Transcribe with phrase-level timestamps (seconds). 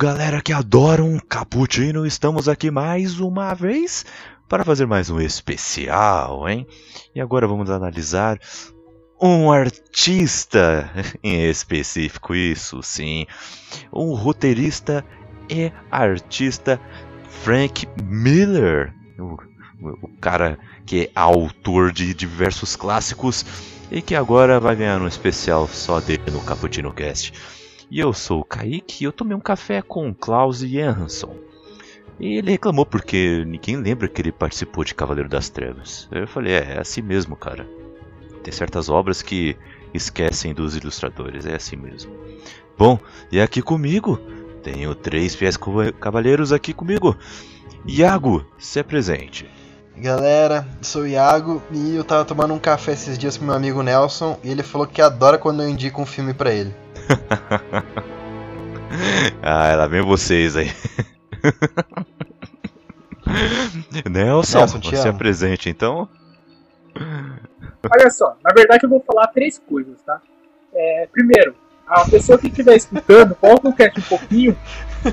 [0.00, 4.06] Galera que adora um cappuccino, estamos aqui mais uma vez
[4.48, 6.66] para fazer mais um especial, hein?
[7.14, 8.38] E agora vamos analisar
[9.20, 10.90] um artista
[11.22, 13.26] em específico, isso sim,
[13.92, 15.04] um roteirista
[15.50, 16.80] e artista
[17.28, 19.36] Frank Miller, o,
[19.82, 23.44] o cara que é autor de diversos clássicos
[23.90, 27.59] e que agora vai ganhar um especial só dele no Cappuccino Cast.
[27.90, 31.36] E eu sou o Kaique e eu tomei um café com o Klaus Johansson.
[32.20, 36.08] E ele reclamou porque ninguém lembra que ele participou de Cavaleiro das Trevas.
[36.12, 37.68] Eu falei, é, é assim mesmo, cara.
[38.44, 39.56] Tem certas obras que
[39.92, 42.12] esquecem dos ilustradores, é assim mesmo.
[42.78, 42.98] Bom,
[43.32, 44.18] e aqui comigo,
[44.62, 45.58] tenho três fiéis
[45.98, 47.16] cavaleiros aqui comigo.
[47.84, 49.48] Iago, se apresente.
[49.96, 53.82] Galera, sou o Iago e eu tava tomando um café esses dias com meu amigo
[53.82, 56.74] Nelson e ele falou que adora quando eu indico um filme para ele.
[59.42, 60.72] ah, lá vem vocês aí.
[64.08, 66.08] Nelson, Nelson você é presente então?
[67.90, 70.20] Olha só, na verdade eu vou falar três coisas, tá?
[70.72, 71.54] É, primeiro,
[71.86, 74.56] a pessoa que estiver escutando, volta o cast um pouquinho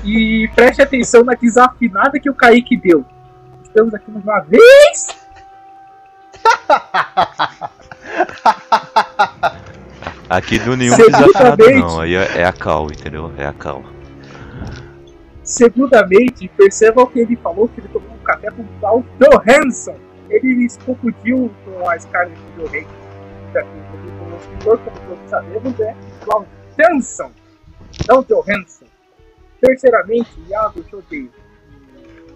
[0.04, 3.04] e preste atenção na desafinada que o Kaique deu.
[3.68, 5.18] Estamos aqui mais uma vez!
[10.28, 13.32] Aqui do nenhum desafiado não, aí é, é a cal, entendeu?
[13.38, 13.82] É a cal.
[15.42, 19.96] Segundamente, percebam que ele falou que ele tomou um café com o Paul Johansson.
[20.28, 23.08] Ele se confundiu com a Scarlett Johansson.
[23.54, 26.46] O escritor, como todos sabemos, é Klaus
[26.76, 27.32] Johansson,
[28.06, 28.84] não Johansson.
[29.62, 31.32] Terceiramente, Iago, eu te odeio.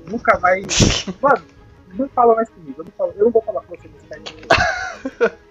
[0.06, 1.06] Nunca mais.
[1.20, 1.42] Mano,
[1.94, 2.74] não fala mais comigo.
[2.78, 4.42] Eu não, falo, eu não vou falar com você nesse time.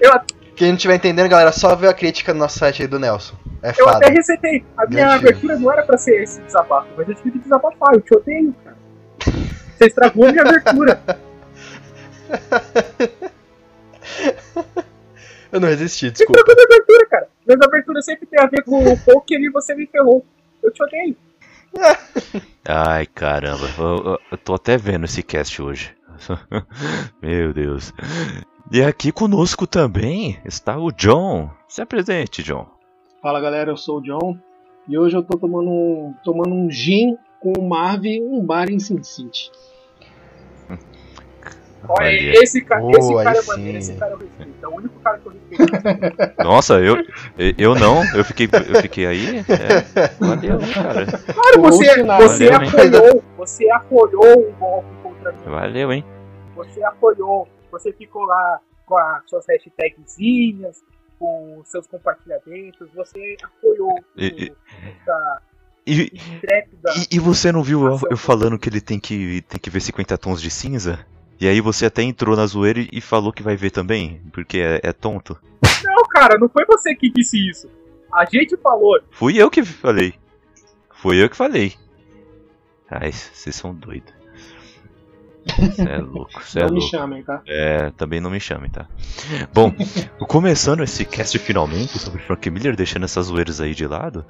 [0.00, 0.10] Eu,
[0.56, 3.36] quem não estiver entendendo, galera, só ver a crítica no nosso site aí do Nelson.
[3.62, 3.98] É eu fada.
[3.98, 4.64] até resetei.
[4.76, 7.94] A minha abertura não era pra ser esse desabafo, mas eu tive que desabafar.
[7.94, 8.76] Eu te odeio, cara.
[9.78, 11.00] Você estragou minha abertura.
[15.52, 16.32] eu não resisti, desculpa.
[16.32, 17.28] Você estragou minha abertura, cara.
[17.46, 20.26] Minhas aberturas sempre tem a ver com o poker e você me ferrou.
[20.62, 21.16] Eu te odeio.
[22.66, 23.66] Ai, caramba.
[23.78, 25.94] Eu, eu, tô até vendo esse cast hoje.
[27.20, 27.92] Meu Deus.
[28.70, 31.50] E aqui conosco também está o John.
[31.68, 32.66] Se apresente, John.
[33.20, 34.38] Fala galera, eu sou o John
[34.88, 38.78] e hoje eu tô tomando um, tomando um gin com o Marv um bar em
[38.78, 39.50] Sin City.
[41.88, 44.54] Olha, esse, ca oh, esse cara é maneiro, esse cara eu respeito.
[44.62, 46.34] É o único cara que eu respeito.
[46.44, 46.96] Nossa, eu,
[47.58, 49.38] eu não, eu fiquei, eu fiquei aí.
[49.38, 51.06] É, valeu, cara.
[51.06, 53.22] Claro, você, você valeu, apoiou, hein?
[53.36, 55.38] você apoiou o golpe contra mim.
[55.44, 56.04] Valeu, hein?
[56.54, 60.84] Você apoiou você ficou lá com as suas hashtagzinhas,
[61.18, 64.52] com seus compartilhamentos, você apoiou e,
[64.84, 65.42] essa
[65.86, 69.70] e, e, e, você não viu eu, eu, falando que ele tem que, tem que
[69.70, 71.04] ver 50 tons de cinza?
[71.42, 74.78] E aí você até entrou na zoeira e falou que vai ver também, porque é,
[74.80, 75.36] é tonto.
[75.82, 77.68] Não, cara, não foi você que disse isso.
[78.14, 79.00] A gente falou.
[79.10, 80.14] Fui eu que falei.
[80.92, 81.72] Fui eu que falei.
[82.88, 84.14] Ai, vocês são doidos.
[85.44, 86.96] Você é louco, cê é não é me louco.
[86.96, 87.42] chamem, tá?
[87.48, 88.86] É, também não me chamem, tá?
[89.52, 89.74] Bom,
[90.28, 94.24] começando esse cast finalmente sobre Frank Miller, deixando essas zoeiras aí de lado,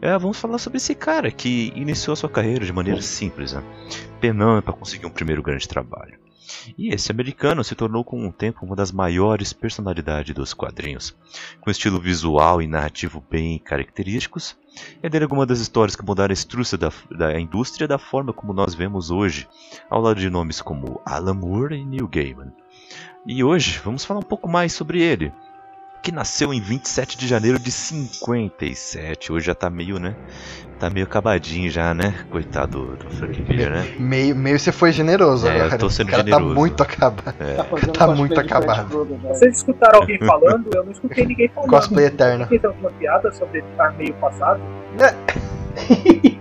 [0.00, 3.62] é, vamos falar sobre esse cara que iniciou a sua carreira de maneira simples, né?
[4.18, 6.23] penando para conseguir um primeiro grande trabalho.
[6.76, 11.16] E esse americano se tornou com o tempo uma das maiores personalidades dos quadrinhos,
[11.60, 14.56] com estilo visual e narrativo bem característicos,
[15.02, 18.52] é dele alguma das histórias que mudaram a estrutura da, da indústria da forma como
[18.52, 19.48] nós vemos hoje,
[19.88, 22.52] ao lado de nomes como Alan Moore e Neil Gaiman.
[23.26, 25.32] E hoje vamos falar um pouco mais sobre ele,
[26.04, 29.32] que nasceu em 27 de janeiro de 57.
[29.32, 30.14] Hoje já tá meio, né?
[30.78, 32.14] Tá meio acabadinho já, né?
[32.30, 33.94] Coitado do Frank Miller, né?
[33.98, 35.74] Meio, meio você foi generoso é, agora.
[35.74, 36.54] Eu tô sendo o cara tá generoso.
[36.54, 37.34] tá muito acabado.
[37.40, 37.54] É.
[37.54, 37.64] Tá,
[38.06, 39.18] tá muito acabado.
[39.22, 40.68] Vocês escutaram alguém falando?
[40.74, 41.70] Eu não escutei ninguém falando.
[41.70, 42.46] Cosplay eterno.
[42.46, 44.60] Vocês alguma piada sobre estar meio passado?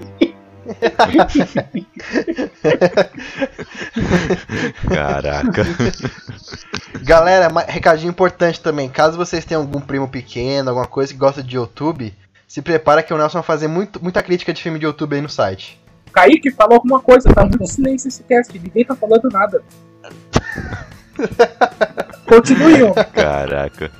[4.88, 5.64] Caraca.
[7.02, 8.90] Galera, recadinho importante também.
[8.90, 12.14] Caso vocês tenham algum primo pequeno, alguma coisa que gosta de YouTube,
[12.48, 15.22] Se prepara que o Nelson vai fazer muito, muita crítica de filme de YouTube aí
[15.22, 15.82] no site.
[16.12, 19.64] Kaique falou alguma coisa, tá muito silêncio esse cast, ninguém tá falando nada.
[22.28, 22.94] Continue, ó.
[22.94, 23.92] Caraca.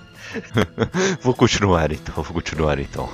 [1.22, 3.10] vou continuar então, vou continuar então.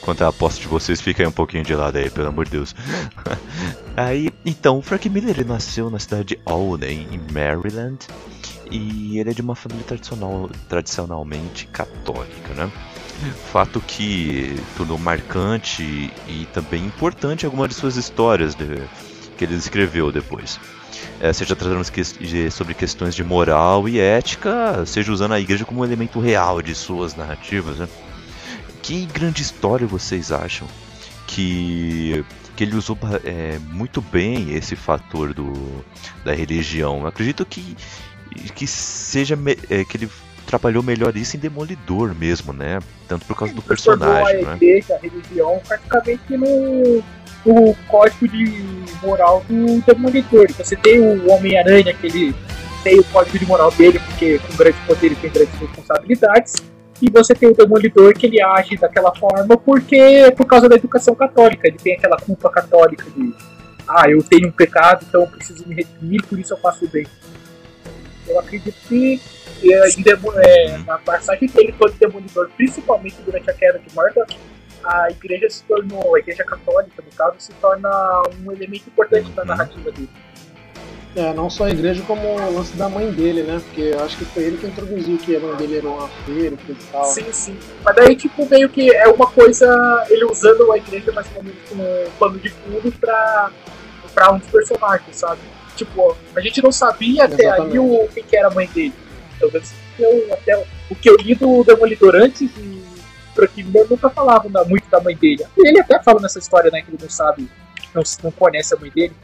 [0.00, 2.52] Enquanto a aposta de vocês fica aí um pouquinho de lado aí, pelo amor de
[2.52, 2.74] Deus.
[3.96, 7.98] Aí, então, o Frank Miller nasceu na cidade de Alden, em Maryland,
[8.70, 12.70] e ele é de uma família tradicional, tradicionalmente católica, né?
[13.50, 18.80] Fato que tornou marcante e também importante algumas de suas histórias de,
[19.36, 20.60] que ele escreveu depois.
[21.20, 21.84] É, seja tratando
[22.52, 27.16] sobre questões de moral e ética, seja usando a igreja como elemento real de suas
[27.16, 27.78] narrativas.
[27.78, 27.88] Né?
[28.88, 30.66] Que grande história vocês acham
[31.26, 32.24] que,
[32.56, 35.52] que ele usou é, muito bem esse fator do,
[36.24, 37.00] da religião?
[37.02, 37.76] Eu acredito que,
[38.54, 39.38] que seja
[39.68, 40.08] é, que ele
[40.46, 42.78] trabalhou melhor isso em Demolidor mesmo, né?
[43.06, 47.04] Tanto por causa do personagem, a igreja, a religião, praticamente no,
[47.44, 48.64] no código de
[49.02, 50.46] moral do Demolidor.
[50.48, 52.34] Então, você tem o Homem-Aranha, que ele
[52.82, 56.77] tem o código de moral dele, porque com grande poder ele tem grandes responsabilidades.
[57.00, 61.14] E você tem o Demolidor que ele age daquela forma porque por causa da educação
[61.14, 61.68] católica.
[61.68, 63.34] Ele tem aquela culpa católica de
[63.88, 66.88] ah, eu tenho um pecado, então eu preciso me redimir, por isso eu faço o
[66.88, 67.06] bem.
[68.26, 69.20] Eu acredito que
[69.64, 69.88] é,
[70.44, 74.36] é, na passagem dele todo Demolidor, principalmente durante a queda de Murdoch,
[74.84, 77.88] a igreja se tornou, a igreja católica, no caso, se torna
[78.44, 80.08] um elemento importante da narrativa dele.
[81.16, 83.60] É, não só a igreja, como o lance da mãe dele, né?
[83.64, 86.56] Porque eu acho que foi ele que introduziu que a mãe dele era uma feira
[86.68, 87.04] e tal.
[87.04, 87.56] Sim, sim.
[87.82, 92.10] Mas daí, tipo, meio que é uma coisa, ele usando a igreja mais como um
[92.18, 93.50] pano de fundo pra,
[94.14, 95.40] pra um dos personagens, sabe?
[95.74, 97.72] Tipo, a gente não sabia até Exatamente.
[97.72, 98.94] aí o que era a mãe dele.
[99.36, 99.50] Então,
[99.98, 102.82] eu, até o que eu li do Demolidor antes e
[103.34, 105.44] Frank Miller nunca falava muito da mãe dele.
[105.56, 107.48] Ele até fala nessa história, né, que ele não sabe,
[107.94, 109.14] não, não conhece a mãe dele.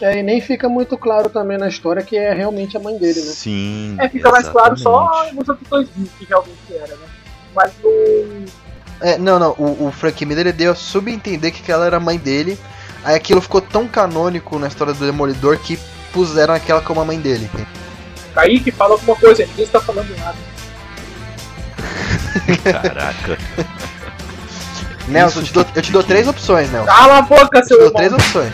[0.00, 3.20] É, e nem fica muito claro também na história que é realmente a mãe dele,
[3.20, 3.32] né?
[3.32, 3.96] Sim.
[3.98, 4.32] É, fica exatamente.
[4.32, 7.06] mais claro só nos outros dois vídeos que realmente era, né?
[7.54, 8.44] Mas no.
[9.00, 12.18] É, não, não, o, o Frank Miller deu a subentender que ela era a mãe
[12.18, 12.58] dele.
[13.04, 15.78] Aí aquilo ficou tão canônico na história do Demolidor que
[16.12, 17.48] puseram aquela como a mãe dele.
[18.34, 20.36] Kaique, fala alguma coisa, ninguém está falando nada.
[22.64, 23.38] Caraca.
[25.08, 26.86] Nelson, eu te, dou, eu te dou três opções, Nelson.
[26.86, 28.52] Cala a boca, seu Eu te dou três opções.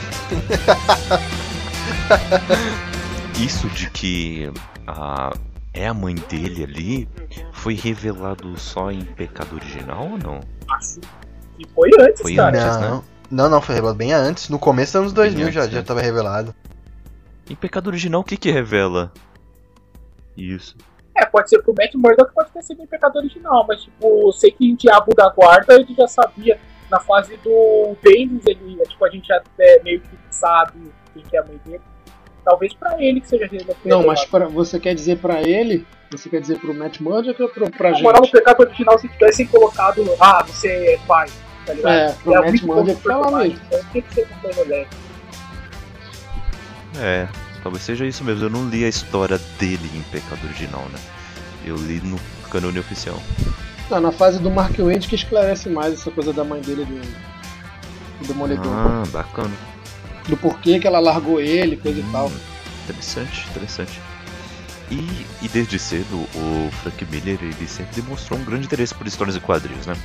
[3.38, 4.50] Isso de que
[4.86, 5.32] a,
[5.72, 7.08] é a mãe dele ali
[7.52, 10.40] foi revelado só em Pecado Original ou não?
[10.70, 11.00] Acho
[11.56, 12.62] que foi antes, Foi cara.
[12.62, 13.02] antes, não, né?
[13.30, 14.48] não, não, foi revelado bem antes.
[14.48, 15.84] No começo dos anos 2000 Bem já, antes, já né?
[15.84, 16.54] tava revelado.
[17.48, 19.12] Em Pecado Original, o que que revela?
[20.36, 20.76] Isso.
[21.16, 24.50] É, pode ser pro Matt Murdock, pode ter sido em pecado original, mas tipo, sei
[24.50, 26.58] que em Diabo da Guarda ele já sabia,
[26.90, 31.40] na fase do Bendis, ele, tipo, a gente até meio que sabe quem que é
[31.40, 31.80] a mãe dele.
[32.44, 33.78] Talvez pra ele que seja revelado.
[33.84, 35.86] Não, mas pra, você quer dizer pra ele?
[36.10, 38.02] Você quer dizer pro Matt Murdock ou pro, pra Na gente?
[38.02, 41.28] moral, no pecado original, se tivessem colocado, ah, você é pai,
[41.64, 41.92] tá ligado?
[41.92, 43.66] É, pro Matt muito Murdock personagem, mesmo.
[43.66, 44.86] Então tem que ser com o Tony
[46.98, 47.28] É,
[47.62, 48.44] talvez seja isso mesmo.
[48.44, 50.98] Eu não li a história dele em Pecado Original, né?
[51.64, 52.18] Eu li no
[52.50, 53.22] canone oficial.
[53.90, 57.00] Não, na fase do Mark Wade que esclarece mais essa coisa da mãe dele do,
[58.20, 58.72] do Demolidor.
[58.72, 59.54] Ah, bacana.
[60.28, 62.28] Do porquê que ela largou ele, coisa e tal.
[62.28, 62.52] Hum,
[62.84, 64.00] Interessante, interessante.
[64.90, 69.36] E, e desde cedo, o Frank Miller ele sempre demonstrou um grande interesse por histórias
[69.36, 69.96] e quadrinhos, né?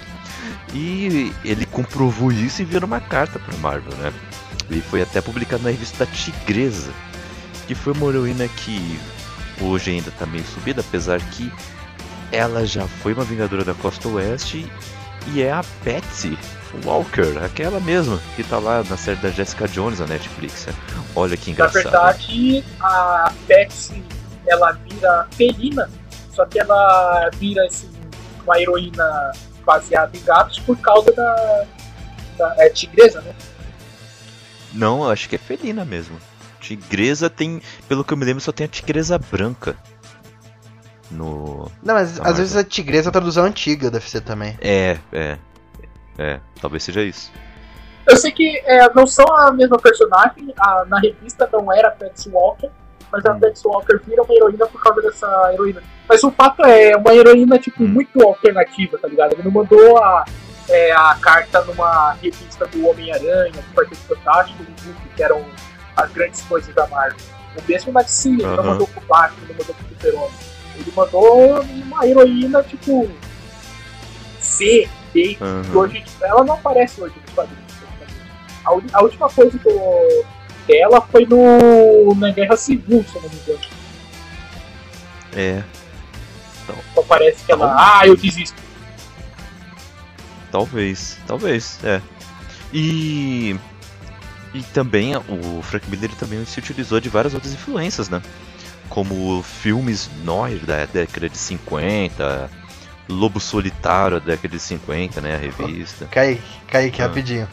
[0.74, 4.14] E ele comprovou isso enviando uma carta para Marvel, né?
[4.70, 6.92] E foi até publicado na revista da Tigresa,
[7.68, 9.00] que foi uma heroína que
[9.62, 11.52] hoje ainda tá meio subida, apesar que
[12.32, 14.70] ela já foi uma Vingadora da Costa Oeste
[15.28, 16.38] e é a Patsy
[16.86, 20.68] Walker, aquela mesma que tá lá na série da Jessica Jones na Netflix.
[21.16, 21.84] Olha que Na engraçado.
[21.84, 24.04] verdade, a Pepsi
[24.48, 25.90] ela vira felina,
[26.34, 27.90] só que ela vira assim,
[28.44, 29.32] uma heroína
[29.66, 31.66] baseada em gatos por causa da,
[32.38, 33.34] da é, tigresa, né?
[34.74, 36.18] Não, acho que é felina mesmo.
[36.60, 39.76] Tigresa tem, pelo que eu me lembro, só tem a tigresa branca.
[41.10, 41.72] No.
[41.82, 44.58] Não, mas às vezes a tigresa é a tradução antiga deve ser também.
[44.62, 45.38] É, é.
[46.18, 47.32] É, talvez seja isso.
[48.06, 51.92] Eu sei que é, não são a mesma personagem, a- na revista não era a
[51.92, 52.70] Patsy Walker,
[53.12, 53.40] mas a Hum.
[53.40, 55.82] Patsy Walker vira uma heroína por causa dessa heroína.
[56.10, 57.88] Mas o fato é, é uma heroína, tipo, Hum.
[57.88, 59.34] muito alternativa, tá ligado?
[59.34, 60.26] Ele não mandou a,
[60.70, 65.46] é, a carta numa revista do Homem-Aranha, do Quarteto Fantástico, do Hulk, que eram
[65.98, 67.18] as grandes coisas da Marvel.
[67.58, 68.63] O mesmo DC, ele não Aham.
[68.63, 70.34] mandou pro Batman, ele não mandou pro Super-Homem.
[70.75, 73.10] Ele mandou uma heroína, tipo,
[74.39, 75.62] C, Kate, Aham.
[75.63, 77.68] que hoje ela não aparece hoje nos quadrinhos.
[78.66, 80.25] A, a última coisa que eu,
[80.68, 83.60] dela foi no na Guerra Civil, se eu não me engano.
[85.34, 85.63] É,
[86.94, 88.62] Só parece que ela, Tá ah, eu desisto.
[90.51, 92.01] talvez, talvez, é.
[92.74, 93.56] E
[94.58, 98.22] e também o Frank Miller também se utilizou de várias outras influências, né?
[98.90, 102.50] Como filmes noir da década de 50,
[103.10, 106.06] Lobo Solitário da década de 50, né, a revista.
[106.10, 107.08] Cai, cai aqui Ah.
[107.08, 107.48] rapidinho.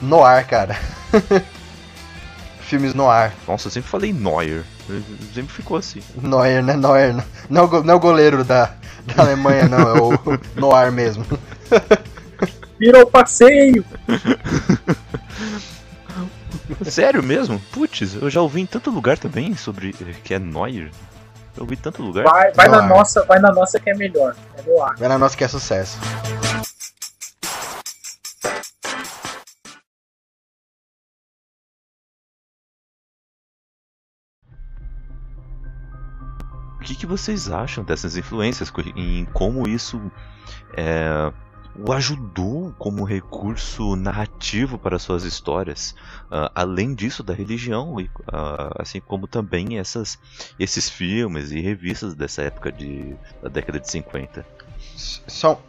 [0.00, 0.76] Noir, cara.
[2.60, 3.32] Filmes noir.
[3.46, 4.62] Nossa, eu sempre falei noir.
[5.34, 6.00] Sempre ficou assim.
[6.22, 6.76] Neuer, né?
[6.76, 7.14] Neuer.
[7.48, 8.74] Não, não, é não é o goleiro da,
[9.06, 9.78] da Alemanha, não.
[9.78, 10.12] É o
[10.60, 11.24] Noir mesmo.
[12.78, 13.84] Virou passeio.
[16.84, 17.60] Sério mesmo?
[17.72, 20.90] Putz, eu já ouvi em tanto lugar também sobre eh, que é Neuer.
[21.56, 22.24] Eu ouvi em tanto lugar.
[22.24, 24.34] Vai, vai na nossa, vai na nossa que é melhor.
[24.56, 24.96] É ar.
[24.96, 25.98] Vai na nossa que é sucesso.
[36.76, 40.00] O que, que vocês acham dessas influências em como isso
[40.74, 41.32] é,
[41.86, 45.94] o ajudou como recurso narrativo para suas histórias?
[46.30, 50.18] Ah, além disso, da religião, e, ah, assim como também essas,
[50.58, 54.44] esses filmes e revistas dessa época de, da década de 50.
[54.96, 55.60] Só,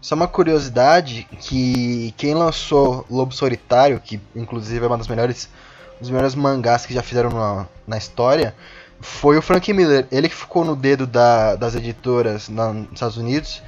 [0.00, 5.48] só uma curiosidade que quem lançou Lobo Solitário, que inclusive é uma das melhores,
[5.96, 8.54] um dos melhores mangás que já fizeram na, na história,
[9.00, 10.06] foi o Frank Miller.
[10.10, 13.62] Ele que ficou no dedo da- das editoras na- nos Estados Unidos,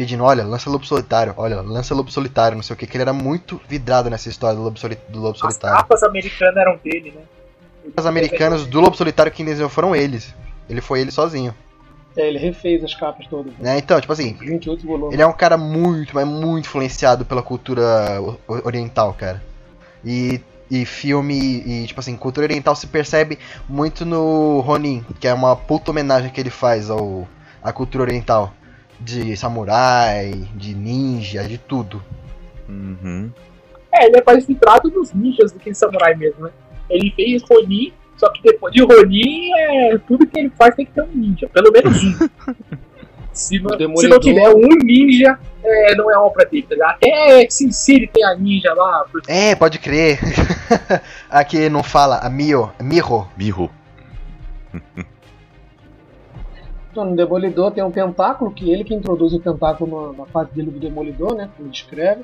[0.00, 3.02] pedindo, olha, lança Lobo Solitário, olha, lança Lobo Solitário, não sei o que, que ele
[3.02, 5.76] era muito vidrado nessa história do Lobo, Soli- do Lobo As Solitário.
[5.76, 7.20] capas americanas eram dele, né?
[7.94, 10.34] Os americanos do Lobo Solitário quem desenhou foram eles.
[10.70, 11.54] Ele foi ele sozinho.
[12.16, 13.52] É, ele refez as capas todas.
[13.52, 13.74] Né?
[13.74, 13.78] Né?
[13.78, 15.12] Então, tipo assim, 28 volumes.
[15.12, 18.18] Ele é um cara muito, mas muito influenciado pela cultura
[18.64, 19.42] oriental, cara.
[20.02, 20.40] E,
[20.70, 21.34] e filme,
[21.66, 23.38] e tipo assim, cultura oriental se percebe
[23.68, 27.28] muito no Ronin, que é uma puta homenagem que ele faz ao,
[27.62, 28.54] à cultura oriental.
[29.00, 32.02] De samurai, de ninja, de tudo.
[32.68, 33.30] Uhum.
[33.92, 36.50] É, ele é mais vidrado dos ninjas do que em samurai mesmo, né?
[36.88, 40.92] Ele fez Ronin, só que depois de Ronin, é, tudo que ele faz tem que
[40.92, 42.28] ter um ninja, pelo menos um.
[43.32, 46.66] se, não, se não tiver um ninja, é, não é obra dele.
[46.68, 46.96] tá ligado?
[46.96, 50.18] Até Sin City tem a ninja lá, porque É, pode crer.
[51.30, 53.26] Aqui não fala a Mio, Miho.
[53.36, 53.70] Miho.
[56.90, 60.50] Então, no Demolidor tem um tentáculo, que ele que introduz o tentáculo na, na fase
[60.52, 61.48] dele do Demolidor, né?
[61.56, 62.22] Como ele descreve.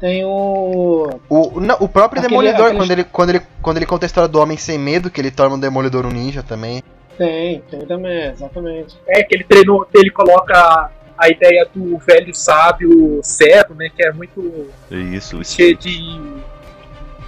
[0.00, 1.08] Tem o.
[1.28, 4.08] O, não, o próprio Aquele- Demolidor, aqueles- quando, ele, quando, ele, quando ele conta a
[4.08, 6.82] história do Homem Sem Medo, que ele torna o Demolidor um ninja também.
[7.16, 8.96] Tem, tem também, exatamente.
[9.08, 13.88] é que ele treinou, ele coloca a ideia do velho sábio cego, né?
[13.94, 15.54] Que é muito Isso, isso.
[15.56, 15.98] cheio de.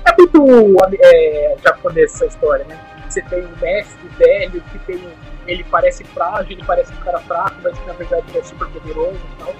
[0.06, 2.78] É muito é, japonês essa história, né?
[3.08, 4.96] Você tem um mestre velho que tem.
[4.96, 8.42] um- Ele parece frágil, ele parece um cara fraco, mas que na verdade ele é
[8.44, 9.54] super poderoso e tal.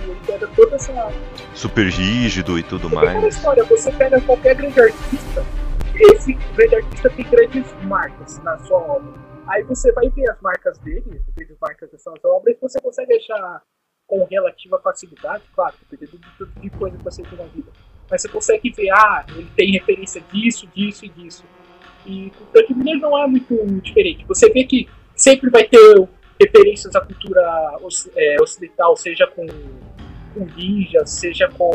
[0.00, 1.12] E ele pega toda essa.
[1.54, 3.36] Super rígido e tudo Porque aquela mais.
[3.36, 5.44] história, você pega qualquer grande artista,
[5.94, 9.12] esse grande artista tem grandes marcas na sua obra.
[9.46, 13.62] Aí você vai ver as marcas dele, as marcas dessas obras, e você consegue achar
[14.06, 17.70] com relativa facilidade, claro, dependendo do tipo de coisa que você tem na vida.
[18.10, 21.44] Mas você consegue ver, ah, ele tem referência disso, disso e disso.
[22.06, 24.24] E o Frank Miller não é muito diferente.
[24.26, 24.88] Você vê que
[25.20, 26.08] sempre vai ter
[26.40, 27.78] referências à cultura
[28.16, 29.46] é, ocidental, seja com,
[30.34, 31.70] com ninjas, seja com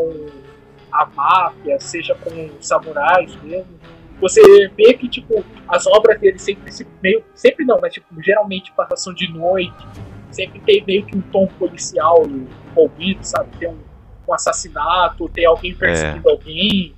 [0.90, 3.78] a máfia, seja com samurais mesmo.
[4.20, 4.40] Você
[4.76, 7.22] vê que, tipo, as obras dele sempre se meio.
[7.34, 9.86] Sempre não, mas tipo, geralmente passação de noite.
[10.30, 13.56] Sempre tem meio que um tom policial envolvido, sabe?
[13.58, 13.78] Tem um,
[14.26, 16.94] um assassinato, tem alguém perseguindo alguém.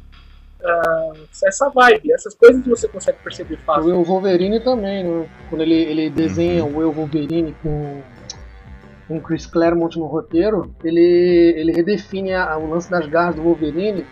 [0.64, 1.12] Ah,
[1.44, 3.84] essa vibe, essas coisas você consegue perceber O fácil.
[3.84, 5.26] Will Wolverine também, né?
[5.48, 8.00] Quando ele, ele desenha o Will Wolverine com
[9.06, 11.00] com Chris Claremont no roteiro, ele,
[11.56, 14.04] ele redefine a- o lance das garras do Wolverine,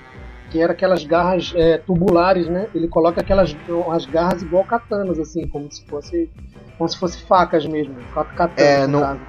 [0.51, 2.67] que era aquelas garras é, tubulares, né?
[2.75, 3.55] Ele coloca aquelas
[3.93, 6.31] as garras igual katanas, assim, como se fosse
[6.79, 9.21] como se fosse facas mesmo, quatro katanas É, no não-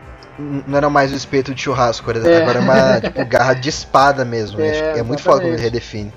[0.68, 2.44] Não era mais o espeto de churrasco, era- É.
[2.44, 4.60] agora é uma tipo, garra de espada mesmo.
[4.60, 4.68] né?
[4.96, 6.14] É, é muito foda quando ele redefine.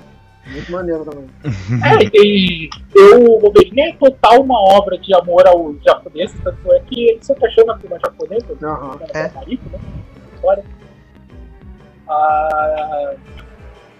[0.47, 1.29] Muito maneiro também.
[1.83, 6.79] É, e eu, o Wolverine é total uma obra de amor ao japonês, tanto é
[6.81, 8.99] que ele se apaixona por uma japonesa, Aham.
[9.13, 9.19] É.
[9.19, 9.31] é.
[9.31, 9.79] marido, né?
[10.35, 10.63] História.
[12.09, 13.13] Ah,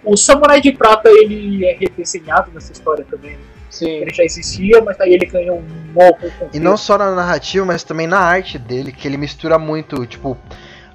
[0.04, 3.38] o Samurai de Prata ele é redesenhado nessa história também.
[3.70, 3.88] Sim.
[3.88, 7.82] Ele já existia, mas aí ele ganhou um novo E não só na narrativa, mas
[7.82, 10.36] também na arte dele, que ele mistura muito, tipo,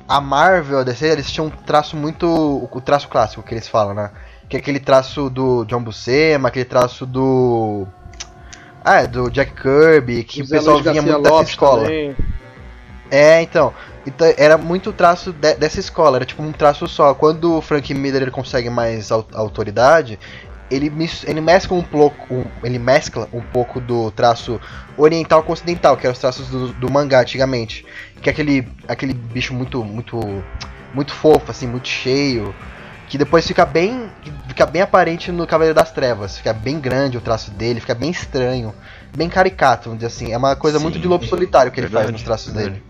[0.08, 2.28] a Marvel, a DC, eles tinham um traço muito.
[2.72, 4.12] o traço clássico que eles falam, né?
[4.50, 7.86] Que é aquele traço do John Buscema, aquele traço do.
[8.84, 11.84] Ah, é, do Jack Kirby, que o, Zé pessoal vinha muito dessa Lopes escola.
[11.84, 12.16] também.
[13.12, 13.74] É, então.
[14.06, 17.14] Então era muito traço de- dessa escola, era tipo um traço só.
[17.14, 20.18] Quando o Frank Miller ele consegue mais au- autoridade,
[20.72, 24.62] ele, mis- ele mescla um pouco, um- ele mescla um pouco do traço
[24.96, 27.86] oriental com ocidental, que eram os traços do, do mangá antigamente,
[28.22, 30.18] que é aquele aquele bicho muito muito
[30.94, 32.56] muito fofo assim, muito cheio,
[33.08, 34.10] que depois fica bem
[34.48, 38.10] fica bem aparente no Cavaleiro das Trevas, fica bem grande o traço dele, fica bem
[38.10, 38.74] estranho,
[39.16, 40.34] bem caricato, vamos dizer assim.
[40.34, 41.02] É uma coisa muito Sim.
[41.02, 42.76] de lobo solitário que ele faz nos traços verdade.
[42.82, 42.84] dele.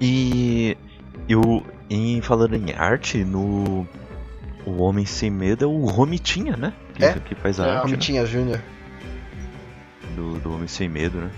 [0.00, 0.76] E
[1.28, 3.86] eu, em falando em arte, no
[4.66, 6.72] O Homem Sem Medo é o Romitinha, né?
[6.94, 7.12] Que, É?
[7.14, 7.82] que faz a É, arte né?
[7.82, 8.60] Romitinha Júnior.
[10.16, 11.30] do, do Homem Sem Medo, né?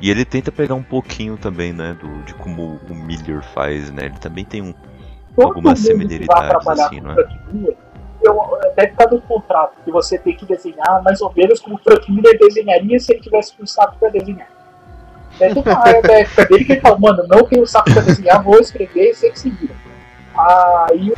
[0.00, 4.06] E ele tenta pegar um pouquinho também, né, do, de como o Miller faz, né?
[4.06, 4.72] Ele também tem um,
[5.38, 7.14] Algumas mundo que vai similaridades, trabalhar assim, com não é?
[7.14, 7.76] Frank Miller,
[8.22, 11.78] eu, deve estar no contrato que você tem que desenhar mais ou menos como o
[11.78, 14.48] Frank Miller desenharia se ele tivesse um saco para desenhar.
[15.38, 18.42] Ter uma área da época dele que ele fala, mano, não tenho saco para desenhar,
[18.42, 19.74] vou escrever e sei que se vira.
[20.36, 21.12] Aí,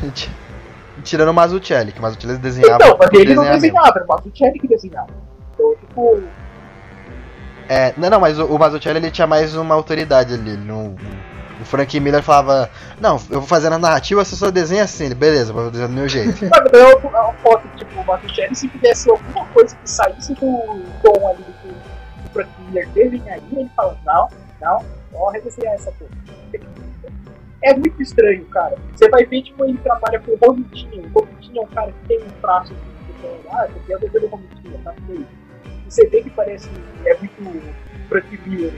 [1.03, 2.75] Tirando o Mazzucchelli, que o Mazzucchelli desenhava.
[2.85, 3.61] então, mas ele não desenhar mesmo.
[3.61, 5.07] desenhava, era o Mazzucchelli que desenhava.
[5.53, 6.23] Então, tipo,
[7.67, 10.51] É, não, não, mas o, o Mazzucchelli ele tinha mais uma autoridade ali.
[10.51, 10.95] ele não-
[11.63, 15.05] o Frank Miller falava: Não, eu vou fazer na narrativa, você só desenha assim.
[15.05, 16.37] Ele, beleza, vou desenhar do meu jeito.
[16.47, 20.83] Sabe, daí eu, eu foto, tipo, o Mazzucchelli, se tivesse alguma coisa que saísse do
[21.01, 24.29] tom ali do Frank Miller desenharia, ele fala, não,
[24.61, 26.13] não, vamos redesenhar essa coisa.
[27.63, 28.75] É muito estranho, cara.
[28.93, 31.09] Você vai ver, tipo, ele trabalha com o Romitinho.
[31.13, 34.19] O Romitinho é um cara que tem um traço de tipo, ah, esse aqui é
[34.19, 34.93] o Romitinho, tá
[35.93, 36.67] você vê que parece,
[37.05, 37.61] é muito
[38.09, 38.73] Frank Miller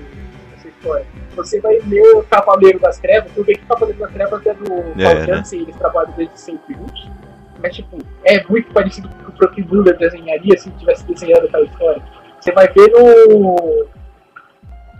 [0.57, 1.05] essa história.
[1.35, 4.53] Você vai ler o Cavaleiro das Trevas, tu vê que o Cavaleiro das Trevas é
[4.53, 5.25] do É, Paul né?
[5.25, 7.09] Jansen, eles trabalham desde sempre juntos.
[7.61, 11.45] Mas, tipo, é muito parecido com o que o Frank Miller desenharia se tivesse desenhado
[11.47, 12.01] aquela história.
[12.39, 13.85] Você vai ver no.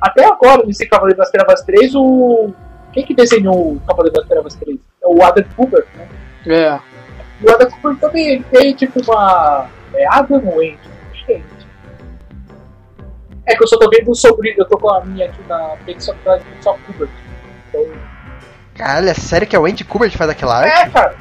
[0.02, 2.54] Até agora, nesse Cavaleiro das Trevas 3, o.
[2.94, 4.78] Quem que desenhou o Cavaleiro das Trevas 3?
[5.04, 6.08] É o Adam Kubert, né?
[6.48, 6.80] É.
[7.42, 9.68] E o Adam Kubert também tem, tipo, uma.
[9.94, 10.80] É Adam ou Andy?
[11.12, 11.42] Acho que é.
[13.48, 14.56] É que eu só tô vendo sobre.
[14.58, 17.10] Eu tô com a minha aqui na Pixar, da Pixar Kubert.
[17.70, 17.86] Então.
[18.76, 20.92] Caralho, é sério que é o Andy Kubert que faz aquela É, arte?
[20.92, 21.16] cara.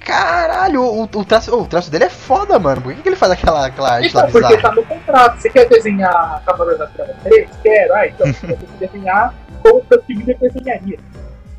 [0.00, 2.80] Caralho, o, o traço, o traço dele é foda, mano.
[2.80, 4.62] Por que, que ele faz aquela, aquela arte lá Então, porque bizarra?
[4.74, 5.40] tá no contrato.
[5.40, 7.50] Você quer desenhar Cavaleiro das Trevas 3?
[7.62, 7.94] Quero.
[7.94, 10.98] Ah, então você ter que desenhar como o Miller desenharia.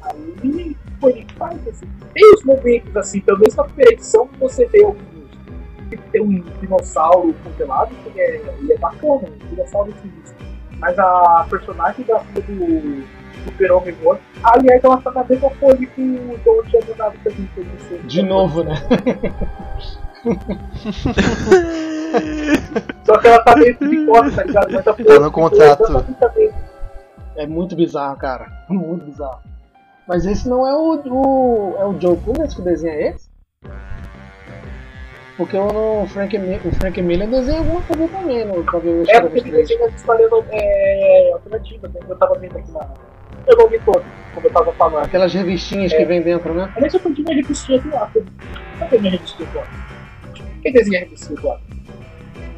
[0.01, 1.87] Aí, pô, ele faz assim.
[2.13, 4.81] Tem os momentos assim, pelo menos na primeira edição, que você vê.
[5.97, 10.35] Tem um dinossauro congelado, que é, ele é bacana, um dinossauro sinistro.
[10.77, 13.03] Mas a personagem da filha do
[13.43, 17.31] Super Homem War, aliás, ela tá na mesma pose que o John tinha mandado pra
[17.33, 17.47] mim.
[17.53, 17.97] que eu não sei.
[17.99, 18.75] De novo, né?
[23.05, 24.71] Só que ela tá meio de costas, tá ligado?
[24.71, 25.91] Mas a Tá no contrato.
[25.91, 26.05] mesma.
[27.35, 28.47] É muito bizarro, cara.
[28.69, 29.39] Muito bizarro.
[30.07, 33.29] Mas esse não é o, o é o Joe Kubert que desenha esse?
[35.37, 39.51] Porque o, Frank, o Frank Miller desenha alguma coisa também no Cavaleiro É porque ele
[39.51, 41.99] desenha as histórias é, alternativas, né?
[42.07, 42.87] Eu tava vendo aqui na.
[43.47, 44.03] Eu não vi todo,
[44.35, 45.05] como eu tava falando.
[45.05, 46.71] Aquelas revistinhas que vem dentro, né?
[46.75, 48.23] Aliás, eu perdi minha revistinha do Atom.
[48.79, 49.71] Cadê minha revistinha do Atom?
[50.61, 51.63] Quem desenha a revistinha do Atom?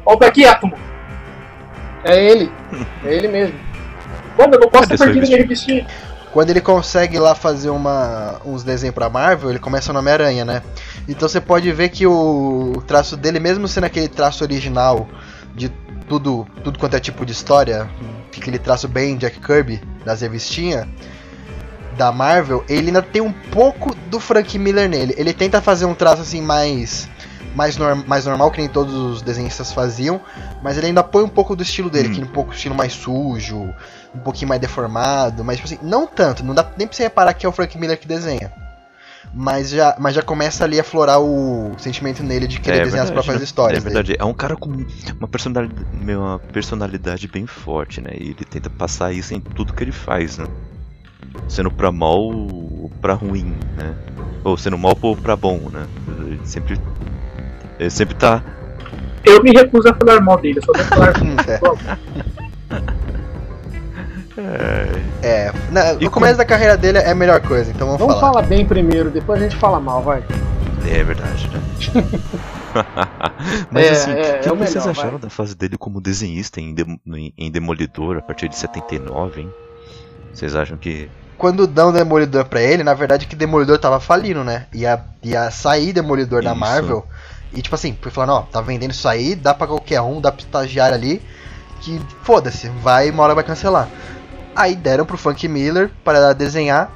[0.04, 0.76] Volta aqui, Atomo!
[2.04, 2.50] É ele.
[3.04, 3.58] É ele mesmo.
[4.36, 5.86] Mano, eu não posso ter perdido minha revistinha.
[6.32, 10.62] Quando ele consegue lá fazer uma, uns desenhos pra Marvel, ele começa no Homem-Aranha, né?
[11.08, 15.06] Então você pode ver que o traço dele, mesmo sendo aquele traço original
[15.54, 15.68] de
[16.08, 17.88] tudo, tudo quanto é tipo de história,
[18.36, 20.86] aquele traço bem Jack Kirby das revistinhas
[21.96, 25.14] da Marvel, ele ainda tem um pouco do Frank Miller nele.
[25.16, 27.08] Ele tenta fazer um traço assim mais
[27.54, 30.20] mais, norm, mais normal que nem todos os desenhistas faziam,
[30.60, 32.12] mas ele ainda põe um pouco do estilo dele, Hum.
[32.12, 33.72] que é um pouco estilo mais sujo,
[34.12, 37.32] um pouquinho mais deformado, mas tipo assim, não tanto, não dá nem pra você reparar
[37.32, 38.52] que é o Frank Miller que desenha.
[39.32, 43.10] Mas já, mas já começa ali a florar o sentimento nele de querer desenhar as
[43.10, 43.44] próprias né?
[43.44, 43.80] histórias.
[43.80, 44.16] É verdade.
[44.18, 44.70] É um cara com
[45.18, 48.10] uma personalidade, uma personalidade bem forte, né?
[48.14, 50.46] E ele tenta passar isso em tudo que ele faz, né?
[51.48, 53.94] Sendo pra mal ou pra ruim, né?
[54.44, 55.86] Ou sendo mal ou pra bom, né?
[56.18, 56.78] Ele sempre.
[57.78, 58.42] Ele sempre tá.
[59.24, 61.34] Eu me recuso a falar mal dele, eu só vou falar dele.
[64.36, 65.02] É.
[65.22, 68.16] É, na- E no começo da carreira dele é a melhor coisa, então vamos, Vamos
[68.20, 68.32] falar.
[68.34, 70.24] falar bem primeiro, depois a gente fala mal, vai.
[70.86, 71.60] É verdade, né?
[73.70, 75.20] Mas É, assim, é, o que é o vocês melhor, acharam vai.
[75.20, 77.00] da fase dele como desenhista em, Dem-
[77.38, 79.50] em Demolidor a partir de 79, hein?
[80.32, 84.66] Vocês acham que quando dão Demolidor pra ele, na verdade que Demolidor tava falindo, né?
[84.74, 86.60] Ia, ia sair Demolidor da Isso.
[86.60, 87.06] Marvel.
[87.52, 90.32] E tipo assim, foi falando, ó, tá vendendo isso aí, dá pra qualquer um, dá
[90.32, 91.22] pro estagiário ali,
[91.80, 93.88] que foda-se, vai, uma hora vai cancelar.
[94.54, 96.92] Aí deram pro Frank Miller para desenhar.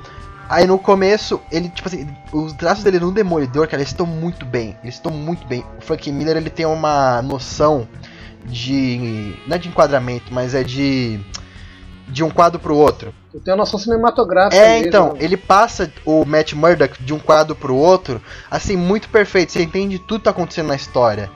[0.49, 4.47] Aí no começo, ele, tipo assim, os traços dele no Demolidor, cara, eles estão muito
[4.47, 4.77] bem.
[4.83, 5.63] Eles estão muito bem.
[5.79, 7.87] O Frank Miller, ele tem uma noção
[8.47, 9.37] de.
[9.47, 11.21] Não é de enquadramento, mas é de.
[12.07, 13.13] De um quadro pro outro.
[13.35, 14.57] Eu tenho a noção cinematográfica.
[14.57, 19.53] É, então, ele passa o Matt Murdock de um quadro pro outro, assim, muito perfeito.
[19.53, 21.31] Você entende tudo que tá acontecendo na história.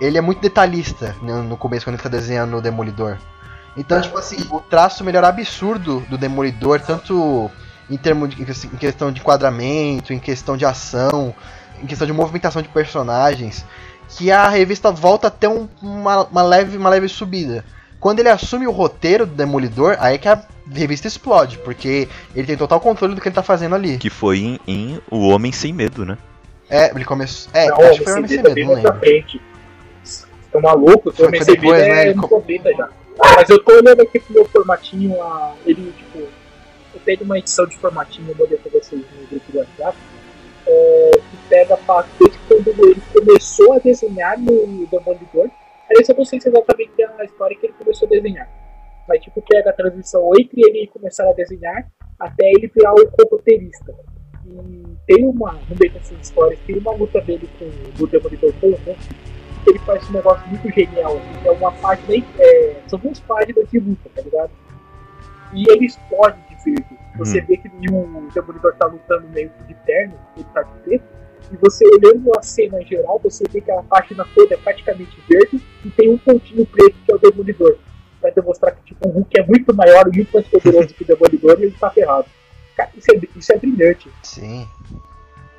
[0.00, 3.18] Ele é muito detalhista no no começo, quando ele tá desenhando o Demolidor.
[3.76, 7.50] Então, tipo assim, o traço melhor absurdo do Demolidor, tanto
[7.90, 11.34] em termos de em questão de enquadramento, em questão de ação,
[11.82, 13.64] em questão de movimentação de personagens,
[14.08, 17.64] que a revista volta a ter um- uma, uma leve, uma leve subida.
[17.98, 22.46] Quando ele assume o roteiro do Demolidor, aí é que a revista explode, porque ele
[22.46, 23.96] tem total controle do que ele tá fazendo ali.
[23.98, 26.16] Que foi em, em O Homem Sem Medo, né?
[26.70, 27.50] É, ele começou.
[27.54, 28.94] É, Não, acho que foi o Homem Sem Medo, bem não lembro.
[29.00, 29.40] frente.
[30.62, 32.88] Malucos, Foi- o MCB depois, né, é ele nos co- 90 já.
[33.18, 37.66] Mas eu tô olhando aqui pro meu formatinho, a- ele, tipo, eu tenho uma edição
[37.66, 39.98] de formatinho, eu mandei pra vocês no grupo do WhatsApp,
[40.66, 45.48] é, que pega a parte desde quando ele começou a desenhar no Demolidor.
[45.88, 48.48] Aliás, eu não sei se exatamente a história que ele começou a desenhar.
[49.06, 51.86] Mas, tipo, pega a transição entre ele começar a desenhar
[52.18, 53.94] até ele virar o roteirista.
[54.46, 58.68] E tem uma, no meio dessas histórias, tem uma luta dele com do Demolidor com
[58.68, 58.96] o Hulk,
[59.64, 61.16] que ele faz um negócio muito genial.
[61.16, 64.50] assim, É uma página, é, são duas páginas de luta, tá ligado?
[65.52, 66.98] E ele explode de verde.
[67.16, 71.04] Você vê que o Demolidor tá lutando meio de terno, ele tá de preto.
[71.52, 75.16] E você olhando a cena em geral, você vê que a página toda é praticamente
[75.28, 77.78] verde e tem um pontinho preto que é o Demolidor.
[78.20, 81.06] Pra demonstrar que tipo, o Hulk é muito maior e muito mais poderoso que o
[81.06, 82.26] Demolidor e ele tá ferrado.
[82.76, 84.10] Cara, isso é, isso é brilhante.
[84.22, 84.66] Sim.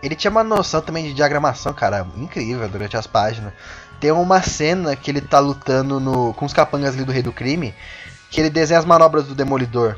[0.03, 3.53] Ele tinha uma noção também de diagramação, cara, incrível durante as páginas.
[3.99, 7.31] Tem uma cena que ele tá lutando no, com os capangas ali do Rei do
[7.31, 7.73] Crime,
[8.29, 9.95] que ele desenha as manobras do Demolidor.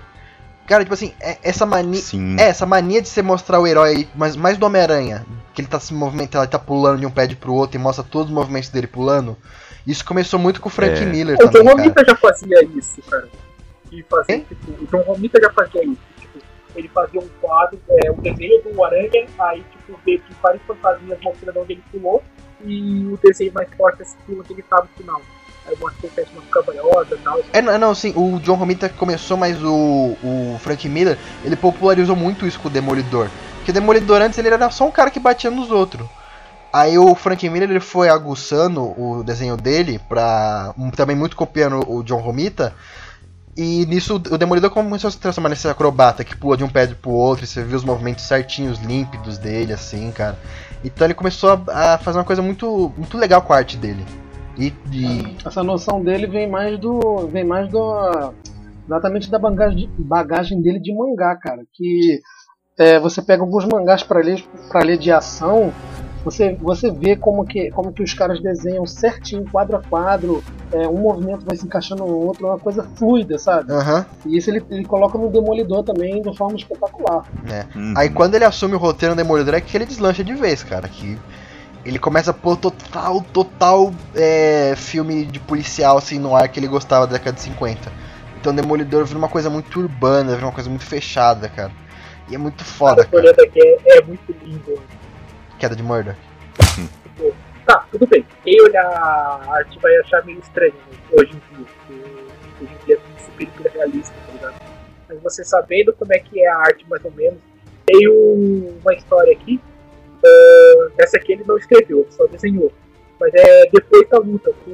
[0.67, 2.01] Cara, tipo assim, é- essa mania.
[2.01, 2.35] Sim.
[2.39, 5.79] É, essa mania de você mostrar o herói, mas mais do Homem-Aranha, que ele tá
[5.79, 8.69] se movimentando, ele tá pulando de um pé pro outro e mostra todos os movimentos
[8.69, 9.37] dele pulando.
[9.85, 11.05] Isso começou muito com o Frank É.
[11.05, 11.63] Miller O cara.
[11.63, 13.29] Romita já fazia isso, cara.
[13.89, 16.01] E fazia, tipo, o John Romita já fazia isso.
[16.19, 16.39] Tipo,
[16.75, 21.17] ele fazia um quadro, é, um desenho do Aranha, aí tipo, veio de várias fantasias
[21.23, 22.21] mostrando onde ele pulou,
[22.67, 25.21] e o desenho mais forte assim, onde ele tá no final.
[25.65, 27.39] Aí mostra que ele fez uma e tal.
[27.51, 32.15] É, não, não, sim, o John Romita começou, mas o, o Frank Miller, ele popularizou
[32.15, 33.29] muito isso com o Demolidor.
[33.57, 36.07] Porque o Demolidor antes ele era só um cara que batia nos outros.
[36.71, 42.03] Aí o Frank Miller ele foi aguçando o desenho dele, pra, também muito copiando o
[42.03, 42.73] John Romita.
[43.57, 46.85] E nisso o Demolidor começou a se transformar nesse acrobata que pula de um pé
[46.87, 50.37] pro outro, e você viu os movimentos certinhos, límpidos dele, assim, cara.
[50.83, 54.03] Então ele começou a, a fazer uma coisa muito, muito legal com a arte dele.
[54.57, 57.27] E, e Essa noção dele vem mais do.
[57.27, 58.33] vem mais do.
[58.85, 61.63] exatamente da bagagem, bagagem dele de mangá, cara.
[61.73, 62.19] Que
[62.77, 65.71] é, você pega alguns mangás pra ler, pra ler de ação,
[66.29, 70.85] você, você vê como que, como que os caras desenham certinho, quadro a quadro, é,
[70.85, 73.71] um movimento vai se encaixando no outro, é uma coisa fluida, sabe?
[73.71, 74.05] Aham.
[74.25, 77.23] E isso ele, ele coloca no Demolidor também de forma espetacular.
[77.73, 77.93] Uhum.
[77.95, 80.89] Aí quando ele assume o roteiro no Demolidor é que ele deslancha de vez, cara.
[80.89, 81.17] Que
[81.85, 86.67] ele começa a pôr total, total é, filme de policial assim no ar que ele
[86.67, 87.89] gostava da década de 50.
[88.37, 91.71] Então o Demolidor vira uma coisa muito urbana, vira uma coisa muito fechada, cara.
[92.29, 94.77] E é muito foda, Cara, olhando aqui, é, é muito lindo.
[95.59, 95.83] Queda de.
[97.03, 98.25] Tipo, tá, tudo bem.
[98.43, 101.65] Quem olhar a arte vai achar meio estranho né, hoje em dia.
[102.61, 104.55] Hoje em dia é super hiperrealista, tá ligado?
[105.09, 107.39] Mas você sabendo como é que é a arte mais ou menos,
[107.85, 109.59] tem um- uma história aqui.
[110.25, 112.71] ah, essa aqui ele não escreveu, ele só desenhou.
[113.19, 114.71] Mas é depois da luta com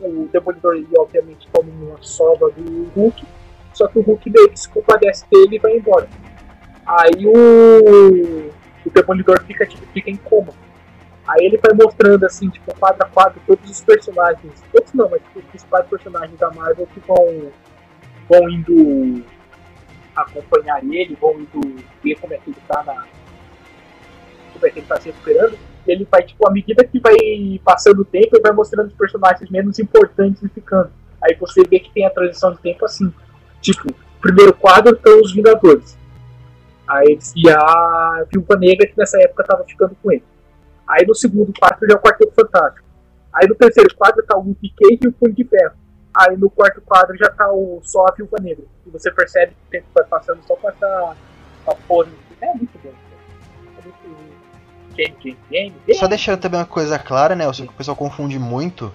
[0.00, 3.24] o Demolidor e obviamente toma uma sova do Hulk.
[3.72, 6.08] Só que o Hulk meio que se compadece dele e vai embora.
[6.86, 8.50] Aí o,
[8.88, 10.52] o Demolidor fica, tipo, fica em coma.
[11.26, 14.62] Aí ele vai mostrando assim, tipo, quadro a quadro, todos os personagens.
[14.72, 17.50] Todos não, mas tipo, os principais personagens da Marvel que vão,
[18.28, 19.24] vão indo
[20.14, 23.06] acompanhar ele, vão indo ver como é que ele tá na.
[24.52, 25.58] Como é que ele tá se recuperando.
[25.86, 27.16] Ele vai, tipo, à medida que vai
[27.64, 30.90] passando o tempo, ele vai mostrando os personagens menos importantes e ficando.
[31.22, 33.12] Aí você vê que tem a transição de tempo assim.
[33.60, 35.96] Tipo, primeiro quadro estão os Vingadores.
[36.86, 40.24] Aí e a Viúva Negra que nessa época tava ficando com ele.
[40.86, 42.86] Aí no segundo quadro já é o Quarteto Fantástico.
[43.32, 45.74] Aí no terceiro quadro tá o Luke Cage e o Punho de Ferro.
[46.16, 48.64] Aí no quarto quadro já tá o, só a Viúva Negra.
[48.86, 51.16] E você percebe que o tempo vai passando só com essa
[51.64, 52.08] Tá porra,
[52.40, 52.92] é muito bom.
[53.78, 54.34] É muito
[54.94, 55.98] game, game, game.
[55.98, 57.48] Só deixando também uma coisa clara, né?
[57.48, 58.94] O pessoal confunde muito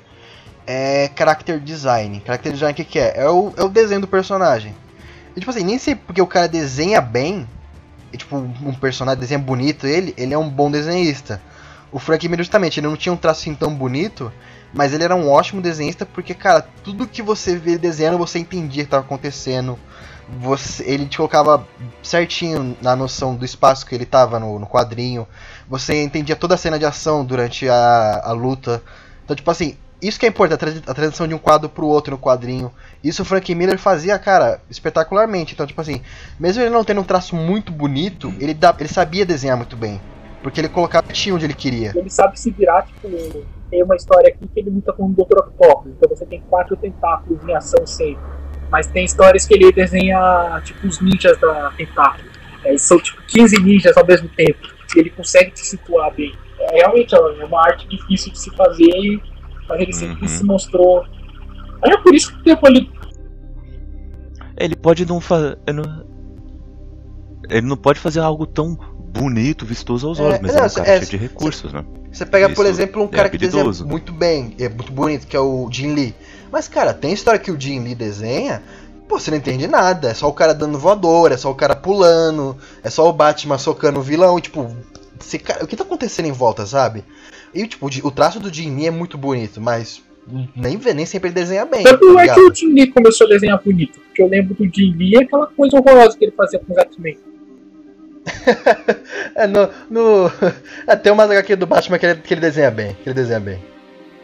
[0.68, 2.22] é character design.
[2.24, 3.24] Character design o que, que é?
[3.24, 4.76] É o, é o desenho do personagem.
[5.36, 7.48] E, tipo assim, nem sei porque o cara desenha bem,
[8.18, 11.42] tipo, um personagem desenha bonito ele, ele é um bom desenhista.
[11.92, 14.32] O Frank Miller justamente, ele não tinha um traço assim tão bonito,
[14.74, 18.84] mas ele era um ótimo desenhista porque, cara, tudo que você vê desenhando, você entendia
[18.84, 19.78] que estava acontecendo.
[20.40, 21.68] Você, ele te colocava
[22.04, 25.28] certinho na noção do espaço que ele estava no, no, quadrinho.
[25.68, 28.84] Você entendia toda a cena de ação durante a, a luta.
[29.24, 32.18] Então, tipo assim, isso que é importante, a transição de um quadro pro outro no
[32.18, 32.72] quadrinho.
[33.04, 35.54] Isso o Frank Miller fazia, cara, espetacularmente.
[35.54, 36.02] Então, tipo assim,
[36.40, 40.00] mesmo ele não tendo um traço muito bonito, ele, dá, ele sabia desenhar muito bem.
[40.42, 41.92] Porque ele colocava tinha onde ele queria.
[41.96, 43.10] Ele sabe se virar, tipo,
[43.70, 45.38] tem uma história aqui que ele luta com o Dr.
[45.38, 45.92] Octopus.
[45.92, 48.24] Então você tem quatro tentáculos em ação sempre.
[48.72, 52.30] Mas tem histórias que ele desenha, tipo, os ninjas da tentáculo.
[52.64, 54.60] É, são, tipo, 15 ninjas ao mesmo tempo.
[54.96, 56.34] E ele consegue se situar bem.
[56.60, 59.22] É, realmente é uma arte difícil de se fazer,
[59.70, 60.28] mas ele sempre uhum.
[60.28, 61.06] se mostrou.
[61.84, 62.92] É por isso que tempo ele.
[64.58, 65.58] Ele pode não fazer.
[67.50, 68.78] Ele não pode fazer algo tão
[69.10, 71.84] bonito, vistoso aos olhos, é, mas não, é um cara é, cheio de recursos, né?
[72.12, 74.92] Você pega, Isso por exemplo, um é cara é que desenha muito bem, é muito
[74.92, 76.16] bonito, que é o Jin Lee.
[76.52, 78.62] Mas, cara, tem história que o Jin Lee desenha,
[79.08, 80.10] pô, você não entende nada.
[80.10, 83.58] É só o cara dando voador, é só o cara pulando, é só o Batman
[83.58, 84.72] socando o vilão, tipo,
[85.44, 87.04] cara, o que tá acontecendo em volta, sabe?
[87.54, 90.04] E, tipo, o traço do Jin Lee é muito bonito, mas
[90.56, 91.84] nem, nem sempre ele desenha bem.
[91.84, 94.64] Tanto tá é que o Jin Lee começou a desenhar bonito, porque eu lembro do
[94.66, 97.18] Jin Lee aquela coisa horrorosa que ele fazia com os X-Men.
[99.36, 100.32] é, no, no...
[100.86, 102.96] É, tem umas HQ do Batman que ele, que ele desenha bem.
[102.96, 103.60] Que ele desenha bem.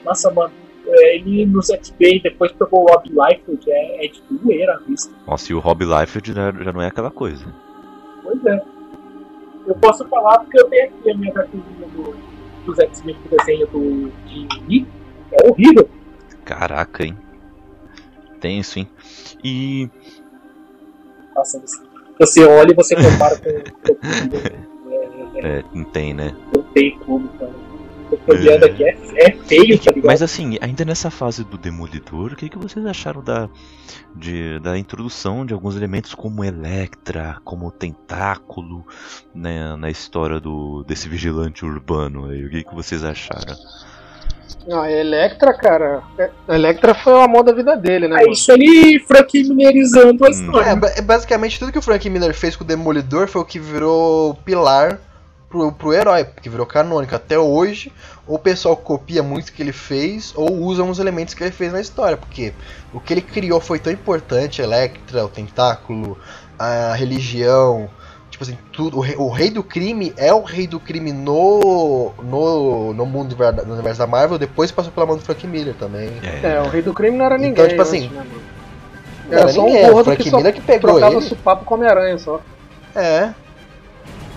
[0.04, 0.54] Nossa, mano.
[0.88, 5.12] É, ele nos X-Men, depois pegou o Rob Liefeld, é, é de doer a vista.
[5.26, 7.46] Nossa, e o Rob Liefeld já, já não é aquela coisa.
[8.22, 8.62] Pois é.
[9.66, 12.35] Eu posso falar porque eu tenho aqui a minha HQ do,
[12.66, 14.86] dos X-Men que desenho do de
[15.32, 15.90] É horrível.
[16.44, 17.18] Caraca, hein?
[18.40, 18.90] Tenso, hein?
[19.44, 19.90] E.
[21.36, 21.62] Nossa,
[22.20, 23.50] você olha e você compara com.
[25.40, 26.36] é, não tem, né?
[26.56, 27.54] Não tem como, cara.
[28.28, 30.08] Olhando aqui, é, é feio, tá ligado?
[30.08, 33.50] Mas assim, ainda nessa fase do Demolidor, o que, que vocês acharam da,
[34.16, 38.86] de, da introdução de alguns elementos como Electra, como Tentáculo,
[39.34, 42.30] né, na história do, desse vigilante urbano?
[42.30, 42.46] Aí?
[42.46, 43.56] O que, que vocês acharam?
[44.68, 46.02] Não, a Electra, cara.
[46.48, 48.24] A Electra foi o amor da vida dele, né?
[48.24, 50.32] É isso ali, Frank Millerizando a hum.
[50.32, 50.80] história.
[50.96, 54.34] É, basicamente tudo que o Frank Miller fez com o Demolidor foi o que virou
[54.46, 55.00] pilar
[55.50, 57.16] pro, pro herói, que virou canônico.
[57.16, 57.92] Até hoje,
[58.28, 61.72] o pessoal copia muito o que ele fez ou usa uns elementos que ele fez
[61.72, 62.54] na história, porque
[62.94, 66.18] o que ele criou foi tão importante Electra, o tentáculo,
[66.58, 67.90] a religião
[68.36, 72.12] Tipo assim, tudo, o, rei, o rei do crime é o rei do crime no,
[72.22, 73.34] no, no mundo
[73.66, 76.12] no universo da Marvel, depois passou pela mão do Frank Miller também.
[76.44, 77.64] É, o rei do crime não era então, ninguém.
[77.64, 78.10] Então, tipo assim.
[78.10, 78.26] Né,
[79.32, 81.36] era, era só ninguém, um gordo Frank que Miller que pegou trocava ele.
[81.36, 82.42] papo com Homem-Aranha só.
[82.94, 83.34] É.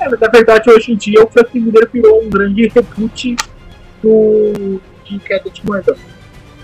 [0.00, 3.37] É, mas na verdade hoje em dia o Frank Miller virou um grande reboot
[4.02, 5.98] do de Queda de Murdoch.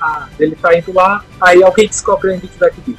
[0.00, 2.98] Ah, ele tá indo lá, aí alguém descobre a identidade dele.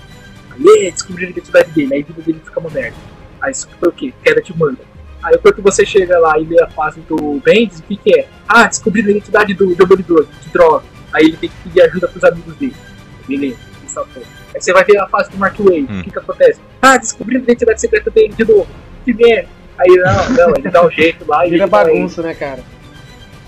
[0.52, 2.98] Aí descobriu a identidade dele, aí a vida dele fica uma merda.
[3.42, 4.14] Aí isso foi o quê?
[4.24, 4.80] Queda de manga.
[5.24, 8.28] Aí quando você chega lá e lê a fase do Bendis, o que, que é?
[8.48, 10.86] Ah, descobrir a identidade do Demolidor, de droga.
[11.14, 12.76] Aí ele tem que pedir ajuda pros amigos dele.
[13.28, 14.04] Beleza, isso é
[14.56, 16.00] Aí você vai ver a fase do Mark Wade, hum.
[16.00, 16.60] o que, que acontece?
[16.82, 18.68] Ah, descobrir a identidade secreta dele de novo.
[19.04, 19.50] Que merda.
[19.78, 21.52] Aí não, não, ele dá um jeito lá e.
[21.52, 22.60] Vira bagunça, né, cara?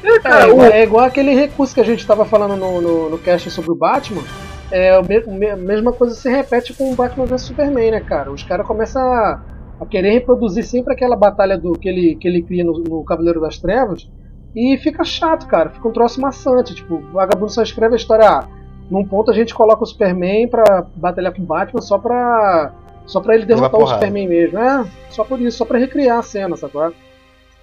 [0.04, 0.72] É, cara, é, igual, o...
[0.72, 3.76] é, igual, aquele recurso que a gente estava falando no, no, no cast sobre o
[3.76, 4.24] Batman.
[4.70, 8.32] É, a mesma coisa se repete com o Batman vs Superman, né, cara?
[8.32, 9.42] Os caras começam a
[9.80, 13.40] a querer reproduzir sempre aquela batalha do que ele, que ele cria no, no Cavaleiro
[13.40, 14.10] das Trevas.
[14.56, 15.70] E fica chato, cara.
[15.70, 16.74] Fica um troço maçante.
[16.74, 18.28] Tipo, o vagabundo só escreve a história.
[18.28, 18.48] Ah,
[18.90, 22.74] num ponto a gente coloca o Superman pra batalhar com o Batman só pra.
[23.08, 24.60] Só pra ele derrotar o Superman mesmo.
[24.60, 26.94] É, só por isso, só pra recriar a cena, sacou?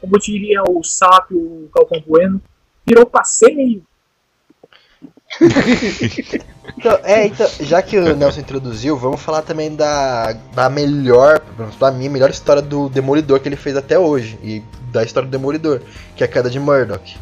[0.00, 2.42] Como diria o sábio o Galvão Bueno,
[2.84, 3.82] virou passeio.
[6.78, 11.42] então, é, então, já que o Nelson introduziu, vamos falar também da, da melhor,
[11.78, 14.38] da minha melhor história do Demolidor que ele fez até hoje.
[14.42, 15.80] E da história do Demolidor,
[16.16, 17.18] que é a queda de Murdoch.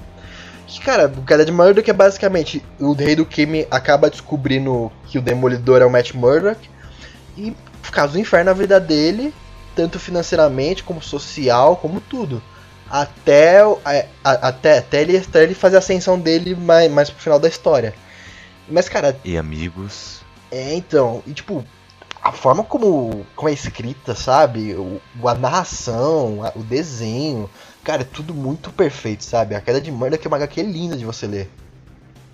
[0.67, 5.19] Que, cara, a queda de Murdoch é basicamente o rei do crime acaba descobrindo que
[5.19, 6.61] o Demolidor é o Matt Murdoch
[7.37, 7.55] e
[7.91, 9.35] causa um inferno na vida dele,
[9.75, 12.43] tanto financeiramente como social, como tudo
[12.93, 13.61] até,
[14.23, 17.95] até, até, ele, até ele fazer a ascensão dele mais, mais pro final da história.
[18.69, 19.19] Mas, cara.
[19.25, 20.21] E amigos.
[20.51, 21.23] É, então.
[21.27, 21.65] E tipo.
[22.23, 24.75] a forma como, como é escrita, sabe?
[24.75, 27.49] O, a narração, a- o desenho.
[27.83, 29.55] Cara, é tudo muito perfeito, sabe?
[29.55, 31.51] A queda de Murdoch é uma HQ linda de você ler.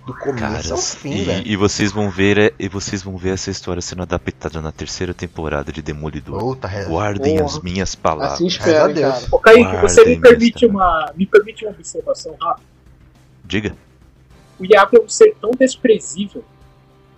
[0.05, 1.47] Do começo Cara, ao fim, velho.
[1.47, 4.71] e, e vocês vão ver é, e vocês vão ver essa história sendo adaptada na
[4.71, 6.39] terceira temporada de Demolidor.
[6.39, 7.45] Puta, Guardem Porra.
[7.45, 8.33] as minhas palavras.
[8.33, 9.13] Assim espero, hein, Deus.
[9.13, 9.27] cara.
[9.31, 11.13] Ô Kaique, Guardem você me permite uma.
[11.15, 12.67] Me permite uma observação rápida?
[13.45, 13.75] Diga.
[14.59, 16.43] O Iago é um ser tão desprezível,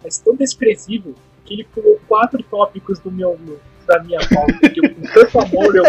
[0.04, 1.16] mas tão desprezível,
[1.46, 3.40] que ele pulou quatro tópicos do meu,
[3.88, 5.84] da minha pauta, que eu, com tanto amor eu,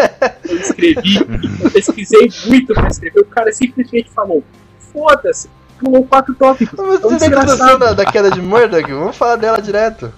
[0.49, 1.17] eu escrevi,
[1.63, 4.43] eu pesquisei muito pra escrever, o cara simplesmente falou,
[4.91, 6.77] foda-se, pulou quatro tópicos.
[6.79, 7.79] Mas você introdução desgraçado.
[7.79, 8.91] da, da queda de Murdoch?
[8.91, 10.13] Vamos falar dela direto.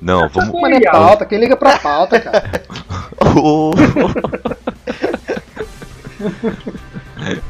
[0.00, 0.60] Não, vamos.
[0.60, 2.62] Mas é pauta, quem liga pra pauta, cara?
[3.38, 3.72] Oh.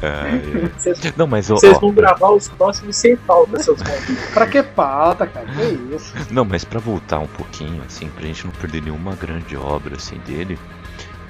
[0.01, 0.71] Ai.
[1.15, 4.17] Não, mas vocês ó, vão gravar os próximos sem falta, seus malucos.
[4.33, 5.45] Pra que pauta, cara?
[5.45, 6.13] Que isso?
[6.31, 10.17] Não, mas pra voltar um pouquinho, assim, pra gente não perder nenhuma grande obra assim
[10.25, 10.57] dele,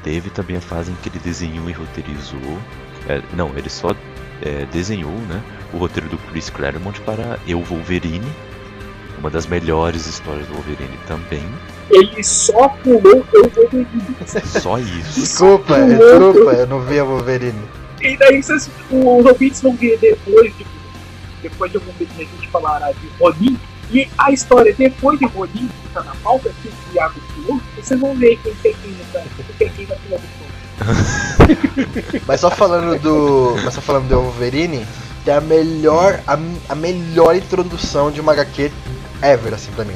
[0.03, 2.59] teve também a fase em que ele desenhou e roteirizou.
[3.09, 3.95] é, não, ele só
[4.41, 5.41] é, desenhou, né?
[5.73, 8.27] O roteiro do Chris Claremont para Eu Wolverine,
[9.19, 11.43] uma das melhores histórias do Wolverine também.
[11.89, 13.87] Ele só pulou eu ver
[14.45, 15.19] Só isso.
[15.19, 17.61] Desculpa, é, desculpa, eu não vi a Wolverine.
[18.01, 20.65] E daí vocês, os ouvintes vão ver depois de,
[21.41, 23.57] depois de algum tempo a gente falará de Ronin.
[23.89, 27.99] E a história depois de Ronin, que tá na pauta, que o Iago pulou, vocês
[27.99, 30.56] vão ver quem tem quem quem tem quem na fila do.
[32.27, 33.55] Mas só falando do.
[33.63, 34.85] Mas só falando do Wolverine,
[35.25, 36.19] tem a melhor.
[36.27, 36.37] A,
[36.69, 38.71] a melhor introdução de uma HQ
[39.21, 39.95] ever, assim, pra mim.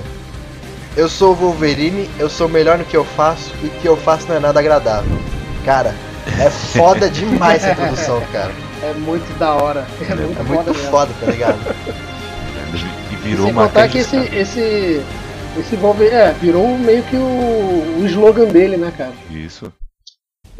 [0.96, 3.96] Eu sou o Wolverine, eu sou melhor no que eu faço e o que eu
[3.96, 5.18] faço não é nada agradável.
[5.64, 5.96] Cara,
[6.40, 8.52] é foda demais essa introdução, cara.
[8.84, 9.88] É muito da hora.
[10.02, 11.60] É muito, É muito foda foda, tá ligado?
[13.12, 15.02] E virou Sem uma contar que esse, esse,
[15.58, 19.14] esse Wolverine, é, virou meio que o, o slogan dele, né, cara?
[19.30, 19.72] Isso.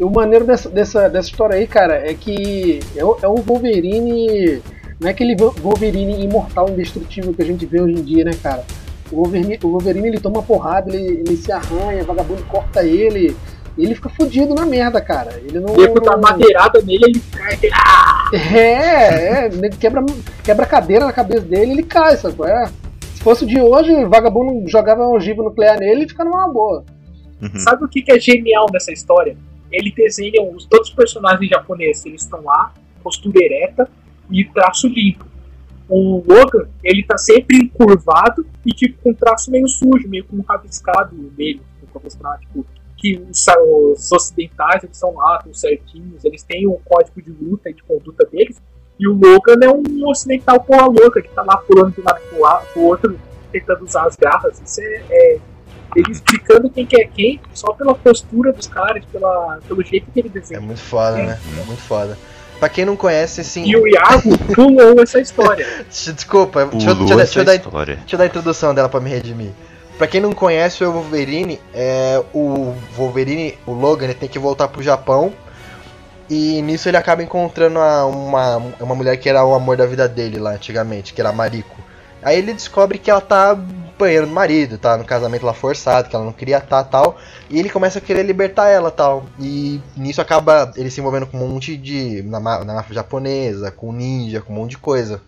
[0.00, 3.36] E o maneiro dessa, dessa, dessa história aí, cara, é que é o, é o
[3.36, 4.60] Wolverine.
[5.00, 8.64] Não é aquele Wolverine imortal, indestrutível que a gente vê hoje em dia, né, cara?
[9.10, 13.36] O Wolverine, o Wolverine ele toma porrada, ele, ele se arranha, vagabundo corta ele.
[13.76, 15.32] E ele fica fudido na merda, cara.
[15.44, 15.74] Ele não.
[15.74, 17.58] Devo dar madeirada nele, ele cai.
[17.62, 17.72] ele-
[18.58, 20.04] É, é, nego quebra,
[20.42, 22.34] quebra cadeira na cabeça dele e ele cai, sabe?
[22.36, 22.66] qual É.
[23.14, 26.48] Se fosse o de hoje, o vagabundo jogava uma ogiva nuclear nele e fica numa
[26.48, 26.84] boa.
[27.40, 27.60] Uhum.
[27.60, 29.36] Sabe o que, que é genial nessa história?
[29.72, 33.88] Ele desenha os, todos os personagens japoneses, eles estão lá, postura ereta
[34.30, 35.26] e traço limpo.
[35.88, 40.42] O Logan, ele tá sempre encurvado e tipo com traço meio sujo, meio com um
[40.42, 41.60] rabiscado nele,
[41.92, 42.64] pra mostrar, tipo,
[42.96, 47.68] que os, os ocidentais, eles são lá, estão certinhos, eles têm um código de luta
[47.68, 48.62] e de conduta deles,
[48.98, 52.20] e o Logan é um ocidental porra louca, que tá lá pulando de um lado
[52.30, 53.18] pro, pro outro,
[53.50, 55.40] tentando usar as garras, isso é- é
[55.96, 60.20] ele explicando quem que é quem, só pela postura dos caras, pela, pelo jeito que
[60.20, 60.60] ele É desenha.
[60.60, 61.38] muito foda, né?
[61.60, 62.16] É muito foda.
[62.58, 63.64] Pra quem não conhece, assim.
[63.66, 65.66] E o Iago pulou essa história.
[65.90, 67.86] Desculpa, deixa, eu- Pulou deixa, eu- essa deixa eu dar.
[67.86, 69.50] Deixa eu dar a introdução dela pra me redimir.
[69.98, 74.68] Pra quem não conhece o Wolverine, é, o Wolverine, o Logan, ele tem que voltar
[74.68, 75.32] pro Japão.
[76.30, 80.08] E nisso ele acaba encontrando a- uma, uma mulher que era o amor da vida
[80.08, 81.76] dele lá antigamente, que era a Mariko.
[82.22, 83.58] Aí ele descobre que ela tá
[83.98, 87.16] banheiro do marido, tá no casamento lá forçado, que ela não queria estar tal.
[87.48, 89.24] E ele começa a querer libertar ela tal.
[89.38, 92.22] E nisso acaba ele se envolvendo com um monte de.
[92.22, 95.20] na, na máfia japonesa, com ninja, com um monte de coisa.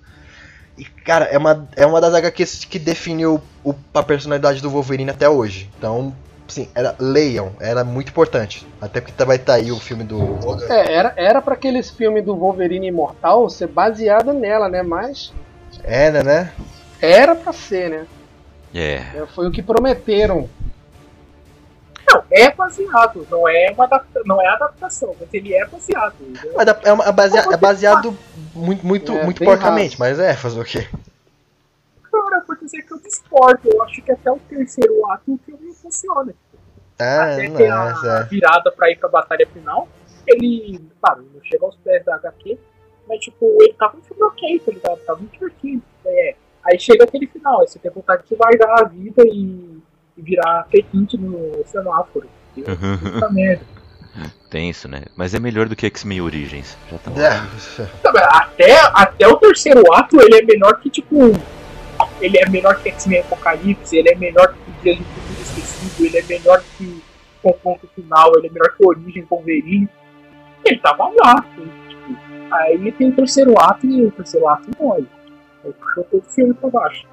[0.77, 5.11] E, cara, é uma, é uma das HQs que definiu o, a personalidade do Wolverine
[5.11, 5.71] até hoje.
[5.79, 6.13] Então,
[6.49, 8.67] sim, era, leiam, era muito importante.
[8.81, 10.67] Até porque vai estar aí o filme do Logan.
[10.69, 14.83] É, era, era pra aqueles filmes do Wolverine Imortal ser baseado nela, né?
[14.83, 15.33] Mas
[15.85, 16.53] Era, né?
[17.05, 18.07] Era pra ser, né?
[18.75, 18.95] É.
[19.17, 20.49] É, Foi o que prometeram.
[22.09, 26.15] Não, é baseado, não é uma adapta, não é adaptação, mas ele é baseado.
[26.55, 28.17] Mas é, uma- é basea- é baseado
[28.55, 30.87] muito, muito, É, muito porcamente, mas é, fazer o quê?
[32.13, 33.61] Cara, eu vou dizer que eu discordo.
[33.69, 36.35] Eu acho que até o terceiro ato o filme funciona.
[36.99, 38.25] Ah, até não ter é, a é.
[38.25, 39.89] virada pra ir pra batalha final,
[40.27, 42.57] ele, claro, não chega aos pés da HQ,
[43.09, 44.99] mas tipo, ele tava um filme ok, tá ligado?
[45.05, 45.83] Tava muito divertido.
[46.07, 46.37] É.
[46.67, 49.79] Aí chega aquele final, aí você tem vontade de largar a vida e,
[50.17, 52.29] e virar P20 no semáforo.
[52.57, 52.77] entendeu?
[52.99, 53.65] Puta merda.
[54.49, 55.03] Tem isso, né?
[55.17, 56.77] Mas é melhor do que X-Men Origins.
[56.91, 61.17] Já tá É, Até, até o terceiro ato, ele é melhor que, tipo.
[62.21, 66.19] Ele é melhor que X-Men Apocalipse, ele é melhor que Dia de Futuro Esquecido, ele
[66.19, 67.03] é melhor que
[67.43, 69.89] Confronto Final, ele é melhor que Origem Wolverine.
[70.65, 71.45] Ele tava lá.
[71.89, 72.17] tipo,
[72.53, 75.07] aí tem o terceiro ato e o terceiro ato morre.
[75.65, 77.07] Aí puxou todo o filme pra baixo.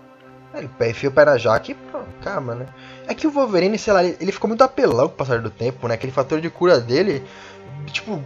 [0.54, 2.66] Ele enfia o pé na jaca e pô, calma, né?
[3.08, 5.49] É que o Wolverine, sei lá, ele, ele ficou muito apelão com o passar do
[5.49, 5.93] tempo, né?
[5.93, 7.24] Aquele fator de cura dele,
[7.88, 8.22] tipo,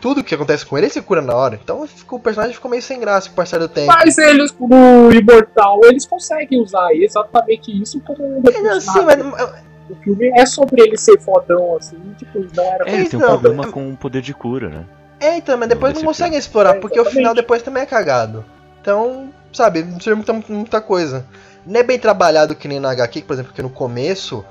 [0.00, 1.58] tudo que acontece com ele, ele se cura na hora.
[1.60, 3.92] Então ficou- o personagem ficou meio sem graça com o passar do tempo.
[3.92, 9.64] Mas eles, no Imortal, eles conseguem usar exatamente isso como um É, não, sim, mas,
[9.90, 13.22] O filme é sobre ele ser fodão, assim, tipo, não era É, ele tem um
[13.22, 14.84] problema com o poder de cura, né?
[15.20, 17.86] É, então, mas depois Não não conseguem explorar, É, porque o final depois também é
[17.86, 18.44] cagado.
[18.84, 21.24] Então, sabe, não serve muita, muita coisa.
[21.66, 24.44] Não é bem trabalhado que nem na HQ, por exemplo, que no começo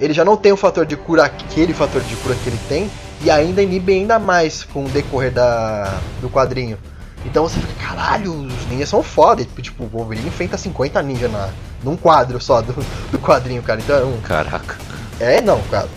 [0.00, 2.88] ele já não tem o fator de cura, aquele fator de cura que ele tem,
[3.20, 6.78] e ainda inibe ainda mais com o decorrer da, do quadrinho.
[7.26, 9.42] Então você fica, caralho, os ninjas são foda.
[9.42, 11.50] E, Tipo, o Wolverine enfrenta 50 ninjas na,
[11.82, 12.72] num quadro só do,
[13.10, 13.80] do quadrinho, cara.
[13.80, 14.20] Então é um.
[14.20, 14.76] Caraca.
[15.18, 15.88] É, não, cara.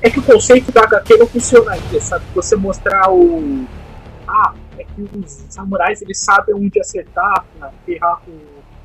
[0.00, 2.24] É que o conceito da HQ não funcionaria, sabe?
[2.32, 3.66] Você mostrar o.
[4.28, 4.54] Ah,
[4.94, 8.32] que os samurais eles sabem onde acertar pra ferrar com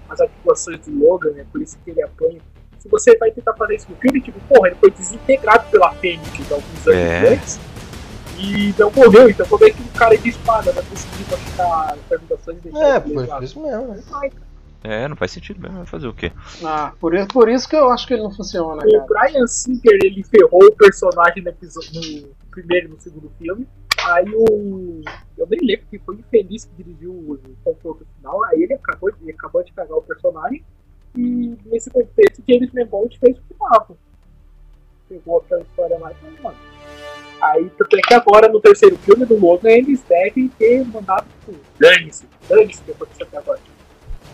[0.09, 1.45] as articulações do Logan, né?
[1.51, 2.39] Por isso que ele apanha.
[2.79, 6.51] Se você vai tentar fazer isso no filme, tipo, porra, ele foi desintegrado pela Fênix
[6.51, 7.33] alguns anos É.
[7.33, 7.59] antes
[8.37, 9.29] e não morreu.
[9.29, 12.87] Então, como é que um cara de espada vai conseguir machucar as articulações e deixar
[12.87, 14.03] É, por, isso mesmo, né?
[14.83, 15.77] É, não faz sentido mesmo.
[15.77, 16.31] Vai fazer o quê?
[16.63, 19.31] Ah, por isso, por isso que eu acho que ele não funciona, O cara.
[19.31, 21.91] Brian Singer ele ferrou o personagem no, episódio,
[22.21, 23.67] no primeiro e no segundo filme.
[24.05, 25.01] Aí o.
[25.37, 28.43] Eu nem lembro que foi infeliz que dirigiu o confronto final.
[28.45, 30.63] Aí ele acabou, ele acabou de cagar o personagem.
[31.17, 33.97] E nesse contexto, James Mangold fez o que dava.
[35.09, 36.57] Pegou aquela história lá e mano.
[37.41, 41.59] Aí, tanto é que agora no terceiro filme do Logan eles devem ter mandado, tipo,
[41.77, 43.59] dane-se, dane-se depois que você até agora.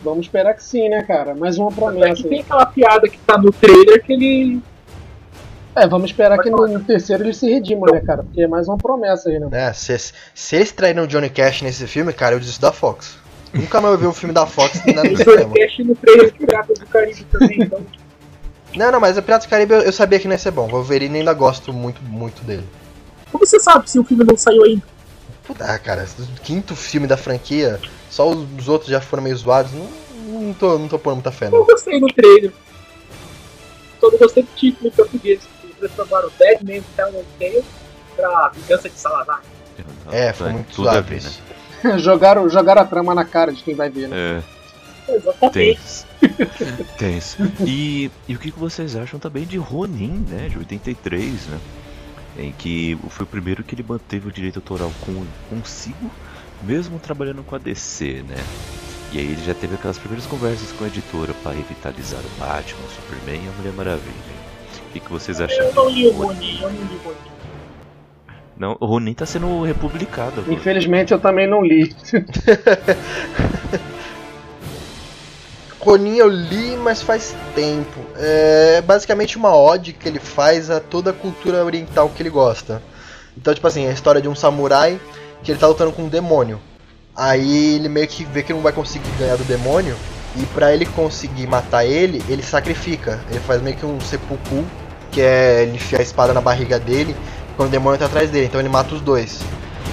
[0.03, 1.35] Vamos esperar que sim, né, cara?
[1.35, 4.61] Mais uma Tanto é promessa que tem aquela piada que tá no trailer que ele
[5.75, 8.23] É, vamos esperar que no, no terceiro ele se redima, né, cara?
[8.23, 9.47] Porque é mais uma promessa aí, né?
[9.51, 9.97] É, se,
[10.33, 13.17] se eles traíram o Johnny Cash nesse filme, cara, eu desisto da Fox.
[13.53, 15.45] Nunca mais eu vi um filme da Fox na no cinema.
[15.45, 17.81] Johnny Cash no trailer de Piratas do Caribe também, então.
[18.75, 20.67] Não, não, mas o Piratas do Caribe eu, eu sabia que não ia ser bom.
[20.67, 22.63] Wolverine ainda gosto muito, muito dele.
[23.31, 24.83] Como você sabe se o filme não saiu ainda?
[25.43, 29.71] Puta, ah, cara, o quinto filme da franquia, só os outros já foram meio zoados.
[29.71, 29.87] Não,
[30.41, 31.65] não, tô, não tô pondo muita fé, Eu não.
[31.65, 32.51] gostei do trailer.
[33.99, 35.41] Só não gostei do título em português.
[35.87, 37.63] Transformaram Dead Man's Tell No Tale
[38.15, 39.41] pra Vingança de Salazar.
[40.11, 41.41] É, foi Tem muito tudo ver, isso.
[41.97, 44.15] jogaram, jogaram a trama na cara de quem vai ver, né?
[44.15, 44.43] né?
[44.57, 44.61] É.
[45.15, 46.05] Exatamente.
[46.97, 47.37] Tenso.
[47.65, 50.47] E, e o que que vocês acham também de Ronin, né?
[50.47, 51.59] De 83, né?
[52.37, 56.09] Em que foi o primeiro que ele manteve o direito autoral com, consigo,
[56.63, 58.37] mesmo trabalhando com a DC, né?
[59.11, 62.79] E aí ele já teve aquelas primeiras conversas com a editora para revitalizar o Batman,
[62.85, 64.40] o Superman e a Mulher Maravilha.
[64.91, 65.57] O que, que vocês acham?
[65.57, 67.31] Eu não li o Ronin, eu não li o Ronin.
[68.57, 70.53] Não, o Ronin tá sendo republicado agora.
[70.53, 71.89] Infelizmente eu também não li.
[75.79, 78.01] Ronin eu li, mas faz tempo.
[78.17, 82.83] É basicamente uma ode que ele faz a toda a cultura oriental que ele gosta.
[83.37, 84.99] Então, tipo assim, é a história de um samurai
[85.41, 86.59] que ele tá lutando com um demônio.
[87.15, 89.95] Aí ele meio que vê que não vai conseguir ganhar do demônio.
[90.35, 93.21] E pra ele conseguir matar ele, ele sacrifica.
[93.29, 94.65] Ele faz meio que um seppuku,
[95.11, 97.15] que é ele enfiar a espada na barriga dele,
[97.55, 98.45] quando o demônio tá atrás dele.
[98.45, 99.39] Então ele mata os dois.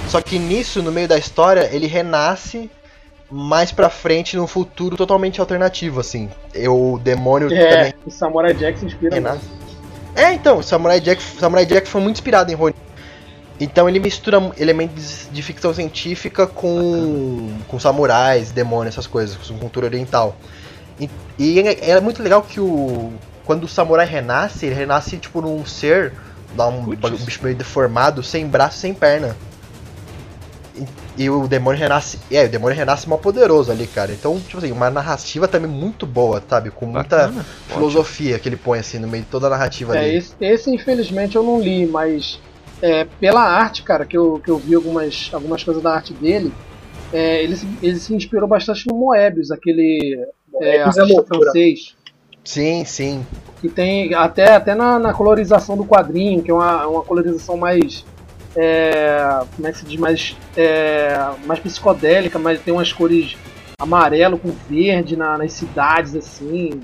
[0.09, 2.71] Só que nisso, no meio da história, ele renasce
[3.31, 6.31] mais pra frente num futuro totalmente alternativo, assim.
[6.55, 9.45] E O demônio É, também o Samurai Jack se inspira renasce.
[10.17, 12.75] É, então, Samurai Jack, Samurai Jack foi muito inspirado em Ronin.
[13.61, 19.87] Então ele mistura elementos de ficção científica com, com samurais, demônios, essas coisas, com cultura
[19.87, 20.37] oriental.
[20.99, 23.13] E, e é, é muito legal que o
[23.49, 26.13] quando o samurai renasce, ele renasce tipo num ser,
[26.55, 29.35] lá um, bicho meio deformado, sem braço, sem perna.
[31.17, 34.13] E, e o demônio renasce, é, o demônio renasce mal poderoso ali, cara.
[34.13, 36.71] Então, tipo assim, uma narrativa também muito boa, sabe?
[36.71, 40.05] Com muita Bacana, filosofia que ele põe assim no meio de toda a narrativa É,
[40.05, 40.19] dele.
[40.19, 42.39] esse, esse, infelizmente eu não li, mas
[42.83, 46.53] é, pela arte, cara, que eu, que eu vi algumas, algumas coisas da arte dele,
[47.11, 50.15] é, ele, se- ele se inspirou bastante no Moebius, aquele
[50.61, 51.97] é, Moebius é artista francês,
[52.45, 53.27] Sim, sim.
[53.61, 58.05] que tem até, até na, na colorização do quadrinho, que é uma, uma colorização mais.
[58.57, 60.01] é, como é que se diz?
[60.01, 63.37] Mais, é, mais psicodélica, mas tem umas cores
[63.79, 66.81] amarelo com verde na- nas cidades, assim.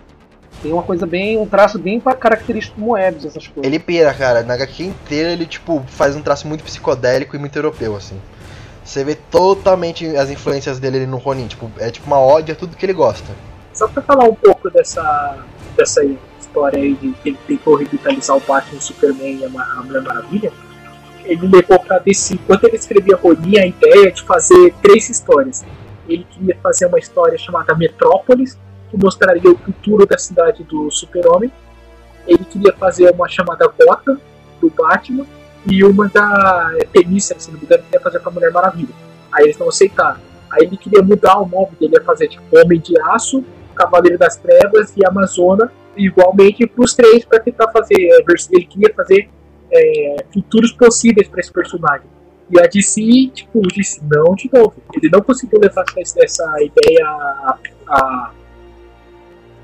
[0.63, 1.37] Tem uma coisa bem.
[1.39, 3.65] um traço bem característico do Moebius, essas coisas.
[3.65, 4.43] Ele pira, cara.
[4.43, 8.19] Na HQ inteira ele, tipo, faz um traço muito psicodélico e muito europeu, assim.
[8.85, 11.47] Você vê totalmente as influências dele no Ronin.
[11.49, 13.33] Tipo, é tipo uma ode a tudo que ele gosta.
[13.75, 15.37] Só pra falar um pouco dessa,
[15.77, 16.03] dessa
[16.39, 20.53] história aí de que ele tentou revitalizar o Batman, o Superman e a, Mulher Maravilha,
[21.25, 22.39] ele levou pra DC.
[22.47, 25.65] Quando ele escrevia Ronin, a ideia de fazer três histórias.
[26.09, 28.59] Ele queria fazer uma história chamada Metrópolis,
[28.91, 31.51] que mostraria o futuro da cidade do Super-Homem.
[32.27, 34.19] Ele queria fazer uma chamada Gotham
[34.61, 35.27] do Batman
[35.67, 38.95] e uma da Temícera, se não me engano, queria fazer com a Mulher Maravilha.
[39.33, 40.21] Aí eles não aceitaram.
[40.51, 43.43] Aí ele queria mudar o nome dele, ia fazer tipo Homem de Aço,
[43.75, 47.97] Cavaleiro das Trevas e Amazona, igualmente para os três, para tentar fazer.
[47.97, 49.29] é, Ele queria fazer
[49.73, 52.07] é, futuros possíveis para esse personagem.
[52.51, 53.01] E a DC,
[53.33, 54.75] tipo, disse não de novo.
[54.95, 57.59] Ele não conseguiu levar essa, ideia à,
[57.89, 58.33] à,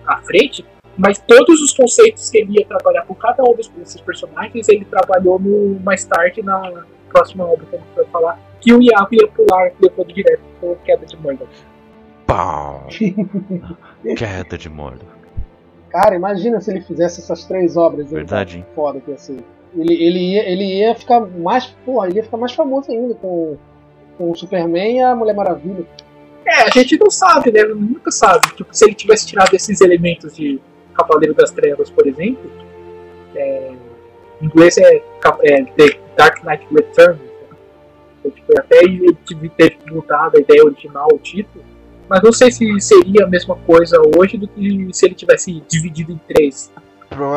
[0.07, 0.65] à frente,
[0.97, 5.39] mas todos os conceitos que ele ia trabalhar com cada um desses personagens, ele trabalhou
[5.39, 9.29] no, mais tarde na próxima obra que a gente vai falar, que o Iago ia
[9.29, 11.47] pular levando direto por queda de Morgan.
[12.31, 12.87] Pau!
[14.17, 15.09] Queda de Mordor.
[15.89, 18.09] Cara, imagina se ele fizesse essas três obras.
[18.09, 18.67] Verdade, hein?
[18.73, 19.43] Foda que ia ser.
[19.75, 21.67] Ele, ele, ia, ele ia ficar mais.
[21.85, 23.57] Porra, ele ia ficar mais famoso ainda com,
[24.17, 25.85] com o Superman e a Mulher Maravilha.
[26.47, 27.65] É, a gente não sabe, né?
[27.65, 28.47] Nunca sabe.
[28.55, 30.61] Tipo, se ele tivesse tirado esses elementos de
[30.95, 32.49] Cavaleiro das Trevas, por exemplo,
[33.35, 33.73] é,
[34.41, 35.03] em inglês é,
[35.43, 37.19] é The Dark Knight Returns.
[37.19, 37.57] né?
[38.21, 39.17] Então, tipo, até ele
[39.57, 41.65] teve mudar a ideia original, o título.
[42.11, 46.11] Mas não sei se seria a mesma coisa hoje do que se ele tivesse dividido
[46.11, 46.73] em três.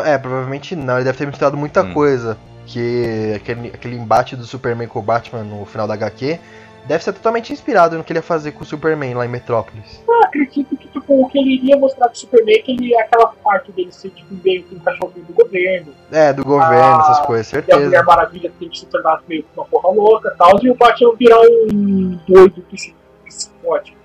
[0.04, 0.96] É, provavelmente não.
[0.96, 1.94] Ele deve ter misturado muita Hum.
[1.94, 2.38] coisa.
[2.66, 6.40] Que aquele, aquele embate do Superman com o Batman no final da HQ
[6.88, 10.02] deve ser totalmente inspirado no que ele ia fazer com o Superman lá em Metrópolis.
[10.08, 13.28] Eu acredito que tipo, o que ele iria mostrar pro Superman é que ele, aquela
[13.44, 15.88] parte dele ser tipo, meio que um cachorrinho do governo.
[16.10, 18.04] É, do governo, Ah, essas coisas, E a Mulher certeza.
[18.04, 21.16] Maravilha tem que se tornar meio que uma porra louca e tal, e o Batman
[21.20, 22.96] virar um doido psi-
[23.26, 23.98] psicótico.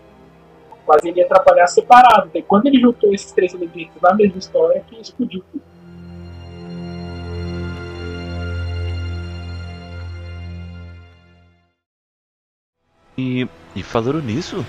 [0.89, 2.31] Mas ele ia trabalhar separado.
[2.33, 5.63] Daí quando ele juntou esses três elementos na mesma história, que explodiu tudo.
[13.17, 14.65] E, e falando nisso,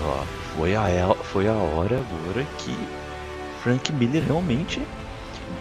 [0.00, 2.72] ó, foi, a, foi a hora agora que
[3.62, 4.80] Frank Miller realmente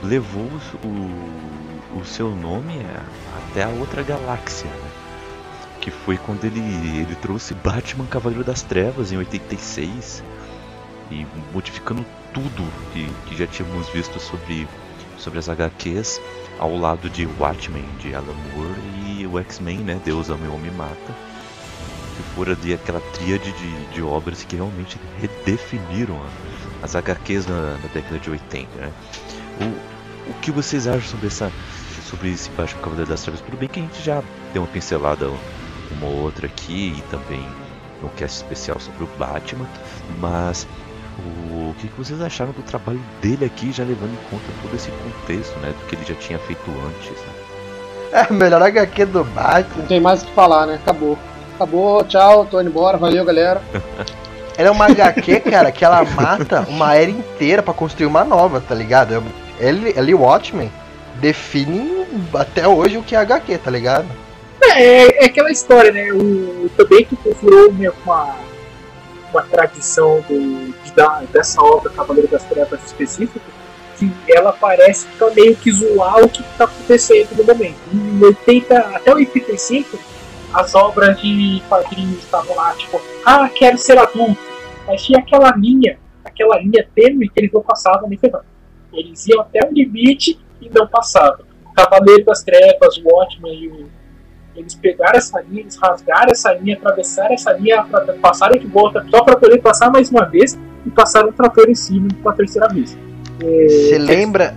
[0.04, 0.50] levou
[0.84, 4.70] o, o seu nome a- até a outra galáxia.
[5.88, 10.22] Que foi quando ele, ele trouxe Batman Cavaleiro das Trevas em 86
[11.10, 14.68] e modificando tudo que, que já tínhamos visto sobre,
[15.18, 16.20] sobre as HQs
[16.60, 18.82] ao lado de Watchmen de Alan Moore
[19.18, 20.02] e o X-Men, né?
[20.04, 21.16] Deus ama e Homem mata
[22.18, 26.22] que foram ali aquela tríade de, de obras que realmente redefiniram
[26.84, 28.92] as HQs na, na década de 80, né?
[29.62, 31.50] O, o que vocês acham sobre essa
[32.04, 33.40] sobre esse Batman Cavaleiro das Trevas?
[33.40, 34.22] Tudo bem que a gente já
[34.52, 35.30] deu uma pincelada
[35.92, 37.46] uma ou outra aqui e também
[38.02, 39.68] no cast especial sobre o Batman,
[40.20, 40.68] mas
[41.20, 44.76] o, o que, que vocês acharam do trabalho dele aqui, já levando em conta todo
[44.76, 47.34] esse contexto, né, do que ele já tinha feito antes, né?
[48.12, 49.78] É, a melhor HQ do Batman.
[49.78, 50.76] Não tem mais o que falar, né?
[50.76, 51.18] Acabou.
[51.56, 53.62] Acabou, tchau, tô indo embora, valeu galera.
[54.58, 58.60] Ela é uma HQ, cara, que ela mata uma era inteira pra construir uma nova,
[58.60, 59.24] tá ligado?
[59.60, 60.72] Ele, ele Watchmen
[61.22, 64.08] define até hoje o que é HQ, tá ligado?
[64.78, 66.12] É, é aquela história, né?
[66.14, 68.36] O, também que virou meio que uma,
[69.50, 73.42] tradição do, de, da, dessa obra Cavaleiro das Trevas específica,
[73.98, 77.78] que ela parece ficar meio que zoar o que está acontecendo no momento.
[77.92, 79.98] Em 80, até 85,
[80.54, 84.40] as obras de quadrinhos estavam lá, tipo, ah, quero ser adulto.
[84.86, 88.46] Mas tinha aquela linha, aquela linha tênue que eles não passavam nem ferrando.
[88.94, 91.46] Eles iam até o limite e não passavam.
[91.76, 93.97] Cavaleiro das Trevas, Watchmen e o
[94.58, 99.06] eles pegaram essa linha, eles rasgaram essa linha, atravessaram essa linha, pra- passaram de volta
[99.10, 102.68] só para poder passar mais uma vez e passaram o trator em cima pela terceira
[102.68, 102.98] vez.
[103.44, 104.56] É, Você lembra.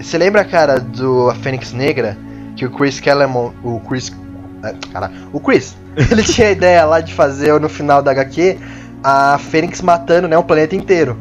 [0.00, 2.16] Você lembra, cara, do A Fênix Negra?
[2.56, 3.52] Que o Chris Kellerman.
[3.62, 4.12] O Chris.
[4.64, 5.76] é, Cara, o Chris.
[6.10, 8.58] Ele tinha a ideia lá de fazer no final da HQ
[9.04, 11.16] a Fênix matando né, o planeta inteiro.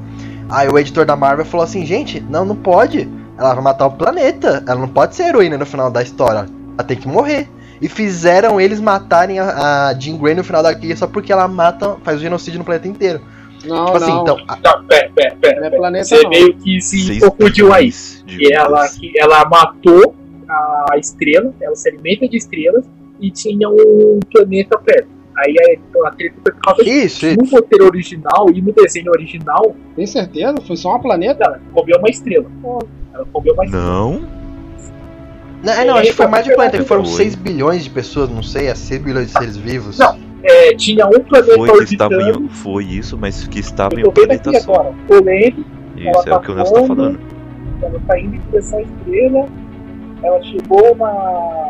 [0.50, 3.10] Aí o editor da Marvel falou assim: gente, não, não pode.
[3.38, 4.64] Ela vai matar o planeta.
[4.68, 6.46] Ela não pode ser heroína no final da história.
[6.78, 7.50] Ela tem que morrer.
[7.82, 11.48] E fizeram eles matarem a, a Jean Grey no final da HQ só porque ela
[11.48, 13.22] mata, faz o genocídio no planeta inteiro.
[13.66, 14.22] Não, tipo assim, não.
[14.22, 14.38] então.
[14.48, 15.60] a- Não, pera, pera, pera.
[15.60, 15.78] Não é pera.
[15.82, 16.30] planeta, Você não.
[16.30, 17.92] meio que se confundiu aí.
[18.28, 20.16] Que ela, que ela matou
[20.92, 22.86] a estrela, ela se alimenta de estrelas
[23.20, 25.08] e tinha um planeta perto.
[25.38, 26.84] Aí a, a treta foi por causa.
[26.84, 27.38] Isso, isso.
[27.38, 30.56] No roteiro original e no desenho original, Tem certeza?
[30.68, 31.44] Foi só uma planeta?
[31.46, 32.46] ela comeu uma estrela.
[33.14, 33.86] Ela comeu uma estrela.
[33.86, 34.22] Não,
[35.64, 37.14] Não, é, não, acho que foi mais de planeta, que foram Foi.
[37.24, 39.99] 6 bilhões de pessoas, não sei, é 6 bilhões de seres vivos.
[39.99, 40.18] Não.
[40.43, 42.45] É, tinha um planeta foi que estava orbitando.
[42.45, 44.74] em, foi isso, mas que estava em um planeta só.
[44.74, 44.95] agora.
[45.07, 45.62] Polêmica,
[45.95, 47.20] Isso é o que o Nelson tá voando, falando.
[47.84, 49.45] ela tá indo em direção à estrela.
[50.24, 51.68] Ela chegou na.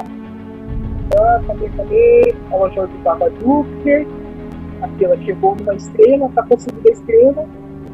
[1.19, 2.35] Ah, cadê, cadê?
[2.49, 4.07] Ela já orbitava Júpiter.
[4.81, 7.45] Aqui ela chegou numa estrela, tá conseguindo a estrela.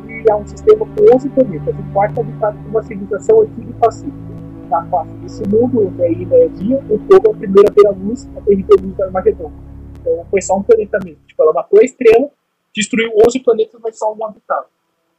[0.08, 3.74] E criar um sistema com 11 planetas, o quarto habitado por uma civilização antiga e
[3.74, 4.37] pacífica.
[4.70, 7.88] Na face desse mundo, onde ainda é dia, o povo é a primeira a ver
[7.88, 9.52] a luz, a terrível luz do Armagedon.
[10.00, 11.22] Então foi só um planeta mesmo.
[11.26, 12.30] Tipo, ela matou a estrela,
[12.74, 14.66] destruiu 11 planetas, mas só um habitado.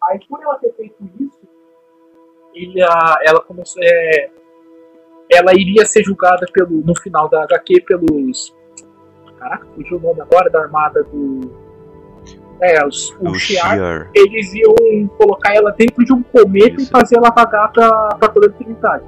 [0.04, 1.40] Aí, por ela ter feito isso,
[2.54, 3.82] ele, ela começou.
[3.82, 4.30] É,
[5.30, 8.54] ela iria ser julgada pelo, no final da HQ pelos.
[9.38, 11.68] Caraca, fugiu o nome agora da armada do.
[12.60, 13.76] É, os, o, O Shi'ar.
[13.76, 14.10] Shiar.
[14.14, 16.88] Eles iam colocar ela dentro de um cometa Isso.
[16.88, 19.04] e fazer ela vagar pra, pra toda a eternidade.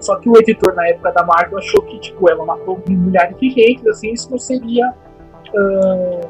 [0.00, 3.50] Só que o editor na época da Marvel achou que tipo, ela matou milhares de
[3.50, 4.92] gente, assim, isso não seria.
[5.56, 6.20] ah,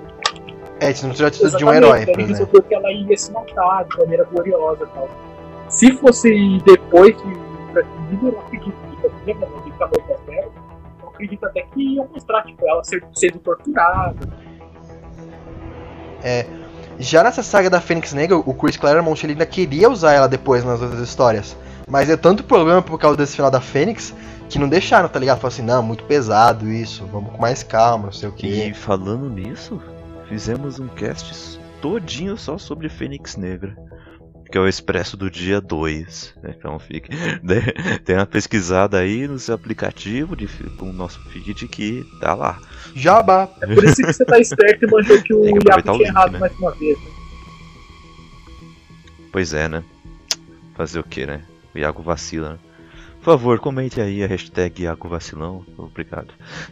[0.81, 3.85] É, isso não seria atitude de um herói, ele resolveu que ela ia se matar
[3.85, 5.09] de maneira gloriosa e tal.
[5.69, 9.49] Se fosse depois de Frank Miller, eu acredito que né,
[10.27, 10.53] Terras,
[11.03, 14.17] eu acredito até que ia mostrar tipo, ela sendo torturada.
[16.99, 20.65] Já nessa saga da Fênix Negra, o Chris Claremont ele ainda queria usar ela depois
[20.65, 21.57] nas outras histórias.
[21.89, 24.15] Mas é tanto problema por causa desse final da Fênix
[24.49, 25.39] que não deixaram, tá ligado?
[25.39, 28.75] Falaram assim, não, muito pesado isso, vamos com mais calma, não sei o E que.
[28.75, 29.81] falando nisso,
[30.29, 33.77] fizemos um cast todinho só sobre Fênix Negra.
[34.51, 36.35] Que é o Expresso do dia 2.
[36.43, 36.55] né?
[36.59, 37.11] Então fique.
[38.07, 40.47] Tem uma pesquisada aí no seu aplicativo de,
[40.79, 42.59] com o nosso feed que tá lá.
[42.95, 43.47] Jabá!
[43.61, 46.33] É por isso que você tá esperto e manjou que o Iago tinha link, errado
[46.33, 46.39] né?
[46.39, 46.99] mais uma vez.
[46.99, 47.11] Né?
[49.31, 49.85] Pois é, né?
[50.75, 51.43] Fazer o que, né?
[51.79, 52.59] Iago vacila, né?
[53.19, 55.65] Por favor, comente aí a hashtag Iago Vacilão.
[55.77, 56.29] Obrigado.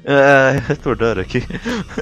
[0.06, 1.42] Ah, retornando aqui.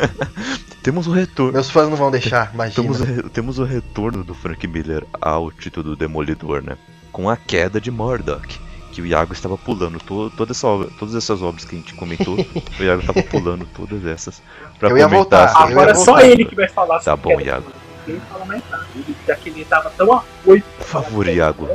[0.83, 1.53] temos o retorno.
[1.55, 2.83] Meus fãs não vão deixar, imagina.
[2.83, 6.77] Temos, temos o retorno do Frank Miller ao título do Demolidor, né?
[7.11, 8.61] Com a queda de Murdoch.
[8.93, 11.95] Que o Iago estava pulando to toda essa obra- todas essas obras que a gente
[11.95, 12.35] comentou.
[12.79, 14.41] o Iago estava pulando todas essas.
[14.79, 16.27] Pra Eu ia comentar voltar, ia Agora só voltar.
[16.29, 17.63] ele que vai falar Tá bom, Iago.
[17.63, 17.85] Murdoch.
[18.07, 18.87] Ninguém fala mais nada.
[18.95, 20.23] Ele, já que ele tava tão.
[20.45, 21.67] Por favor, Iago.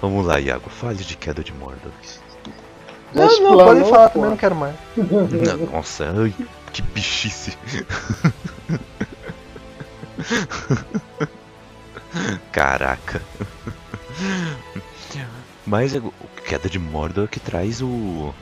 [0.00, 0.68] Vamos lá, Iago.
[0.68, 2.20] Fale de queda de Murdoch.
[3.14, 4.74] Não, não, planou, podem falar, também não quero mais.
[4.96, 5.26] Não,
[5.72, 6.34] Nossa, ai,
[6.72, 7.56] que bichice.
[12.52, 13.22] Caraca.
[15.66, 16.12] Mas é o
[16.46, 18.32] queda de Mordor traz o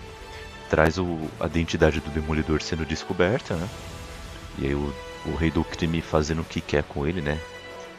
[0.68, 3.68] traz o a identidade do Demolidor sendo descoberta, né?
[4.58, 4.94] E aí o,
[5.26, 7.40] o Rei do Crime fazendo o que quer com ele, né?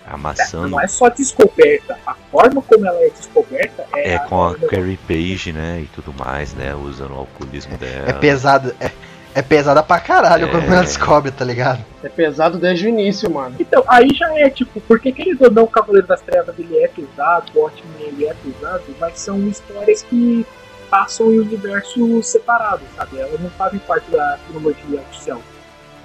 [0.08, 0.70] Amassando.
[0.70, 1.98] Não é só descoberta.
[2.06, 5.82] A forma como ela é descoberta é, É, com a a- Carrie Page, né?
[5.84, 6.76] E tudo mais, né?
[6.76, 8.10] Usando o alcoolismo dela.
[8.10, 8.92] É pesada, é,
[9.34, 10.52] é pesada pra caralho É.
[10.52, 11.84] quando ela descobre, tá ligado?
[12.04, 13.56] É pesado desde o início, mano.
[13.60, 16.88] Então, aí já é tipo, porque querendo ou não, o Cavaleiro das Trevas ele é
[16.88, 20.46] pesado, o Watchmen ele é pesado, mas são histórias que
[20.90, 23.20] passam em universos separados, sabe?
[23.20, 25.42] Elas não fazem parte da cronologia oficial.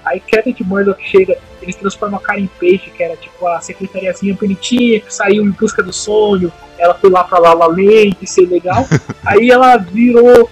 [0.03, 4.35] Aí Queda de Murdoch chega, eles transformam a Karen Page, que era tipo a secretariazinha
[4.35, 8.47] bonitinha, que saiu em busca do sonho, ela foi lá pra La La Land, ser
[8.47, 8.85] legal.
[9.25, 10.49] Aí ela virou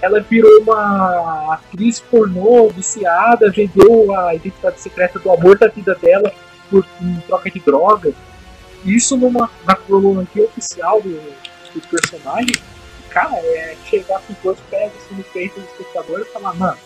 [0.00, 6.32] ela virou uma atriz pornô viciada, vendeu a identidade secreta do amor da vida dela
[6.68, 8.12] por em troca de drogas.
[8.84, 12.56] Isso numa, na cronologia oficial do, do personagem,
[13.10, 16.78] cara, é chegar com dois pés assim no peito do espectador e falar, mano,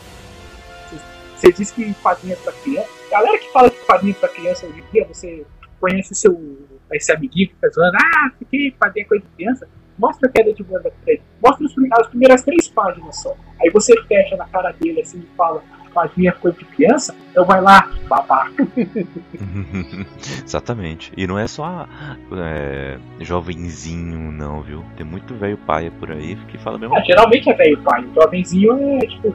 [1.37, 2.89] você diz que quadrinho é pra criança.
[3.11, 5.45] Galera que fala que quadrinho é pra criança hoje em dia, você
[5.81, 9.69] conhece seu esse amiguinho que fica zoando, ah, que quadrinho é coisa de criança.
[9.99, 11.23] Mostra a queda de banda pra ele.
[11.43, 11.67] Mostra
[11.99, 13.35] as primeiras três páginas só.
[13.61, 15.63] Aí você fecha na cara dele assim e fala,
[15.97, 18.53] quadrinho é coisa de criança, então vai lá, babaca.
[20.45, 21.11] Exatamente.
[21.17, 21.89] E não é só
[22.33, 24.85] é, jovenzinho, não, viu?
[24.97, 28.07] Tem muito velho paia por aí que fala a mesma Ah, geralmente é velho pai.
[28.15, 29.35] Jovenzinho é tipo.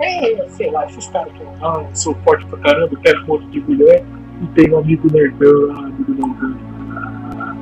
[0.00, 3.60] É, sei lá, esses caras que ah, sou forte pra caramba, quero um monte de
[3.60, 4.02] mulher
[4.42, 6.56] e tenho um amigo nerdão, ah, amigo nerdão.
[7.38, 7.54] Ah,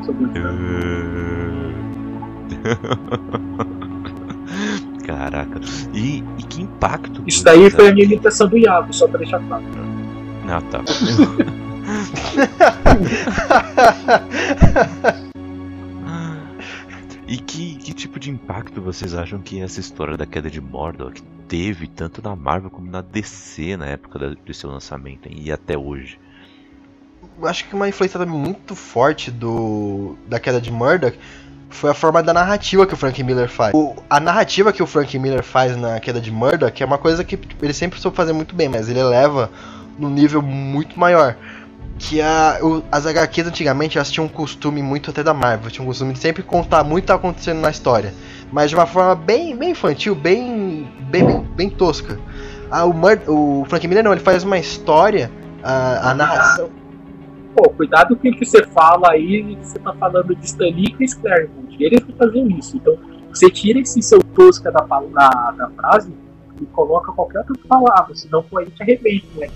[5.06, 5.60] Caraca.
[5.92, 7.22] E, e que impacto.
[7.26, 9.64] Isso daí foi a minha que- imitação do Iago, só pra deixar claro.
[10.48, 10.80] Ah, tá.
[17.26, 21.12] e que tipo de impacto vocês acham que essa história da queda de Mordor
[21.46, 26.18] teve tanto na Marvel como na DC na época do seu lançamento e até hoje?
[27.42, 31.18] Acho que uma influência muito forte do da queda de Murdoch
[31.68, 33.72] foi a forma da narrativa que o Frank Miller faz.
[33.74, 37.22] O- a narrativa que o Frank Miller faz na queda de Murdoch é uma coisa
[37.22, 39.50] que ele sempre soube fazer muito bem, mas ele eleva
[39.98, 41.36] num nível muito maior.
[42.00, 45.84] Que a, o- as HQs antigamente elas tinham um costume muito até da Marvel, tinham
[45.84, 48.14] um costume de sempre contar muito o que tá acontecendo na história,
[48.50, 52.18] mas de uma forma bem, bem infantil, bem, bem, bem, bem tosca.
[52.70, 55.30] Ah, o, Mur- o Frank Miller não, ele faz uma história,
[55.62, 56.70] a, a narração
[57.54, 61.14] pô, cuidado com o que você fala aí, você tá falando de Stanley e Chris
[61.14, 61.76] Claremont.
[61.78, 62.76] Eles que faziam isso.
[62.76, 62.96] Então,
[63.28, 66.12] você tira esse seu tosca da, da, da frase
[66.60, 69.52] e coloca qualquer outra palavra, senão pô, a gente arrebenta o Black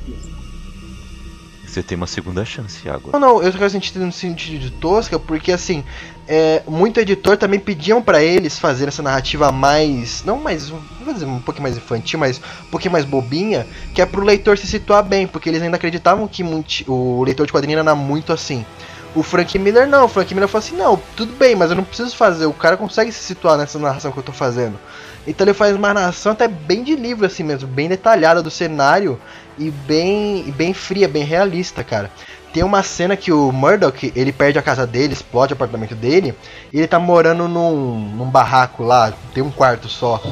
[1.75, 3.11] Você tem uma segunda chance, Iago.
[3.13, 5.83] Não, não, eu quero sentido no sentido de tosca, porque assim,
[6.29, 10.23] é, muito editor também pediam para eles fazer essa narrativa mais.
[10.25, 10.69] Não mais.
[10.69, 14.57] Vou dizer um pouquinho mais infantil, mas um pouquinho mais bobinha, que é pro leitor
[14.57, 18.33] se situar bem, porque eles ainda acreditavam que muito, o leitor de quadrinho era muito
[18.33, 18.65] assim.
[19.13, 21.83] O Frank Miller não, o Frank Miller falou assim: não, tudo bem, mas eu não
[21.83, 24.79] preciso fazer, o cara consegue se situar nessa narração que eu tô fazendo.
[25.27, 29.19] Então ele faz uma narração até bem de livro, assim mesmo, bem detalhada do cenário
[29.59, 32.11] e bem, bem fria, bem realista, cara.
[32.53, 36.35] Tem uma cena que o Murdoch, ele perde a casa dele, explode o apartamento dele,
[36.73, 40.23] e ele tá morando num, num barraco lá, tem um quarto só,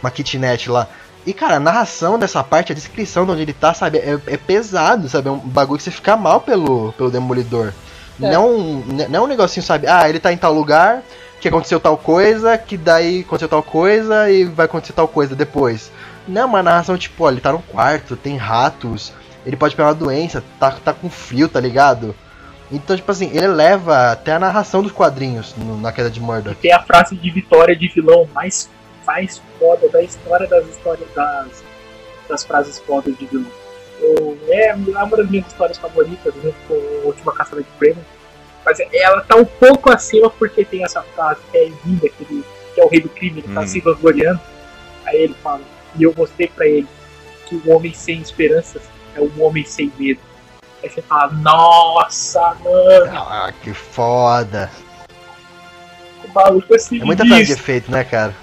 [0.00, 0.86] uma kitnet lá.
[1.26, 4.36] E, cara, a narração dessa parte, a descrição de onde ele tá, sabe, é, é
[4.36, 5.28] pesado, sabe?
[5.28, 7.72] É um bagulho que você fica mal pelo, pelo Demolidor.
[8.20, 8.30] É.
[8.30, 8.58] Não,
[9.08, 9.86] não é um negocinho, sabe?
[9.86, 11.02] Ah, ele tá em tal lugar,
[11.42, 15.90] que aconteceu tal coisa, que daí aconteceu tal coisa e vai acontecer tal coisa depois.
[16.26, 19.12] Não é uma narração tipo, ó, ele tá no quarto, tem ratos,
[19.44, 22.14] ele pode pegar uma doença, tá, tá com frio, tá ligado?
[22.70, 26.54] Então, tipo assim, ele leva até a narração dos quadrinhos no, na queda de Murdoch.
[26.60, 28.70] Tem a frase de vitória de vilão mais,
[29.04, 31.64] mais foda da história das histórias das,
[32.28, 33.50] das frases fodas de vilão.
[34.00, 38.04] Eu, é uma das minhas histórias favoritas, junto com a última caçada de prêmio.
[38.64, 42.44] Mas ela tá um pouco acima porque tem essa frase que é linda, que, ele,
[42.74, 43.66] que é o rei do crime, ele tá hum.
[43.66, 44.40] se vangloriando.
[45.04, 45.62] Aí ele fala,
[45.96, 46.86] e eu mostrei para ele
[47.46, 48.82] que o homem sem esperanças
[49.14, 50.20] é um homem sem medo.
[50.82, 53.18] Aí você fala, nossa, mano!
[53.18, 54.70] Ah, que foda!
[56.24, 57.00] O maluco assim.
[57.00, 58.34] É muita frase de efeito, né, cara?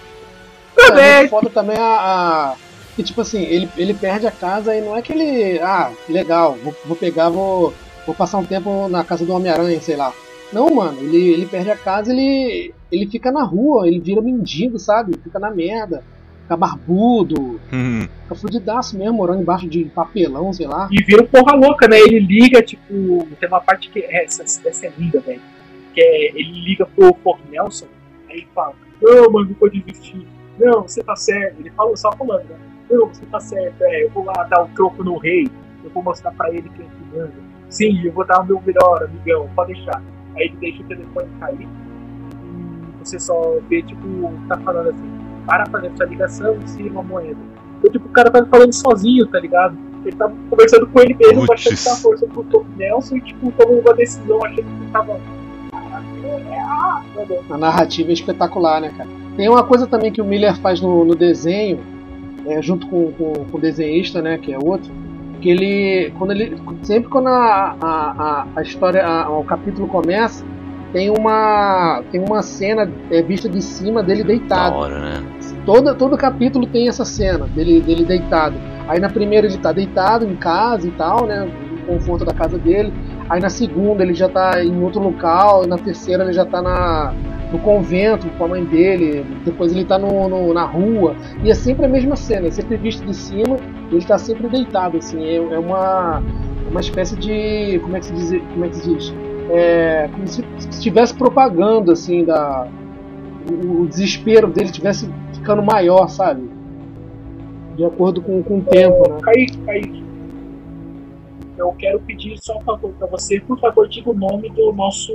[0.76, 1.04] Também.
[1.04, 2.56] É, foda também a, a.
[2.96, 5.60] Que tipo assim, ele, ele perde a casa e não é que ele.
[5.60, 7.74] Ah, legal, vou, vou pegar, vou,
[8.10, 10.14] vou passar um tempo na casa do Homem-Aranha, sei lá.
[10.52, 14.80] Não, mano, ele, ele perde a casa ele ele fica na rua, ele vira mendigo,
[14.80, 15.16] sabe?
[15.24, 16.04] Fica na merda
[16.50, 18.08] fica barbudo, uhum.
[18.24, 20.90] fica fudidaço mesmo, morando embaixo de papelão, sei lá.
[20.92, 22.00] E vira um porra louca, né?
[22.00, 24.00] Ele liga, tipo, tem uma parte que.
[24.00, 25.42] É, essa, essa é linda, velho.
[25.94, 27.86] Que é, ele liga pro Fort Nelson,
[28.28, 30.26] aí ele fala, não, mano, não pode desistir.
[30.58, 31.60] Não, você tá certo.
[31.60, 32.58] Ele fala só falando, né?
[32.90, 35.48] Não, você tá certo, é, eu vou lá dar o um troco no rei,
[35.84, 37.50] eu vou mostrar pra ele quem é que manda.
[37.70, 40.02] Sim, eu vou dar o meu melhor, amigão, pode deixar.
[40.36, 45.10] Aí ele deixa o telefone cair e você só vê, tipo, tá falando assim,
[45.46, 47.38] para fazer essa ligação e se uma moeda.
[47.78, 49.78] Então, tipo, o cara tá falando sozinho, tá ligado?
[50.06, 51.68] Ele tá conversando com ele mesmo, Puts.
[51.68, 55.20] achando que tá força pro Tom Nelson e, tipo, tomou uma decisão achando que tava.
[57.50, 59.10] A narrativa é espetacular, né, cara?
[59.36, 61.80] Tem uma coisa também que o Miller faz no, no desenho,
[62.46, 64.92] é, junto com, com, com, o desenhista, né, que é outro,
[65.40, 70.46] que ele, quando ele, sempre quando a, a, a, história, a, o capítulo começa,
[70.92, 74.76] tem uma tem uma cena é, vista de cima dele deitado.
[74.76, 75.24] Hora, né?
[75.66, 78.56] Todo, todo capítulo tem essa cena dele, dele deitado.
[78.88, 81.48] Aí na primeira ele tá deitado em casa e tal, né?
[81.72, 82.92] No conforto da casa dele.
[83.30, 85.64] Aí na segunda ele já tá em outro local.
[85.64, 87.14] E na terceira ele já tá na,
[87.52, 89.26] no convento com a mãe dele.
[89.46, 91.16] Depois ele tá no, na rua.
[91.44, 93.58] E é sempre a mesma cena, é sempre visto de cima.
[93.92, 95.24] Ele tá sempre deitado, assim.
[95.24, 96.22] É, é uma,
[96.70, 97.80] uma espécie de.
[97.80, 98.30] Como é que se diz?
[98.54, 99.14] Como é que se diz?
[99.50, 102.68] é, como se estivesse propagando assim da
[103.50, 106.50] o, o desespero dele estivesse ficando maior, sabe?
[107.76, 109.18] De acordo com, com o tempo, né?
[109.22, 110.04] Kaique, Kaique,
[111.58, 115.12] eu quero pedir só um favor para você, por favor, diga o nome do nosso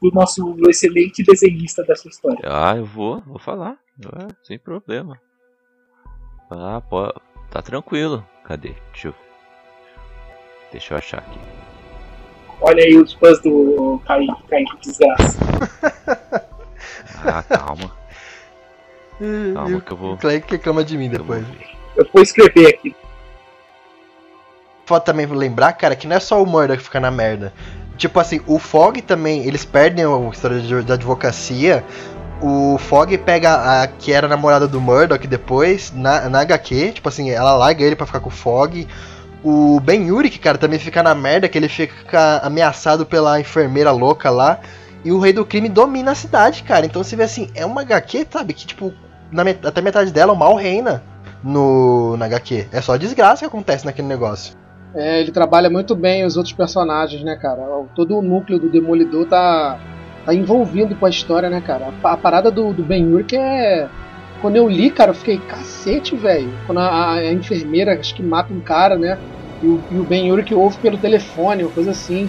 [0.00, 2.40] do nosso excelente desenhista dessa história.
[2.44, 5.20] Ah, eu vou, vou falar, é, sem problema.
[6.50, 7.12] Ah, pô,
[7.50, 8.26] tá tranquilo.
[8.44, 8.74] Cadê?
[8.92, 9.14] Deixa eu,
[10.72, 11.38] deixa eu achar aqui.
[12.62, 15.38] Olha aí os fãs do Kaique, Kaique Desgraça.
[17.24, 18.00] ah, calma.
[19.54, 20.14] Calma que eu vou.
[20.14, 21.44] O Kaique reclama de mim depois.
[21.94, 22.96] Eu vou escrever aqui.
[24.86, 27.52] Pode também lembrar, cara, que não é só o Murdoch que fica na merda.
[28.00, 31.84] Tipo assim, o Fog também, eles perdem a história da advocacia.
[32.40, 37.28] O Fog pega a que era namorada do Murdoch depois, na, na HQ, tipo assim,
[37.28, 38.88] ela larga ele pra ficar com o Fog.
[39.44, 44.30] O Ben Yurik, cara, também fica na merda, que ele fica ameaçado pela enfermeira louca
[44.30, 44.60] lá.
[45.04, 46.86] E o rei do crime domina a cidade, cara.
[46.86, 48.54] Então você vê assim, é uma HQ, sabe?
[48.54, 48.94] Que tipo,
[49.30, 51.02] met até metade dela o mal reina
[51.44, 52.68] no na HQ.
[52.72, 54.59] É só desgraça que acontece naquele negócio.
[54.94, 57.62] É, ele trabalha muito bem os outros personagens, né, cara?
[57.94, 59.78] Todo o núcleo do Demolidor tá,
[60.24, 61.92] tá envolvido com a história, né, cara?
[62.02, 63.88] A, a parada do, do Ben Urich é.
[64.40, 66.50] Quando eu li, cara, eu fiquei, cacete, velho.
[66.66, 69.18] Quando a, a, enfermeira, acho que mata um cara, né?
[69.62, 72.28] E o, e o Ben que ouve pelo telefone, uma coisa assim.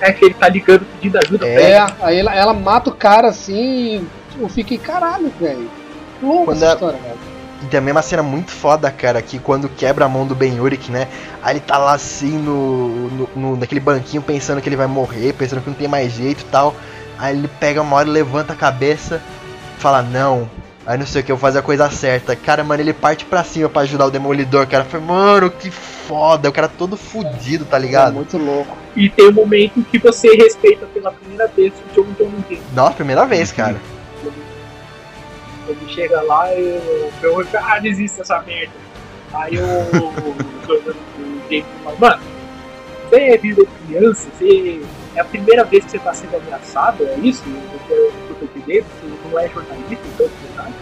[0.00, 1.54] É que ele tá ligando pedindo ajuda É.
[1.54, 1.96] pra É, ela.
[2.00, 4.08] aí ela, ela mata o cara assim
[4.38, 5.70] e eu fiquei, caralho, velho.
[6.18, 7.29] Que louco essa história, velho.
[7.62, 10.90] E também uma cena muito foda, cara, que quando quebra a mão do Ben Urich,
[10.90, 11.08] né?
[11.42, 15.34] Aí ele tá lá assim no, no, no- naquele banquinho pensando que ele vai morrer,
[15.34, 16.74] pensando que não tem mais jeito e tal.
[17.18, 19.20] Aí ele pega uma hora, levanta a cabeça,
[19.78, 20.48] fala não.
[20.86, 22.34] Aí não sei o que, eu vou fazer a coisa certa.
[22.34, 24.84] Cara, mano, ele parte pra cima pra ajudar o Demolidor, cara.
[24.84, 26.48] Foi, mano, que foda.
[26.48, 28.14] O cara todo fudido, tá É ligado?
[28.14, 28.74] muito louco.
[28.96, 32.30] E tem um momento que você respeita pela primeira vez o John John.
[32.74, 33.76] Nossa, primeira vez, cara.
[35.70, 38.72] Ele chega lá e o meu ah, desista dessa merda.
[39.32, 40.50] Aí o, o,
[41.50, 42.22] James fala, mano,
[43.08, 44.80] você virou criança, você.
[45.16, 47.42] É a primeira vez que você tá sendo ameaçado, é isso?
[47.42, 50.74] Você, eu tô entendendo, você não é jornalista, então é verdade.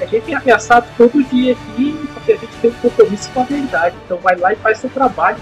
[0.00, 3.44] A gente é ameaçado todo dia aqui, porque a gente tem um compromisso com a
[3.44, 3.96] verdade.
[4.04, 5.36] Então vai lá e faz seu trabalho,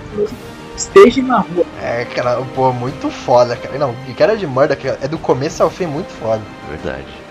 [0.76, 1.64] esteja na rua.
[1.80, 3.78] É, cara, pô, muito foda, cara.
[3.78, 6.42] Não, que cara de merda, é do começo ao fim muito foda.
[6.68, 7.25] Verdade.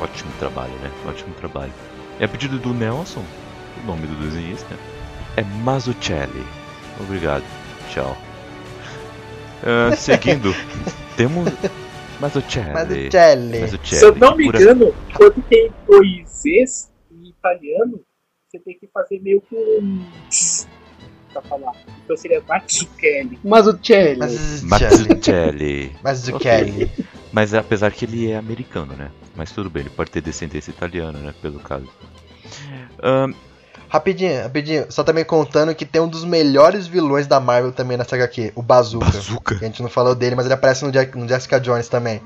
[0.00, 0.90] Ótimo trabalho, né?
[1.06, 1.72] Ótimo trabalho.
[2.20, 3.24] E a pedido do Nelson,
[3.82, 4.74] o nome do desenhista
[5.36, 6.44] é Mazzucchelli.
[7.00, 7.44] Obrigado.
[7.90, 8.16] Tchau.
[9.64, 10.54] Ah, seguindo,
[11.16, 11.48] temos
[12.20, 13.10] Mazzucchelli.
[13.10, 13.60] Jelly.
[13.60, 13.98] Mazzucchelli.
[14.00, 18.00] Se eu não me Por- engano, quando tem dois Z's em italiano,
[18.48, 20.04] você tem que fazer meio com um
[21.32, 21.72] pra falar.
[22.04, 23.38] Então seria Mazzucchelli.
[23.44, 24.18] Mas o Chelly.
[24.18, 24.68] Mas o Jelly.
[24.68, 25.96] Mazzucchelli.
[26.02, 26.50] Mas o Ok.
[26.50, 26.90] Kelly.
[27.32, 29.10] Mas apesar que ele é americano, né?
[29.36, 31.34] Mas tudo bem, ele pode ter descendência italiana, né?
[31.42, 31.88] Pelo caso.
[33.02, 33.32] Ahn,
[33.88, 34.84] Rapidinho, rapidinho.
[34.90, 38.62] Só também contando que tem um dos melhores vilões da Marvel também nessa HQ, o
[38.62, 39.06] Bazooka.
[39.06, 39.54] bazooka.
[39.56, 42.20] Que a gente não falou dele, mas ele aparece no, Jack- no Jessica Jones também.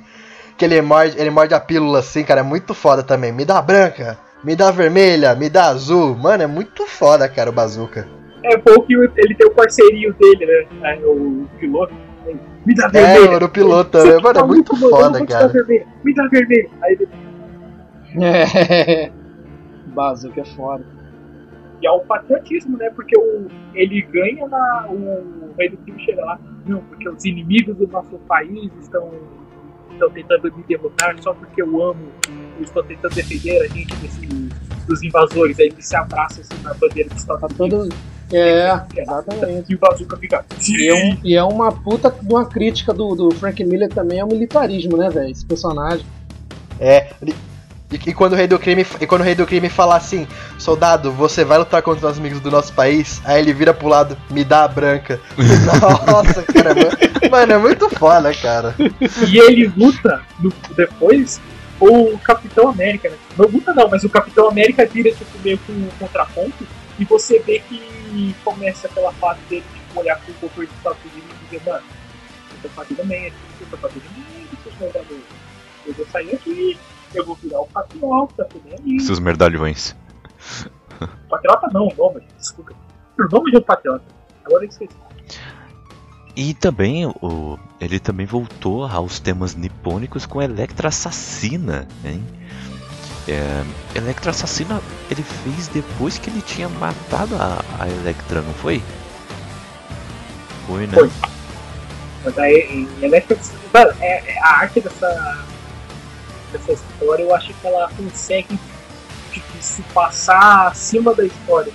[0.59, 3.31] Que ele morde, ele morde a pílula assim, cara, é muito foda também.
[3.33, 6.17] Me dá branca, me dá vermelha, me dá azul.
[6.17, 8.09] Mano, é muito foda, cara, o Bazooka.
[8.45, 10.45] É bom que ele tem o parceirinho dele,
[10.81, 10.95] né?
[10.95, 11.95] É, o piloto.
[12.67, 13.45] Me dá É, vermelha.
[13.47, 14.13] o piloto, né?
[14.13, 14.87] tá Mano, é muito mano?
[14.87, 15.49] Eu foda, cara.
[15.49, 15.87] vermelha.
[16.05, 16.71] Me dá vermelha.
[16.83, 17.09] Aí ele
[18.23, 19.11] É.
[19.87, 20.85] Bazooka é foda.
[21.81, 22.91] E é o patriotismo, né?
[22.91, 24.87] Porque o, ele ganha na.
[24.89, 26.39] O rei do crime chega lá.
[26.67, 29.11] Não, porque os inimigos do nosso país estão,
[29.91, 32.07] estão tentando me derrotar só porque eu amo.
[32.57, 34.21] Eu estou tentando defender a gente desse,
[34.87, 35.59] dos invasores.
[35.59, 37.89] Aí ele se abraça assim na bandeira dos Estados Tá Unidos.
[37.89, 38.12] todo.
[38.33, 39.73] É, exatamente.
[39.73, 40.45] E o fica.
[40.69, 44.21] E é, um- e é uma puta de uma crítica do, do Frank Miller também
[44.21, 45.31] ao militarismo, né, velho?
[45.31, 46.07] Esse personagem.
[46.81, 47.11] É.
[47.25, 47.35] E,
[47.95, 50.27] e quando o rei do crime, e quando o rei do crime fala assim,
[50.59, 53.21] soldado, você vai lutar contra os inimigos do nosso país?
[53.25, 55.21] Aí ele vira pro lado, me dá a branca.
[56.07, 56.75] Nossa, cara,
[57.31, 58.75] mano, é muito foda, cara.
[59.29, 61.39] E ele luta no- depois
[61.79, 63.17] com o Capitão América, né?
[63.37, 66.67] Não luta não, mas o Capitão América vira tipo meio que um contraponto
[67.03, 71.31] e você vê que começa aquela fase dele tipo, olhar pro governo dos Estados Unidos
[71.33, 71.85] e dizer, mano,
[72.53, 75.19] eu tô fazendo merda, eu tô fazendo merda, seus merdados.
[75.85, 76.79] Eu vou sair aqui,
[77.13, 78.49] eu vou virar o patriota,
[78.87, 79.01] aí.
[79.01, 79.97] Seus merdalhões.
[81.29, 82.73] Patriota não, o nome, desculpa.
[83.19, 84.05] O nome de um patriota.
[84.45, 84.95] Agora eu esqueci.
[86.37, 92.23] E também o, ele também voltou aos temas nipônicos com Electra Assassina, hein?
[93.29, 93.65] É,
[93.95, 98.83] Electra Assassina ele fez depois que ele tinha matado a, a Electra, não foi?
[100.67, 100.95] Foi, né?
[100.95, 101.11] Foi.
[102.25, 103.39] Mas aí, em Electra,
[103.73, 105.45] mano, é, é a arte dessa,
[106.53, 108.59] dessa história, eu acho que ela consegue
[109.33, 111.73] tipo, se passar acima da história.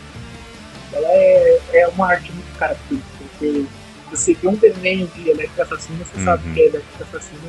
[0.93, 3.65] Ela é, é uma arte muito característica, porque
[4.09, 6.53] você vê um desenho de Electra Assassina, você sabe Uhum.
[6.53, 7.41] que é Electra Assassina,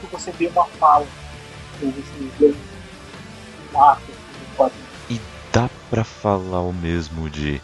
[0.00, 1.06] que você vê uma fala,
[1.82, 2.75] ou você vê um
[3.76, 4.86] um quadrinho.
[5.52, 7.62] Dá pra falar o mesmo de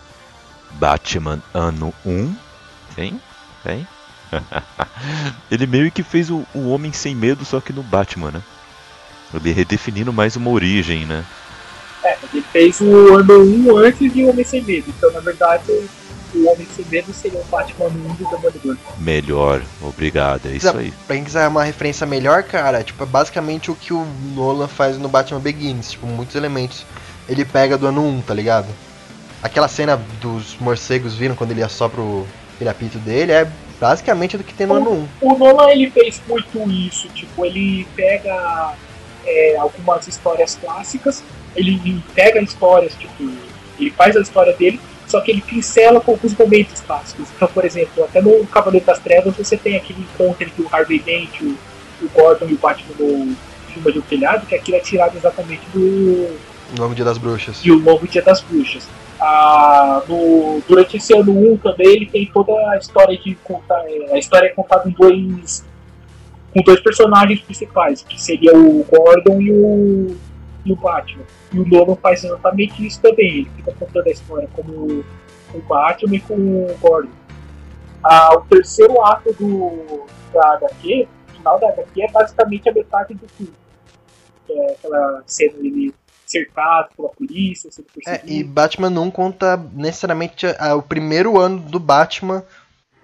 [0.72, 2.34] Batman ano 1?
[2.96, 3.20] Hein?
[3.66, 3.86] Hein?
[5.50, 8.42] ele meio que fez o, o Homem Sem Medo, só que no Batman, né?
[9.34, 11.22] Ele redefinindo mais uma origem, né?
[12.02, 14.86] É, ele fez o ano 1 antes de Homem Sem Medo.
[14.88, 15.64] Então, na verdade,
[16.34, 18.76] o Homem Sem Medo seria o Batman 1 do Demolidor.
[18.98, 20.92] Melhor, obrigado, é isso aí.
[21.06, 24.98] Pra quem quiser uma referência melhor, cara, tipo, é basicamente o que o Nolan faz
[24.98, 26.84] no Batman Begins, tipo, muitos elementos
[27.28, 28.68] ele pega do ano 1, tá ligado?
[29.42, 32.26] Aquela cena dos morcegos viram quando ele assopra o
[32.62, 35.26] aquele apito dele é basicamente do que tem no ano 1.
[35.26, 37.08] O Nolan, ele fez muito isso.
[37.08, 38.74] Tipo, ele pega
[39.26, 41.24] é, algumas histórias clássicas,
[41.56, 43.32] ele pega histórias, tipo,
[43.78, 44.80] ele faz a história dele,
[45.12, 47.28] só que ele pincela com alguns momentos clássicos.
[47.36, 50.98] Então, por exemplo, até no Cavaleiro das Trevas você tem aquele encontro entre o Harvey
[51.00, 51.54] Dent, o,
[52.04, 53.36] o Gordon e o Batman no
[53.72, 56.36] filme de um telhado, que aquilo é tirado exatamente do,
[56.78, 57.60] Novo Dia das Bruxas.
[57.64, 58.88] e o Novo Dia das Bruxas.
[59.20, 63.80] Ah, no- durante esse ano 1 também ele tem toda a história de contar.
[63.86, 65.64] é, A história é contada em dois.
[66.54, 70.16] com dois personagens principais, que seria o Gordon e o,
[70.64, 71.24] e o Batman.
[71.52, 73.30] E o Nolan faz exatamente isso também.
[73.38, 75.04] Ele fica contando a história como
[75.50, 77.10] com o Batman e com o Gordon.
[78.02, 83.14] Ah, o terceiro ato do, da HQ, o final da HQ, é basicamente a metade
[83.14, 83.52] do filme.
[84.46, 85.94] Que é aquela cena dele
[86.26, 88.32] cercado pela polícia, sendo É, perseguido.
[88.32, 92.42] e Batman não conta necessariamente ah, o primeiro ano do Batman,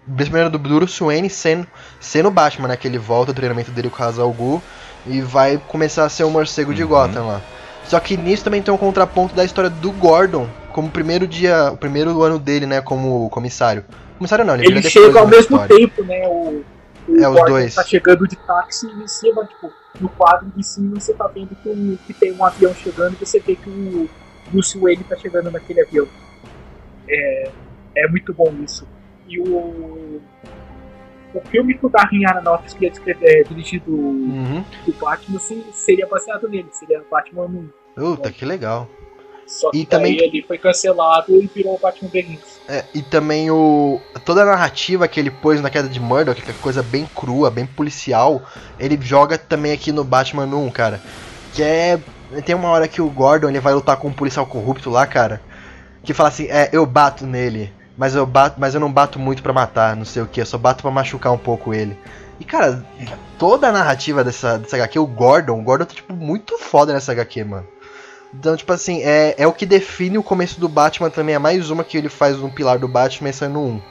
[0.07, 1.67] o primeiro ano do Bruce Wayne sendo,
[2.01, 2.77] sendo Batman, né?
[2.77, 4.63] Que ele volta ao treinamento dele com o al Ghul
[5.09, 6.89] e vai começar a ser o morcego de Uhum.
[6.89, 7.41] Gotham lá.
[7.85, 11.71] Só que nisso também tem um contraponto da história do Gordon, como o primeiro dia,
[11.73, 13.85] o primeiro ano dele, né, como comissário.
[14.19, 15.77] Comissário não, ele, Ele chega ao mesmo história.
[15.77, 16.27] tempo, né?
[16.29, 16.63] O,
[17.09, 17.75] o É, os Gordon dois.
[17.75, 21.57] tá chegando de táxi e em cima, tipo, no quadro de cima você tá vendo
[21.63, 24.09] que, o- que tem um avião chegando e você vê que o
[24.51, 26.07] Bruce Wayne tá chegando naquele avião.
[27.09, 27.51] É,
[27.97, 28.87] é muito bom isso.
[29.27, 30.21] E o.
[31.35, 34.65] O filme que o Darren Aronofsky queria descrever, é, dirigido Uhum.
[34.87, 37.69] do Batman se- seria baseado nele, seria Batman 1.
[37.95, 38.89] Puta, que legal.
[39.47, 42.61] Só que E também- ele foi cancelado e virou o Batman Begins.
[42.69, 46.51] É, e também o toda a narrativa que ele pôs na queda de Murdoch, que
[46.51, 48.43] é coisa bem crua, bem policial,
[48.79, 51.01] ele joga também aqui no Batman 1, cara.
[51.55, 51.99] Que é.
[52.45, 55.41] Tem uma hora que o Gordon ele vai lutar com um policial corrupto lá, cara.
[56.03, 59.43] Que fala assim, é, eu bato nele, mas eu bato, mas eu não bato muito
[59.43, 61.99] pra matar, não sei o que, eu só bato pra machucar um pouco ele.
[62.39, 62.85] E cara,
[63.37, 67.11] toda a narrativa dessa, dessa HQ, o Gordon, o Gordon tá tipo muito foda nessa
[67.11, 67.67] HQ, mano.
[68.33, 71.35] Então, tipo assim, é, é o que define o começo do Batman também.
[71.35, 73.83] É mais uma que ele faz no pilar do Batman, esse ano 1.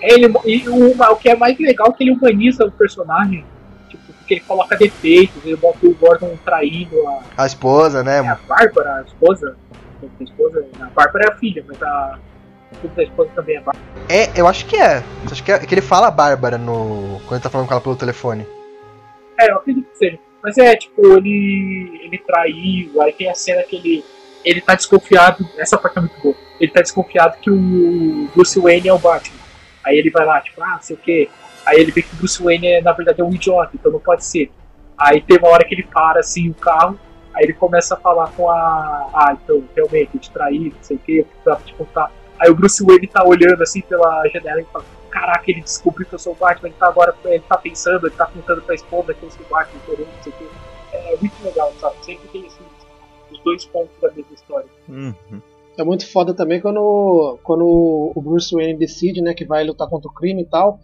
[0.00, 3.44] Ele, e o, o que é mais legal é que ele humaniza o personagem.
[3.88, 8.16] Tipo, porque ele coloca defeitos, ele bota o Gordon traindo a, A esposa, né?
[8.16, 9.56] é a Bárbara, a esposa.
[10.02, 10.66] A esposa.
[10.80, 12.18] A Bárbara é a filha, mas a.
[12.72, 13.86] O filho da esposa também é Bárbara.
[14.08, 15.02] É, eu acho que é.
[15.30, 17.20] Acho que é que ele fala a Bárbara no.
[17.20, 18.46] Quando ele tá falando com ela pelo telefone.
[19.38, 20.18] É, eu acredito que seja.
[20.42, 22.00] Mas é, tipo, ele.
[22.02, 24.04] ele traiu, aí tem a cena que ele.
[24.44, 25.44] Ele tá desconfiado.
[25.58, 26.34] Essa parte é muito boa.
[26.60, 29.40] Ele tá desconfiado que o Bruce Wayne é o Batman.
[29.84, 31.28] Aí ele vai lá, tipo, ah, sei o quê.
[31.64, 33.98] Aí ele vê que o Bruce Wayne é, na verdade, é um idiota, então não
[33.98, 34.50] pode ser.
[34.96, 36.98] Aí tem uma hora que ele para assim o carro,
[37.34, 39.10] aí ele começa a falar com a.
[39.12, 42.10] Ah, então, realmente, eu te traí, não sei o quê, eu precisava te contar.
[42.38, 46.14] Aí o Bruce Wayne tá olhando assim pela janela e fala, caraca, ele descobriu que
[46.14, 49.14] eu sou o Batman, ele tá agora, ele tá pensando, ele tá contando pra esposa
[49.14, 50.46] que eu sou o Batman, não sei o quê.
[50.92, 51.96] É muito legal, sabe?
[52.04, 52.60] Sempre tem esses,
[53.30, 54.68] os dois pontos da mesma história.
[54.88, 55.42] Uhum.
[55.78, 57.64] É muito foda também quando, quando
[58.14, 60.80] o Bruce Wayne decide, né, que vai lutar contra o crime e tal.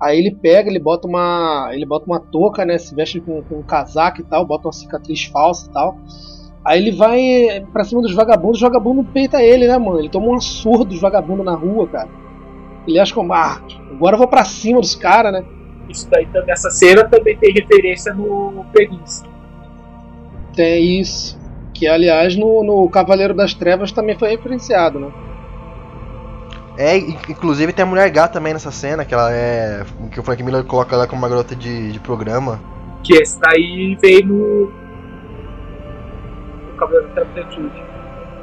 [0.00, 3.56] Aí ele pega, ele bota uma, ele bota uma touca, né, se veste com, com
[3.56, 5.98] um casaco e tal, bota uma cicatriz falsa e tal.
[6.64, 9.98] Aí ele vai pra cima dos vagabundos, os vagabundos peita ele, né, mano?
[9.98, 12.08] Ele toma uma surra dos vagabundos na rua, cara.
[12.86, 15.44] Ele acha que, ah, agora eu vou pra cima dos caras, né?
[15.88, 19.24] Isso daí também, essa cena também tem referência no Peguins.
[20.54, 21.38] Tem isso.
[21.72, 25.08] Que aliás no, no Cavaleiro das Trevas também foi referenciado, né?
[26.76, 29.84] É, in- inclusive tem a mulher gata também nessa cena, que ela é.
[30.10, 32.60] Que o Frank Miller coloca ela como uma garota de, de programa.
[33.02, 34.72] Que esse daí veio no.
[36.80, 37.22] Cavaleiro da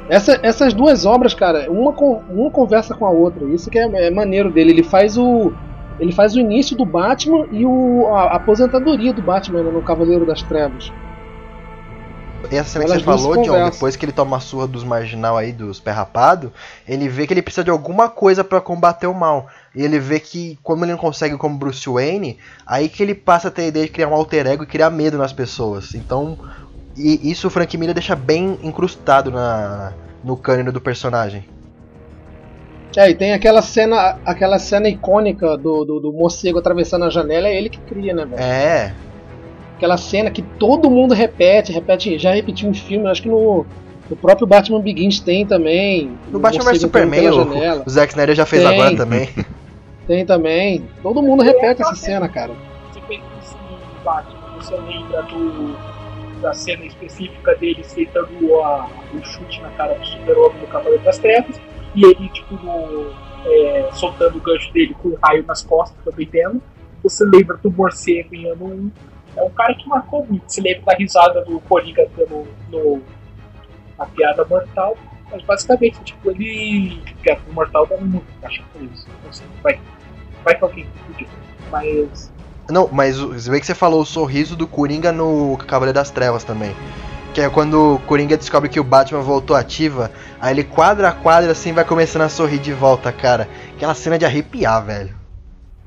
[0.08, 3.44] Essa- essas duas obras, cara, uma, uma conversa com a outra.
[3.46, 4.70] Isso que é, é maneiro dele.
[4.70, 5.52] Ele faz o.
[6.00, 9.82] Ele faz o início do Batman e o, a, a aposentadoria do Batman né, no
[9.82, 10.92] Cavaleiro das Trevas.
[12.52, 14.84] E essa cena que Elas você falou, John, depois que ele toma a surra dos
[14.84, 16.52] marginal aí, dos pé rapado,
[16.88, 19.48] ele vê que ele precisa de alguma coisa pra combater o mal.
[19.74, 23.48] E ele vê que, como ele não consegue como Bruce Wayne, aí que ele passa
[23.48, 25.94] a ter a ideia de criar um alter ego e criar medo nas pessoas.
[25.96, 26.38] Então,
[26.98, 29.92] e isso o Frank Miller deixa bem incrustado na,
[30.22, 31.44] no cânone do personagem.
[32.96, 37.46] É, e tem aquela cena, aquela cena icônica do, do, do morcego atravessando a janela,
[37.46, 38.42] é ele que cria, né, velho?
[38.42, 38.94] É,
[39.76, 43.64] Aquela cena que todo mundo repete, repete, já repetiu em filme, acho que no,
[44.10, 46.18] no próprio Batman Begins tem também.
[46.32, 47.84] no o Batman vs Superman, o, janela.
[47.86, 48.72] o Zack Snyder já fez Tem.
[48.72, 49.28] agora também.
[50.08, 50.84] Tem também.
[51.00, 52.52] Todo mundo repete essa cena, cara.
[52.90, 53.54] Você pensa nesse
[54.04, 55.76] Batman, você lembra do,
[56.38, 61.60] da cena específica dele aceitando o chute na cara do super-homem no Cavaleiro das Trevas,
[61.94, 63.12] e ele, tipo, no,
[63.44, 66.62] é, soltando o gancho dele com o raio nas costas, também tendo.
[67.02, 68.90] Você lembra do morcego em ano 1.
[69.36, 70.44] É um cara que marcou muito.
[70.46, 73.02] Você lembra da risada do Coringa no, no,
[73.96, 74.96] na piada mortal.
[75.30, 77.02] Mas basicamente, tipo, ele.
[77.22, 79.06] Piada mortal dá muito, acho que foi isso.
[79.24, 79.80] Não sei, vai.
[80.44, 80.86] Vai que alguém.
[81.70, 82.32] Mas.
[82.70, 86.10] Não, mas o- você vê que você falou o sorriso do Coringa no Cavaleiro das
[86.10, 86.74] Trevas também.
[87.34, 90.10] Que é quando o Coringa descobre que o Batman voltou ativa,
[90.40, 93.48] aí ele quadra a quadra assim vai começando a sorrir de volta, cara.
[93.76, 95.14] Aquela cena de arrepiar, velho.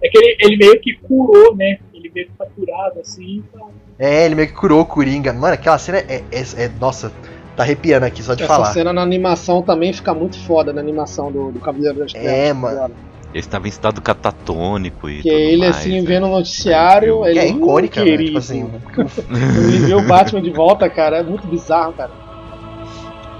[0.03, 1.77] É que ele, ele meio que curou, né?
[1.93, 3.69] Ele meio que tá curado, assim, então.
[3.99, 5.31] É, ele meio que curou o Coringa.
[5.33, 6.23] Mano, aquela cena é.
[6.31, 7.11] é, é- nossa,
[7.55, 8.73] tá arrepiando aqui só de Essa falar.
[8.73, 12.31] cena na animação também fica muito foda, na animação do, do Cavaleiro das Trevas.
[12.31, 12.77] É, mano.
[12.77, 12.91] cara.
[13.31, 16.07] Ele estava em estado catatônico e Que tudo ele, mais, assim, né?
[16.07, 18.05] vendo o noticiário, ele É "Hum, icônica, né?
[18.05, 18.25] querido".
[18.27, 18.71] Tipo assim.
[19.31, 22.11] Ele vê o Batman de volta, cara, é muito bizarro, cara.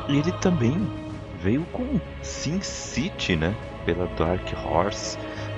[0.08, 0.76] E ele também
[1.42, 3.54] veio com Sin City, né?
[3.86, 5.18] Pela Dark Horse,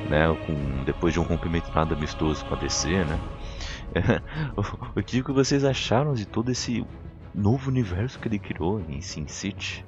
[0.09, 0.36] né?
[0.45, 3.19] Com, depois de um rompimento nada amistoso com a DC, né?
[4.57, 6.84] o, o que que vocês acharam de todo esse
[7.34, 9.86] novo universo que ele criou em Sin City?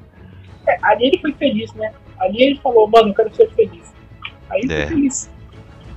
[0.68, 1.92] É, ali ele foi feliz, né?
[2.20, 3.94] Ali ele falou, mano, eu quero ser feliz.
[4.50, 4.88] Aí É.
[4.88, 5.30] feliz.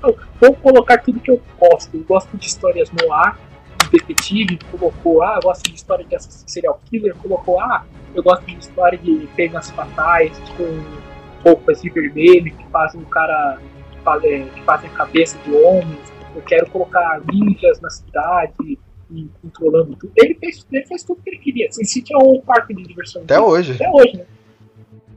[0.03, 1.97] Eu vou colocar tudo que eu gosto.
[1.97, 3.39] Eu gosto de histórias no ar,
[3.83, 7.85] de detetive, colocou, ah, eu gosto de história de serial killer, colocou, ah,
[8.15, 13.59] eu gosto de história de penas fatais, com roupas de vermelho, que fazem o cara,
[13.93, 16.13] que fazem, que fazem a cabeça de homens.
[16.35, 18.79] Eu quero colocar ninjas na cidade
[19.11, 20.13] e controlando tudo.
[20.17, 21.73] Ele fez, ele fez tudo que ele queria.
[21.73, 23.23] Sin City é um parque de diversão.
[23.23, 23.73] Até hoje.
[23.73, 24.25] Até hoje, né?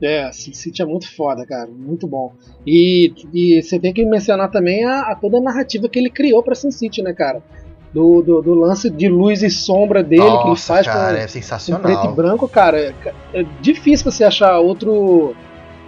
[0.02, 2.32] É, Sin City é muito foda, cara, muito bom.
[2.66, 6.42] E, e você tem que mencionar também a, a toda a narrativa que ele criou
[6.42, 7.40] pra Sin City, né, cara?
[7.92, 11.16] Do, do, do lance de luz e sombra dele que ele Nossa, faz cara, com,
[11.16, 12.14] é com preto e sensacional.
[12.14, 12.80] branco, cara.
[12.80, 15.34] É, é difícil você achar outro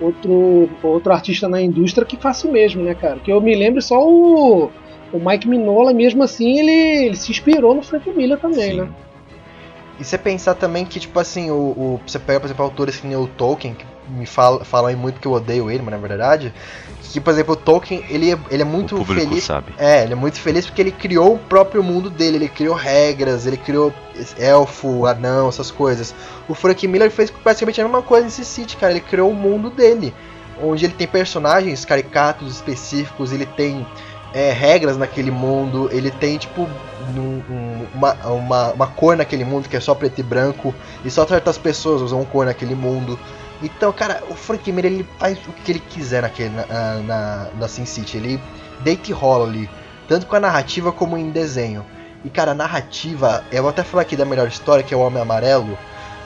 [0.00, 3.18] outro outro artista na indústria que faça o mesmo, né, cara?
[3.20, 4.70] Que eu me lembro só o
[5.12, 8.80] o Mike Minola, mesmo assim, ele, ele se inspirou no Frank Miller também, Sim.
[8.80, 8.88] né?
[10.00, 13.06] E você pensar também que, tipo assim, o, o- você pega, por exemplo, autores que
[13.06, 15.98] nem o Tolkien, que me fala, falam aí muito que eu odeio ele, mas na
[15.98, 16.52] verdade,
[17.12, 19.44] que, por exemplo, o Tolkien, ele, é- ele é muito feliz.
[19.44, 19.72] sabe.
[19.78, 23.46] É, ele é muito feliz porque ele criou o próprio mundo dele, ele criou regras,
[23.46, 23.92] ele criou
[24.38, 26.14] elfo, anão, essas coisas.
[26.48, 29.70] O Frank Miller fez basicamente a mesma coisa nesse City, cara, ele criou o mundo
[29.70, 30.12] dele,
[30.62, 33.86] onde ele tem personagens caricatos específicos, ele tem
[34.36, 36.62] é, regras naquele mundo, ele tem tipo
[37.16, 40.74] um- um- uma, uma, uma cor naquele mundo que é só preto e branco,
[41.04, 43.16] e só certas pessoas usam cor naquele mundo.
[43.64, 47.68] Então, cara, o Frank Miller ele faz o que ele quiser naquele, na, na, na
[47.68, 48.40] Sin City, ele
[48.82, 49.70] deita e rola ali,
[50.06, 51.84] tanto com a narrativa como em desenho.
[52.24, 55.00] E cara, a narrativa, eu vou até falar aqui da melhor história, que é o
[55.00, 55.78] Homem Amarelo.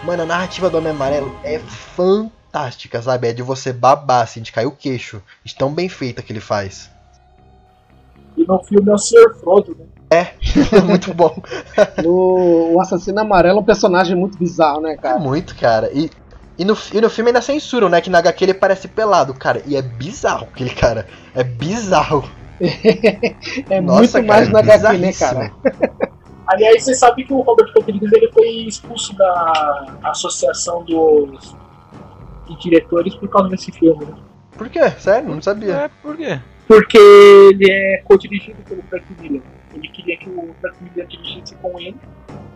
[0.04, 3.28] Mano, a narrativa do Homem Amarelo é fantástica, sabe?
[3.28, 5.22] É de você babar, assim, de cair o queixo.
[5.44, 6.90] De tão bem feita que ele faz.
[8.36, 9.34] E no filme é o Sr.
[9.40, 9.86] Frodo, né?
[10.10, 10.34] É
[10.82, 11.40] muito bom.
[12.04, 15.18] O, o Assassino Amarelo é um personagem muito bizarro, né, É cara?
[15.18, 15.90] muito, cara.
[15.92, 16.08] E,
[16.58, 18.00] e, no, e no filme ainda censuram, né?
[18.00, 19.62] Que na HQ ele parece pelado, cara.
[19.64, 21.06] E é bizarro aquele cara.
[21.34, 22.28] É bizarro.
[23.70, 25.52] É Nossa, muito mais na cara, HQ, né, cara?
[26.48, 31.54] Aliás, você sabe que o Robert Rodrigues ele foi expulso da associação dos
[32.48, 34.14] de diretores por causa desse filme, né?
[34.56, 34.90] Por quê?
[34.98, 35.28] Sério?
[35.28, 35.74] Não sabia.
[35.74, 36.40] É, por quê?
[36.68, 39.42] Porque ele é co-dirigido pelo Frank Miller.
[39.74, 41.96] Ele queria que o Frank Miller dirigisse com ele,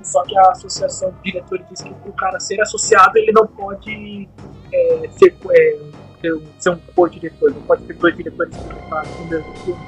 [0.03, 4.29] só que a associação de diretores disse que o cara ser associado ele não pode
[4.73, 5.79] é, ser, é,
[6.21, 9.81] ser um- ser um co-diretor, não pode ter dois diretores que fazem o mesmo filme.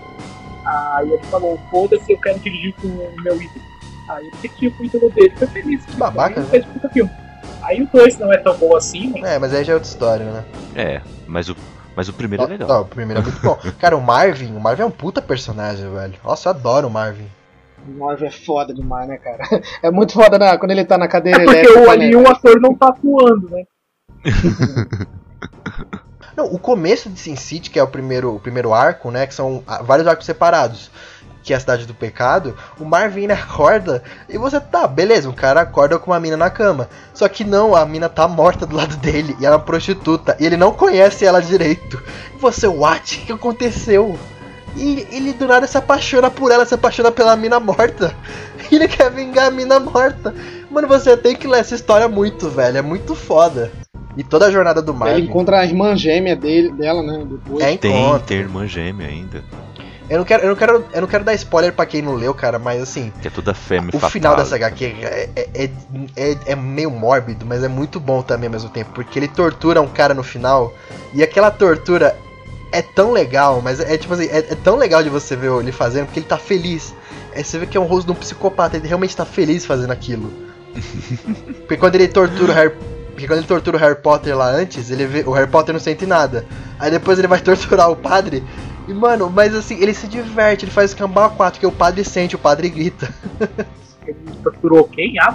[0.67, 3.61] Aí ele falou, foda-se, eu quero dirigir com o meu ídolo.
[4.11, 5.85] Aí ele dirigiu com o ídolo dele, foi feliz.
[5.85, 6.51] Que babaca, Aí né?
[6.51, 7.11] fez puta filme.
[7.63, 9.89] Aí o 2 não é tão bom assim, mas É, mas aí já é outra
[9.89, 10.45] história, né?
[10.75, 11.57] É, mas o,
[11.97, 12.69] mas o primeiro é legal.
[12.69, 13.59] Não, o primeiro é muito bom.
[13.81, 16.15] Cara, o Marvin, o Marvin é um puta personagem, velho.
[16.25, 17.27] Nossa, eu adoro o Marvin.
[17.87, 19.45] O Marvel é foda demais, né, cara?
[19.83, 21.81] É muito foda na- quando ele tá na cadeira é porque elétrica.
[21.81, 23.65] o, né, ali o ator não tá atuando, né?
[26.37, 29.25] Não, o começo de Sin City, que é o primeiro, o primeiro arco, né?
[29.27, 30.91] Que são vários arcos separados.
[31.45, 35.61] Que é a cidade do pecado, o Marvin acorda e você tá, beleza, o cara
[35.61, 36.89] acorda com uma mina na cama.
[37.13, 40.37] Só que não, a mina tá morta do lado dele e ela é uma prostituta.
[40.41, 42.03] E ele não conhece ela direito.
[42.35, 43.19] E você, what?
[43.19, 44.19] O que aconteceu?
[44.75, 48.17] E ele do nada se apaixona por ela, se apaixona pela mina morta.
[48.71, 50.35] E ele quer vingar a mina morta.
[50.71, 52.79] Mano, você tem que ler essa história muito, velho.
[52.79, 53.71] É muito foda.
[54.17, 55.23] E toda a jornada do Ele Marvin.
[55.25, 57.25] encontra a irmã gêmea dele, dela, né?
[57.29, 57.65] Depois.
[57.65, 59.45] É, Tem, tem irmã gêmea ainda.
[60.09, 62.35] Eu não, quero, eu, não quero, eu não quero dar spoiler pra quem não leu,
[62.35, 65.71] cara, mas assim, Que é toda fêmea o final dessa HQ é, é, é,
[66.15, 69.81] é, é meio mórbido, mas é muito bom também ao mesmo tempo, porque ele tortura
[69.81, 70.75] um cara no final,
[71.15, 72.15] e aquela tortura
[72.75, 75.71] é tão legal, mas é, tipo assim, é, é tão legal de você ver ele
[75.71, 76.93] fazendo, porque ele tá feliz.
[77.35, 79.93] Aí você vê que é um rosto de um psicopata, ele realmente tá feliz fazendo
[79.93, 80.33] aquilo.
[81.69, 82.75] porque quando ele tortura o Harry.
[83.13, 85.81] Porque quando ele tortura o Harry Potter lá antes, ele vê, o Harry Potter não
[85.81, 86.45] sente nada.
[86.77, 88.43] Aí depois ele vai torturar o padre.
[88.87, 92.05] E mano, mas assim, ele se diverte, ele faz escambau a 4, que o padre
[92.05, 93.09] sente, o padre grita.
[94.07, 95.19] Ele torturou quem?
[95.21, 95.35] Ah,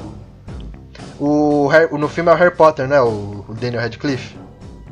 [1.20, 3.02] O, Har- no filme é o Harry Potter, né?
[3.02, 4.38] O, o Daniel Radcliffe.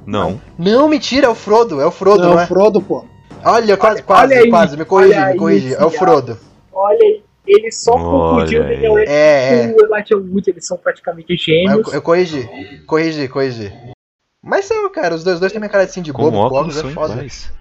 [0.05, 0.41] Não.
[0.57, 2.47] Não, mentira, é o Frodo, é o Frodo, não, não, o é?
[2.47, 3.05] Frodo, pô.
[3.45, 5.73] Olha, quase, Olha- quase, olha aí, quase, me corrigi, me corrigi.
[5.75, 5.89] É o.
[5.91, 6.37] Frodo.
[6.73, 8.93] Olha aí, ele só confundiu o Daniel.
[8.95, 9.65] Radcliffe É, é.
[9.67, 11.87] e o Elijah Wood, eles são praticamente gêmeos.
[11.87, 12.49] Eu, eu corrigi,
[12.87, 13.71] corrigi, corrigi.
[14.43, 16.89] Mas são, cara, os dois, dois têm minha cara assim de bobo, óculos óculos são
[16.89, 17.13] é foda.
[17.15, 17.51] iguais.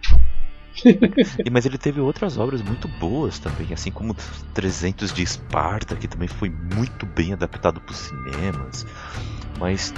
[0.84, 4.14] E, mas ele teve outras obras muito boas também, assim como
[4.54, 8.86] 300 de Esparta, que também foi muito bem adaptado para os cinemas.
[9.58, 9.94] Mas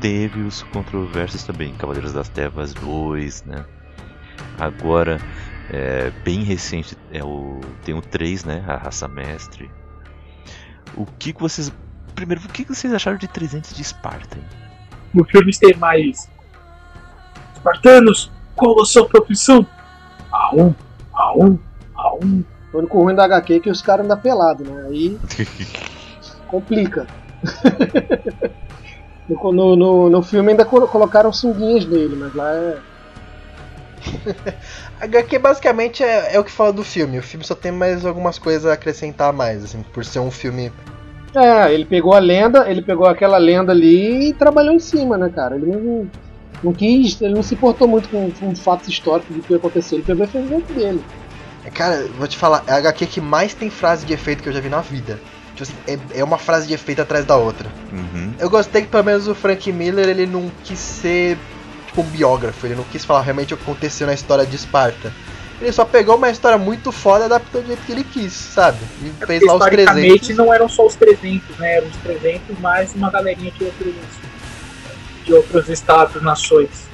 [0.00, 3.64] teve os controversos também, Cavaleiros das Trevas 2, né?
[4.58, 5.20] Agora,
[5.70, 8.64] é, bem recente, é o, tem o 3, né?
[8.66, 9.70] A Raça Mestre.
[10.96, 11.72] O que, que vocês.
[12.14, 14.36] Primeiro, o que, que vocês acharam de 300 de Esparta?
[14.36, 14.44] hein?
[15.14, 16.28] No filme tem mais.
[17.54, 19.66] Espartanos, qual a sua profissão?
[20.42, 20.74] A um,
[21.14, 21.58] a um,
[21.94, 22.44] a um.
[22.72, 24.86] O único ruim da HQ é que os caras andam pelado, né?
[24.88, 25.18] Aí
[26.48, 27.06] complica.
[29.28, 32.78] no, no, no, no filme ainda colo- colocaram sunguinhas nele, mas lá é.
[35.00, 37.18] HQ basicamente é, é o que fala do filme.
[37.18, 40.30] O filme só tem mais algumas coisas a acrescentar a mais, assim, por ser um
[40.30, 40.72] filme.
[41.36, 45.30] É, ele pegou a lenda, ele pegou aquela lenda ali e trabalhou em cima, né,
[45.30, 45.56] cara?
[45.56, 46.10] Ele não,
[46.62, 50.04] não quis, ele não se importou muito com, com fatos históricos do que aconteceu, ele
[50.06, 51.04] pegou e fez o jeito dele.
[51.74, 54.52] Cara, vou te falar, é a HQ que mais tem frase de efeito que eu
[54.52, 55.18] já vi na vida.
[55.54, 57.68] Tipo assim, é, é uma frase de efeito atrás da outra.
[57.92, 58.32] Uhum.
[58.38, 61.38] Eu gostei que pelo menos o Frank Miller ele não quis ser
[61.86, 65.12] tipo um biógrafo, ele não quis falar realmente o que aconteceu na história de Esparta.
[65.60, 68.78] Ele só pegou uma história muito foda e adaptou do jeito que ele quis, sabe?
[69.00, 70.36] E É fez lá os historicamente 300.
[70.36, 71.76] não eram só os 300, né?
[71.76, 73.94] Eram os 300 mais uma galerinha de outros,
[75.24, 76.88] de outros estados, nações.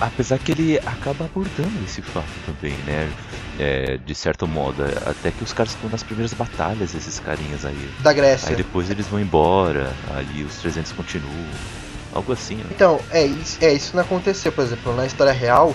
[0.00, 3.10] Apesar que ele acaba abordando esse fato também, né?
[3.58, 7.88] É, de certo modo, até que os caras estão nas primeiras batalhas, esses carinhas aí.
[8.00, 8.56] Da Aí Grécia.
[8.56, 11.46] depois eles vão embora, aí os 300 continuam.
[12.12, 12.64] Algo assim, né?
[12.70, 15.74] Então, é isso, é, isso não aconteceu, por exemplo, na história real,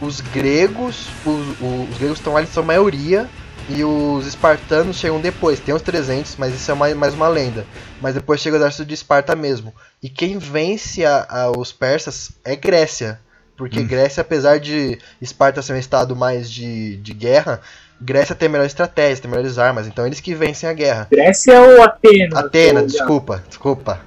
[0.00, 3.28] os gregos, os, os gregos estão eles são maioria,
[3.68, 5.58] e os espartanos chegam depois.
[5.60, 7.64] Tem os 300, mas isso é mais, mais uma lenda.
[8.00, 9.74] Mas depois chega o exército de Esparta mesmo.
[10.02, 13.20] E quem vence a- a- os persas é Grécia.
[13.56, 13.86] Porque Hum.
[13.86, 17.60] Grécia, apesar de Esparta ser um estado mais de, de guerra,
[18.00, 19.86] Grécia tem melhor estratégia, tem melhores armas.
[19.86, 21.08] Então eles que vencem a guerra.
[21.10, 22.38] Grécia ou Atenas?
[22.38, 24.00] Atena, Ou- desculpa, desculpa.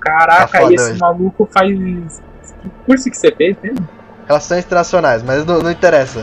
[0.00, 1.00] Caraca, Tá esse hoje.
[1.00, 1.70] maluco faz.
[2.62, 3.88] Que curso que você fez mesmo?
[4.28, 6.22] Relações internacionais, mas não, não interessa.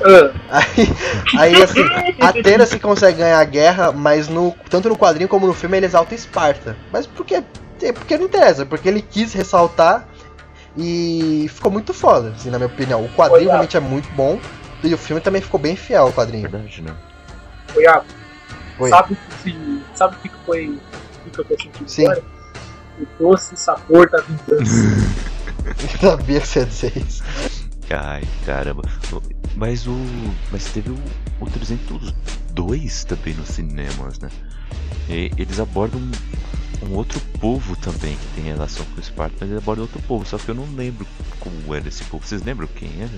[0.49, 1.81] Ah, Aí, aí assim,
[2.21, 5.87] Atenas que consegue ganhar a guerra, mas no, tanto no quadrinho como no filme ele
[5.87, 6.77] exalta Esparta.
[6.93, 7.43] Mas por quê?
[7.81, 10.07] É porque não interessa, porque ele quis ressaltar
[10.77, 13.03] e ficou muito foda, assim, na minha opinião.
[13.03, 14.39] O quadrinho realmente é muito bom
[14.83, 16.47] e o filme também ficou bem fiel ao quadrinho.
[16.49, 16.93] Verdade, né?
[17.75, 18.05] Ô, Iago,
[18.79, 18.89] Oi.
[18.91, 20.79] sabe o que, se- sabe o que foi
[21.25, 22.05] o que eu tô sentindo Sim.
[22.05, 22.23] agora?
[22.99, 25.15] O doce sabor da vingança.
[25.65, 27.23] Eu sabia que você ia dizer isso.
[27.89, 28.83] Ai, caramba.
[29.55, 29.95] Mas o.
[30.51, 30.97] Mas teve o,
[31.39, 34.29] o 302 também nos cinemas, né?
[35.09, 39.49] E eles abordam um, um outro povo também que tem relação com o Esparta, mas
[39.49, 41.05] eles abordam outro povo, só que eu não lembro
[41.39, 42.25] como era esse povo.
[42.25, 43.11] Vocês lembram quem era?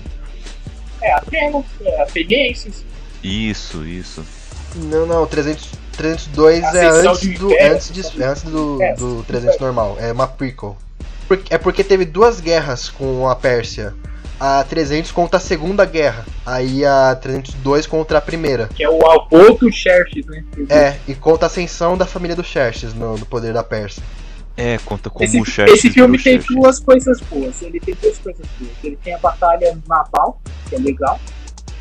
[1.00, 2.84] é, Atenas, é, atenienses.
[3.22, 4.24] Isso, isso.
[4.76, 7.74] Não, não, 300, 302 é antes do, Império.
[7.74, 10.76] antes, de, é antes do, É, do 300 normal, é uma prequel.
[11.26, 13.94] Por- É porque teve duas guerras com a Pérsia.
[14.40, 18.68] A 300 contra a Segunda Guerra, aí a 302 contra a Primeira.
[18.68, 20.44] Que é o avô do Xerxes, né?
[20.70, 24.00] É, e conta a ascensão da família do Xerxes no, no poder da Pérsia.
[24.56, 26.54] É, conta como Esse, o Xerxes esse filme tem Xerxes.
[26.56, 27.62] duas coisas boas.
[27.62, 28.72] Ele tem duas coisas boas.
[28.84, 31.18] Ele tem a batalha naval, que é legal,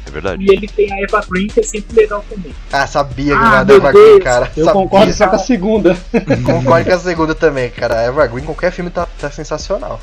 [0.07, 0.43] É verdade.
[0.43, 2.53] e ele tem a Eva Green, que é sempre legal também.
[2.71, 4.23] Ah, sabia que Ah, meu Evergreen, Deus.
[4.23, 4.51] cara.
[4.57, 4.81] Eu sabia.
[4.81, 5.97] concordo só com a segunda.
[6.43, 8.03] Concordo com a segunda também, cara.
[8.07, 9.99] Evergreen, qualquer filme tá, tá sensacional.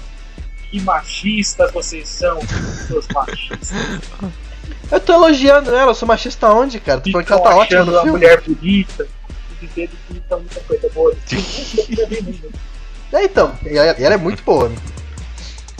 [0.74, 2.40] Que machistas vocês são,
[2.88, 3.70] seus machistas.
[4.90, 7.00] Eu tô elogiando ela, eu sou machista onde, cara?
[7.00, 8.18] Tu falou que ela tá ótima achando no a filme.
[8.18, 9.06] mulher bonita,
[9.60, 11.14] dizendo que tá muita coisa boa.
[13.12, 14.72] É, então, e ela, ela é muito boa.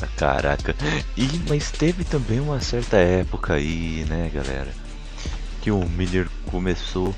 [0.00, 0.76] Ah, Caraca.
[1.16, 4.70] E, mas teve também uma certa época aí, né, galera?
[5.60, 7.12] Que o Miller começou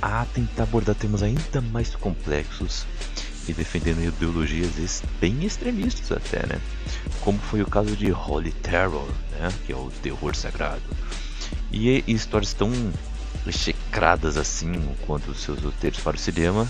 [0.00, 2.86] a tentar abordar temas ainda mais complexos
[3.48, 6.60] e defendendo ideologias bem extremistas até, né?
[7.20, 9.52] Como foi o caso de Holy Terror, né?
[9.66, 10.82] Que é o terror sagrado.
[11.70, 12.70] E, e histórias tão
[13.46, 14.72] execradas assim
[15.06, 16.68] quanto seus roteiros para o cinema,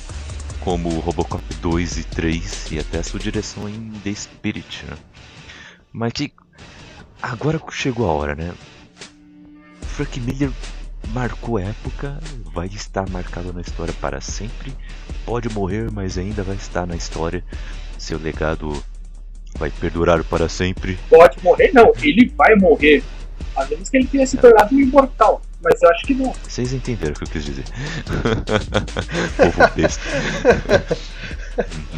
[0.61, 4.97] como Robocop 2 e 3 e até a sua direção em The Spirit, né?
[5.93, 6.33] Mas que
[7.21, 8.55] agora chegou a hora, né?
[9.83, 10.51] Frank Miller
[11.13, 12.19] marcou época,
[12.53, 14.75] vai estar marcado na história para sempre.
[15.25, 17.45] Pode morrer, mas ainda vai estar na história.
[17.99, 18.83] Seu legado
[19.59, 20.99] vai perdurar para sempre.
[21.09, 21.93] Pode morrer, não.
[22.03, 23.03] Ele vai morrer.
[23.55, 25.43] Às vezes que ele tenha se tornado um imortal.
[25.63, 26.35] Mas eu acho que não.
[26.43, 27.65] Vocês entenderam o que eu quis dizer.
[29.37, 30.03] Povo besta.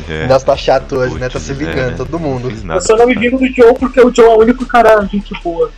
[0.08, 1.28] É, Nelson tá chato hoje, né?
[1.28, 2.50] Tá se vingando, é, todo mundo.
[2.50, 5.32] Eu só não me vingo do Joe porque o Joe é o único cara gente
[5.44, 5.70] boa.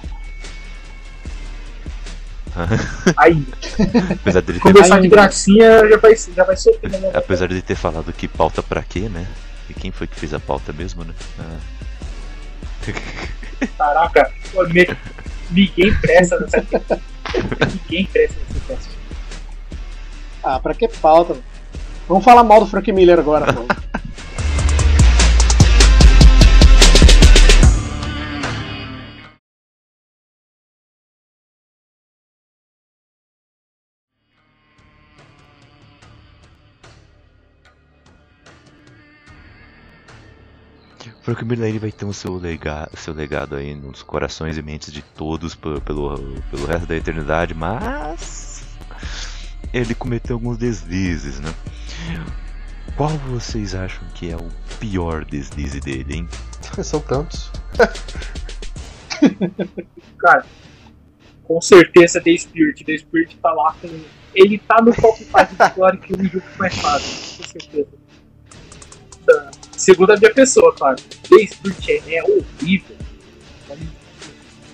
[3.17, 3.47] Aí,
[4.21, 6.91] Apesar dele ter, começar de gracinha já vai, já vai sofrer.
[6.91, 7.11] Né?
[7.15, 9.27] apesar de ter falado que pauta pra quê, né?
[9.69, 11.13] E quem foi que fez a pauta mesmo, né?
[11.39, 11.59] Ah.
[13.77, 14.97] Caraca, pô, me-
[15.51, 16.59] ninguém presta nessa.
[17.75, 18.91] ninguém presta nessa teste.
[20.43, 21.37] Ah, pra que pauta?
[22.09, 23.67] Vamos falar mal do Frank Miller agora, pô.
[41.27, 44.93] Frank Miller ele vai ter o seu, lega, seu legado aí nos corações e mentes
[44.93, 46.17] de todos pelo, pelo,
[46.53, 48.63] pelo resto da eternidade, mas
[49.73, 51.53] ele cometeu alguns deslizes, né?
[52.97, 54.49] Qual vocês acham que é o
[54.79, 56.29] pior deslize dele, hein?
[56.85, 57.51] São tantos.
[60.21, 60.47] Cara,
[61.43, 62.85] com certeza The Spirit.
[62.85, 63.89] The Spirit tá lá com.
[64.33, 68.06] Ele tá no top 5 de história que o jogo mais fácil, com certeza.
[69.87, 70.97] Segundo a minha pessoa, claro.
[71.29, 72.97] The Spirit é, é horrível.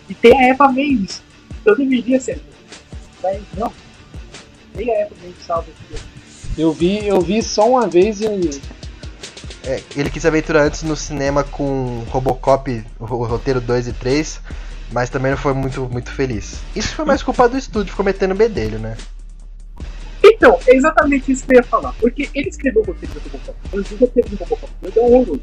[0.08, 1.22] E tem a Eva Mendes.
[1.66, 2.40] Eu deveria ser.
[3.22, 3.70] Mas não.
[4.74, 6.08] Nem a Eva Mendes salva esse jogo.
[6.56, 8.60] Eu vi, eu vi só uma vez e.
[9.64, 14.40] É, ele quis aventurar antes no cinema com Robocop, o ro- roteiro 2 e 3,
[14.92, 16.54] mas também não foi muito, muito feliz.
[16.74, 18.96] Isso foi mais culpa do estúdio cometendo bedelho, né?
[20.32, 21.92] Então, é exatamente isso que eu ia falar.
[22.00, 23.58] Porque ele escreveu o roteiro do Robocop.
[23.72, 25.40] Mas o roteiro do Robocop foi tão horroroso.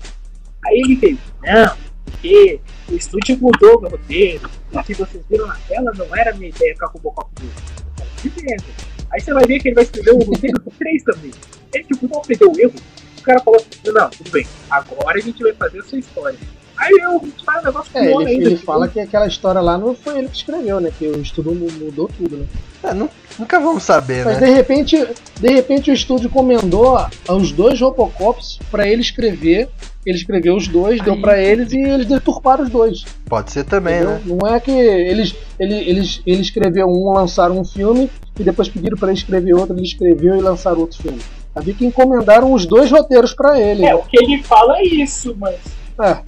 [0.66, 2.60] Aí ele veio, não, porque
[2.90, 4.50] o estúdio mudou o meu roteiro.
[4.74, 7.52] O que vocês viram na tela não era a minha ideia com a Robocop 2.
[7.52, 8.66] Eu falei, Que merda.
[9.12, 11.32] Aí você vai ver que ele vai escrever o roteiro do 3 também.
[11.74, 12.74] Ele tipo, não aprendeu o erro.
[13.18, 16.38] O cara falou assim, não, tudo bem, agora a gente vai fazer a sua história.
[16.78, 18.32] Aí eu um negócio É, ele, ainda.
[18.46, 20.92] ele tipo, fala que aquela história lá não foi ele que escreveu, né?
[20.98, 22.46] Que o estúdio mu- mudou tudo, né?
[22.84, 23.10] É, nu-
[23.40, 24.48] nunca vamos saber, Mas né?
[24.48, 25.08] de repente,
[25.40, 26.98] de repente o estúdio encomendou
[27.30, 29.70] os dois Robocops pra ele escrever.
[30.06, 33.04] Ele escreveu os dois, deu pra eles e eles deturparam os dois.
[33.28, 34.12] Pode ser também, entendeu?
[34.16, 34.22] né?
[34.26, 38.10] Não é que eles, ele, eles, ele escreveu um, lançaram um filme
[38.40, 41.20] e depois pediram pra ele escrever outro, ele escreveu e lançaram outro filme.
[41.54, 43.86] Havia que encomendaram os dois roteiros pra ele.
[43.86, 45.56] É, o que ele fala é isso, mas
[46.02, 46.20] É.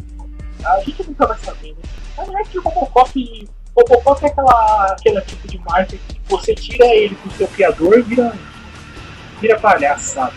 [0.66, 1.76] a gente nunca vai saber, né?
[2.18, 3.48] Mas não é que o Robocop.
[3.88, 8.02] Robocop é aquela, aquele tipo de marca que você tira ele do seu criador e
[8.02, 8.34] vira.
[9.42, 10.34] vira palhaço, sabe?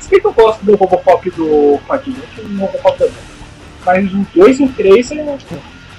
[0.00, 3.14] Se bem que eu gosto do Robocop do Padilha, que o Robocop também.
[3.86, 5.38] Mas o 2 e o 3 é.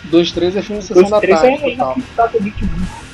[0.05, 1.73] Dois, três é filme de 2 sessão e da 3 tarde, é total.
[1.73, 3.05] inacreditavelmente muito.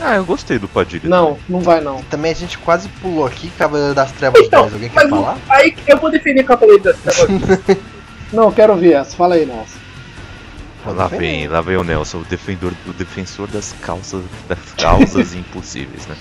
[0.00, 1.08] Ah, eu gostei do Padilha.
[1.08, 2.02] Não, não vai não.
[2.04, 4.72] Também a gente quase pulou aqui Cavaleiro das Trevas Então, 2.
[4.74, 5.38] Alguém quer falar?
[5.50, 7.28] aí eu vou defender Cavaleiro das Trevas.
[8.32, 9.14] Não, eu quero ver essa.
[9.14, 9.78] Fala aí, Nelson.
[10.84, 16.06] Lá vem, lá vem o Nelson, o defensor, o defensor das causas, das causas impossíveis,
[16.06, 16.16] né?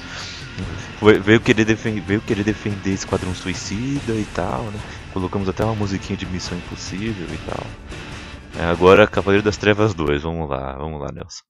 [1.23, 4.79] Veio querer, defen veio querer defender Esquadrão Suicida e tal, né?
[5.13, 7.65] Colocamos até uma musiquinha de Missão Impossível e tal.
[8.59, 11.43] É, agora Cavaleiro das Trevas 2, vamos lá, vamos lá, Nelson.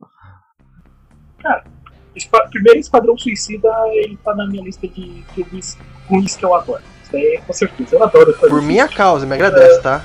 [2.16, 5.78] Esqua- Primeiro Esquadrão Suicida, ele tá na minha lista de filmes
[6.08, 6.82] ruins que eu adoro.
[7.04, 7.96] Isso daí é com certeza.
[7.96, 10.02] Eu adoro Esquadrão Por minha causa, me agradece, tá?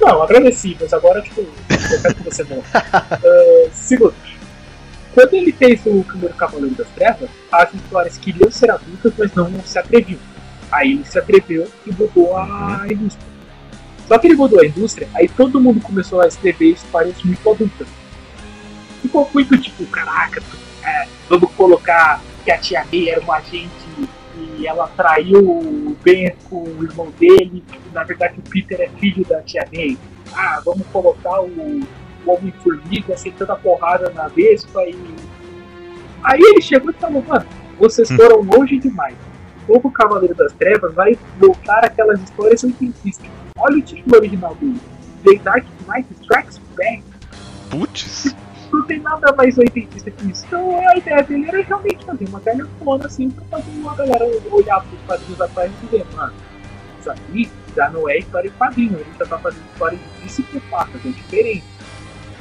[0.00, 2.62] Não, agradeci, mas agora, tipo, eu quero que você não.
[2.72, 4.14] Ah, segundo,
[5.12, 9.62] quando ele fez o primeiro Cavaleiro das Trevas, as histórias queriam ser adultas, mas não
[9.62, 10.20] se atreviam.
[10.70, 13.28] Aí ele se atreveu e mudou a indústria.
[14.06, 17.88] Só que ele mudou a indústria, aí todo mundo começou a escrever histórias muito adultas.
[19.02, 20.42] Ficou muito tipo, caraca,
[20.82, 23.89] é, vamos colocar que a tia May era uma agente
[24.60, 27.64] e ela traiu o Ben com o irmão dele,
[27.94, 29.96] na verdade o Peter é filho da tia May.
[30.34, 34.94] Ah, vamos colocar o, o Homem-Formiga sentando a porrada na Vespa e.
[36.22, 37.46] Aí ele chegou e falou, mano,
[37.78, 39.16] vocês foram longe demais.
[39.66, 43.26] O novo Cavaleiro das Trevas vai voltar aquelas histórias oitentistas.
[43.56, 44.78] Olha o título original dele.
[45.24, 47.02] The Dark Knight Strikes Back.
[47.70, 48.34] Putz!
[48.72, 50.44] Não tem nada mais oitentista que isso.
[50.46, 54.80] Então a ideia dele era realmente fazer uma telefone assim pra fazer uma galera olhar
[54.82, 56.32] pros quadrinhos atrás e dizer, mano,
[57.00, 61.00] isso aqui já não é história em quadrinho, ele já tá fazendo história de psicopatas,
[61.04, 61.64] é diferente.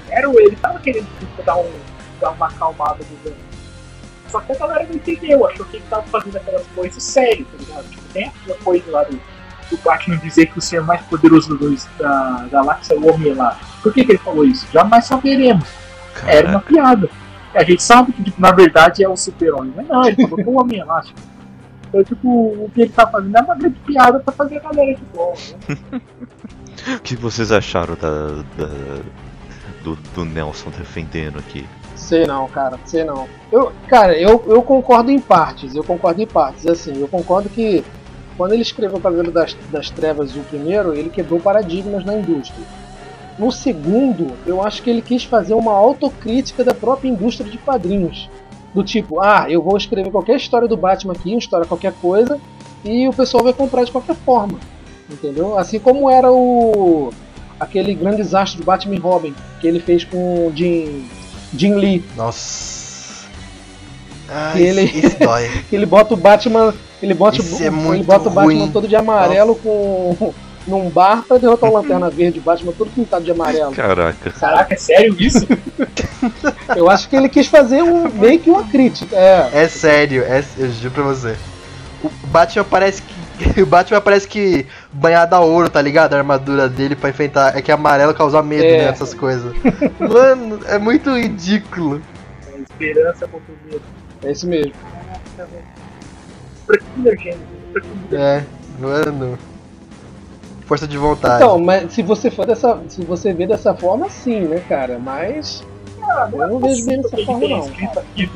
[0.10, 1.72] Era ele tava querendo tipo, dar, um,
[2.20, 3.50] dar uma acalmada no dano.
[4.30, 7.58] Só que a galera não entendeu, achou que ele tava fazendo aquelas coisas sério, tá
[7.58, 7.90] ligado?
[7.90, 9.20] Tipo, tem aquela coisa lá do,
[9.70, 11.58] do Batman dizer que o ser mais poderoso
[11.98, 13.60] da galáxia é o Homem lá.
[13.82, 14.68] Por que, que ele falou isso?
[14.72, 15.68] Jamais saberemos.
[16.28, 16.68] Era uma Caraca.
[16.68, 17.10] piada.
[17.54, 19.74] A gente sabe que, tipo, na verdade, é o super-homem.
[19.76, 21.20] Mas não, ele é o Homem Elástico.
[21.88, 24.96] Então, tipo, o que ele tá fazendo é uma grande piada pra fazer a galera
[24.96, 25.34] de bola,
[25.92, 26.02] né?
[26.96, 28.28] O que vocês acharam da,
[28.58, 29.02] da-
[29.84, 31.68] do, do Nelson defendendo aqui?
[31.96, 33.28] Sei não, cara, sei não.
[33.52, 36.66] Eu, cara, eu, eu concordo em partes, eu concordo em partes.
[36.66, 37.84] Assim, eu concordo que
[38.38, 42.64] quando ele escreveu o Cavaleiro das, das Trevas, o primeiro, ele quebrou paradigmas na indústria.
[43.40, 48.30] No segundo, eu acho que ele quis fazer uma autocrítica da própria indústria de quadrinhos.
[48.74, 52.40] Do tipo, ah, eu vou escrever qualquer história do Batman aqui, uma história qualquer coisa,
[52.84, 54.60] e o pessoal vai comprar de qualquer forma.
[55.10, 55.58] Entendeu?
[55.58, 57.12] Assim como era o.
[57.60, 60.18] aquele grande desastre do Batman e Robin, que ele fez com
[60.48, 61.06] o Jim,
[61.56, 62.04] Jim Lee.
[62.16, 63.26] Nossa.
[64.30, 65.50] Ai, E ele- isso, dói.
[65.70, 68.72] que ele bota o Batman, ele bota, Isso o- é ele bota o Batman ruim.
[68.72, 70.34] todo de amarelo com
[70.68, 73.72] num bar pra derrotar o Lanterna Verde, o Batman todo pintado de amarelo.
[73.74, 74.30] Caraca.
[74.32, 75.48] Caraca, é sério isso?
[76.76, 79.16] Eu acho que ele quis fazer um meio que uma crítica.
[79.16, 81.36] É, É sério, é, eu juro pra você.
[82.04, 83.20] O Batman parece que.
[83.62, 86.14] O Batman parece que banhado a ouro, tá ligado?
[86.14, 87.58] A armadura dele pra enfrentar.
[87.58, 88.80] É que amarelo causa medo, É.
[88.80, 88.84] né?
[88.90, 89.54] Essas coisas.
[89.98, 92.02] Mano, é muito ridículo.
[92.54, 93.82] É esperança contra o medo.
[94.24, 94.74] é isso mesmo.
[94.92, 95.64] Caraca, velho.
[96.68, 97.40] Pra que mulher gênio?
[97.72, 99.40] Pra que mulher É, mano.
[100.70, 101.44] Força de vontade.
[101.44, 104.98] Então, mas se você for dessa, se você vê dessa forma, sim, né, cara?
[105.00, 105.64] Mas
[106.02, 107.70] Ah, Eu não vejo bem dessa que forma, não.
[108.16, 108.32] tipo,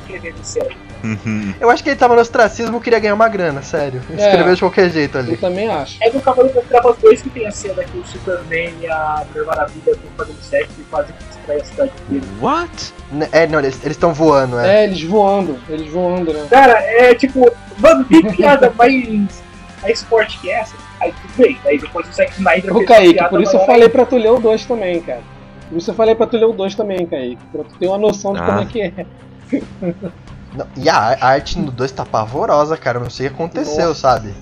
[0.00, 0.76] escrevendo sério.
[1.02, 1.52] Uhum.
[1.60, 4.00] Eu acho que ele tava no ostracismo e queria ganhar uma grana, sério.
[4.10, 4.14] É.
[4.14, 5.36] Escreveu de qualquer jeito eu ali.
[5.36, 5.98] também acho.
[6.02, 9.22] É no Cavaleiro das Trevas 2 que tem a cena que o Superman e a
[9.28, 12.26] Mulher Maravilha estão fazendo sexo e quase que destrói a cidade inteira.
[12.40, 12.94] What?
[13.32, 14.82] É, não, eles estão voando, é.
[14.82, 16.46] É, eles voando, eles voando, né?
[16.48, 19.42] Cara, é tipo, mano, tem piada mais,
[19.82, 20.74] mais forte que essa.
[21.04, 24.06] Aí tudo bem, aí depois o Zack Snyder Ô Kaique, por isso eu falei pra
[24.06, 25.20] tu ler o 2 também, cara.
[25.68, 27.44] Por isso eu falei pra tu ler o 2 também, Kaique.
[27.52, 28.46] Pra tu ter uma noção de Ah.
[28.46, 29.06] como é que é.
[30.56, 32.98] Não, e a a arte no 2 tá pavorosa, cara.
[32.98, 34.00] Eu não sei o que aconteceu, Nossa.
[34.00, 34.32] sabe?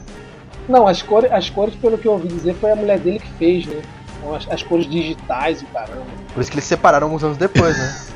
[0.69, 3.31] Não, as cores, as cores, pelo que eu ouvi dizer, foi a mulher dele que
[3.33, 3.83] fez, né?
[4.19, 6.03] Então, as, as cores digitais e caramba.
[6.33, 7.95] Por isso que eles se separaram alguns anos depois, né?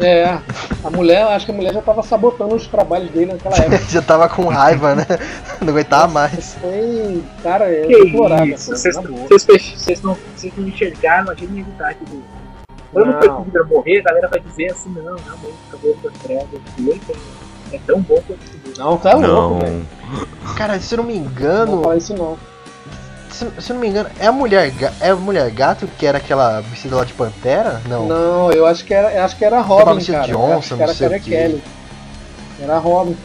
[0.00, 0.38] É,
[0.82, 3.78] a mulher, acho que a mulher já tava sabotando os trabalhos dele naquela época.
[3.88, 5.06] Já tava com raiva, né?
[5.60, 6.54] Não aguentava mais.
[6.54, 12.22] Foi, cara, é Que pô, vocês não, vocês não enxergaram a genialidade do.
[12.92, 13.40] Quando Não.
[13.40, 17.00] o Miller morrer, a galera vai dizer assim: não, realmente, Cavaleiro das Trevas 2
[17.72, 18.78] é, é tão bom quanto o.
[18.78, 19.86] Não, tá louco, velho.
[20.44, 20.54] Não.
[20.54, 22.36] Cara, se eu não me Não engano, falar isso não.
[23.32, 26.18] Se, se eu não me engano, é a mulher, é a mulher gato que era
[26.18, 27.80] aquela vestida lá de pantera?
[27.88, 28.06] Não.
[28.06, 30.26] Não, eu acho que era, eu acho que era Robin, vestida cara.
[30.28, 31.30] que não era a sei o Sarah quê.
[31.30, 31.62] Kelly.
[32.60, 33.16] Era a Robin.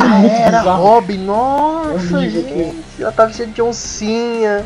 [0.00, 0.60] Ah, era.
[0.60, 2.76] Robin, nossa, gente.
[2.98, 4.64] Ela tava vestida de oncinha.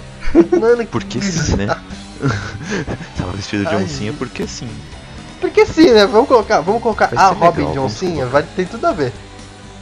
[0.61, 1.67] Mano, Porque sim, né?
[3.17, 4.69] Tava vestido de Ai, oncinha porque sim.
[5.41, 6.07] Porque sim, né?
[6.07, 9.13] Vamos colocar, vamos colocar Vai a Robin legal, de oncinha, vai ter tudo a ver.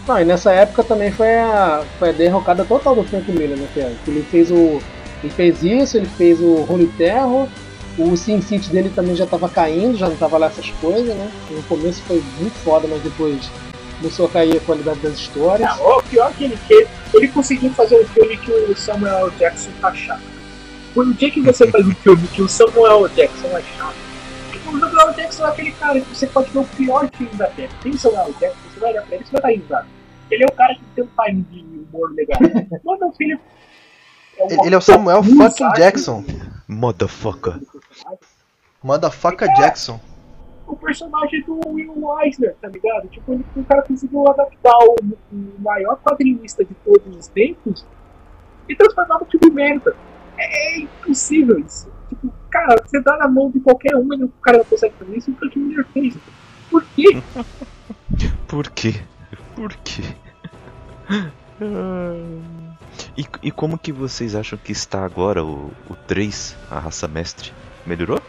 [0.06, 3.68] Não, e nessa época também foi a, foi a derrocada total do Frank Miller, né,
[3.74, 3.92] cara?
[4.06, 4.80] Ele fez o.
[5.22, 7.46] Ele fez isso, ele fez o Holy Terror,
[7.96, 11.30] o Sin City dele também já tava caindo, já não tava lá essas coisas, né?
[11.50, 13.50] No começo foi muito foda, mas depois
[13.98, 15.70] começou a cair a qualidade das histórias.
[15.70, 19.30] Ah, o pior que ele, que ele conseguiu fazer um filme que o Samuel.
[19.38, 20.22] Jackson tá chato.
[20.92, 23.08] Por dia que você faz um filme que o Samuel.
[23.10, 23.94] Jackson é chato,
[24.66, 25.12] o Samuel.
[25.14, 27.70] Jackson é aquele cara que você pode ver o pior filme da Terra.
[27.82, 28.34] Tem Samuel.
[28.40, 29.86] Jackson, você vai olhar pra ele, você vai dar risada.
[30.30, 32.38] Ele é o cara que tem um time de humor legal.
[32.84, 33.40] Mas meu filho.
[34.38, 36.24] É Ele, ele é o Samuel fucking Jackson.
[36.66, 37.60] Motherfucker.
[38.82, 40.00] Motherfucker Jackson.
[40.66, 43.09] o personagem do Will Eisner, tá ligado?
[43.09, 44.96] Tipo, ele, o cara conseguiu adaptar o,
[45.32, 47.84] o maior quadrinista de todos os tempos
[48.68, 49.94] e transformar no filme merda.
[50.38, 51.92] É, é impossível isso.
[52.09, 55.16] Tipo, cara, você dá na mão de qualquer um e o cara não consegue fazer
[55.16, 56.16] isso, o Frank Miller fez.
[56.70, 57.22] Por quê?
[58.47, 58.94] Por quê?
[59.55, 60.02] Por quê?
[63.16, 67.52] E, e como que vocês acham que está agora o, o 3, a raça mestre?
[67.86, 68.20] Melhorou?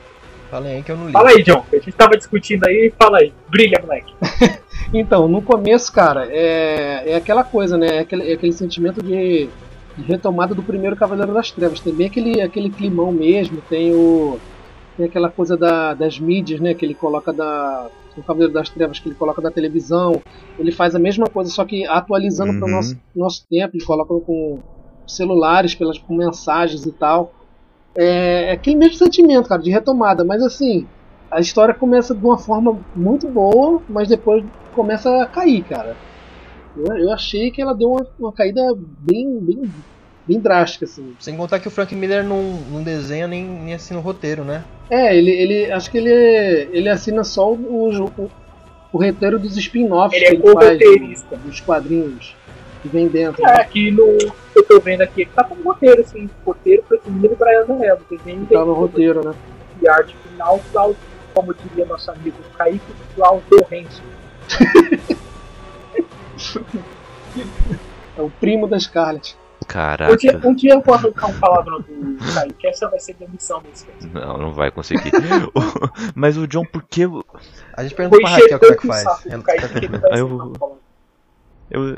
[0.49, 1.11] Falei aí que eu não li.
[1.11, 1.65] Fala aí, John.
[1.72, 3.34] A gente tava discutindo aí, fala aí.
[3.49, 4.14] Brilha, moleque.
[4.94, 7.98] Então, no começo, cara, é, é aquela coisa, né?
[7.98, 9.49] É aquele, é aquele sentimento de,
[9.98, 11.80] de retomada do primeiro Cavaleiro das Trevas.
[11.80, 14.38] Tem bem aquele, aquele climão mesmo, tem o.
[14.95, 16.76] Tem aquela coisa da, das mídias, né?
[16.76, 17.88] Que ele coloca da.
[18.15, 20.14] O Cavaleiro das Trevas que ele coloca da televisão.
[20.60, 22.76] Ele faz a mesma coisa, só que atualizando para o Uhum.
[22.76, 24.60] nosso, nosso tempo, ele coloca com
[25.07, 27.31] celulares, pelas, com mensagens e tal.
[27.98, 30.85] É, é aquele mesmo sentimento, cara, de retomada, mas assim,
[31.31, 35.95] a história começa de uma forma muito boa, mas depois começa a cair, cara.
[36.76, 39.72] Eu, eu achei que ela deu uma, uma caída bem, bem,
[40.27, 41.15] bem drástica, assim.
[41.19, 42.41] Sem contar que o Frank Miller não,
[42.71, 44.63] não desenha nem, nem assina o roteiro, né?
[44.89, 46.09] É, ele, ele acho que ele,
[46.71, 48.31] ele assina só o, o,
[48.91, 51.35] o roteiro dos spin-offs Ele é que ele faz, co-roteirista.
[51.37, 52.35] dos quadrinhos
[52.81, 53.45] que vem dentro.
[53.45, 57.31] É, aqui no que eu tô vendo aqui, tá com roteiro, assim, roteiro Frank Miller
[57.31, 59.33] e Brian Zarello, desenho Tá no roteiro, né?
[59.81, 60.61] e arte final,
[61.33, 62.81] como diria nosso amigo Kaique,
[63.15, 64.01] Klaus Lourenço.
[68.17, 69.35] É o primo da Scarlett.
[69.64, 70.48] Um dia, Caraca.
[70.48, 74.26] um dia eu vou arrancar um palavrão do Kaique, essa vai ser demissão desse cara.
[74.26, 75.11] Não, não vai conseguir.
[76.15, 77.03] Mas o John, por que.
[77.73, 79.03] A gente pergunta pra Raquel como é que faz.
[79.44, 80.80] Kaique eu-.
[81.69, 81.98] Eu,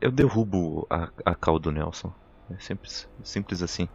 [0.00, 2.12] eu derrubo a, a cal do Nelson.
[2.50, 3.88] É simples, simples assim.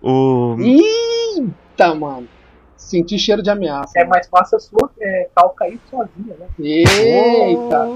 [0.00, 0.56] O.
[0.58, 2.28] Eita, mano.
[2.76, 3.98] Senti cheiro de ameaça.
[3.98, 6.48] É mais fácil a sua é, tal cair sozinha, né?
[6.58, 7.86] Eita!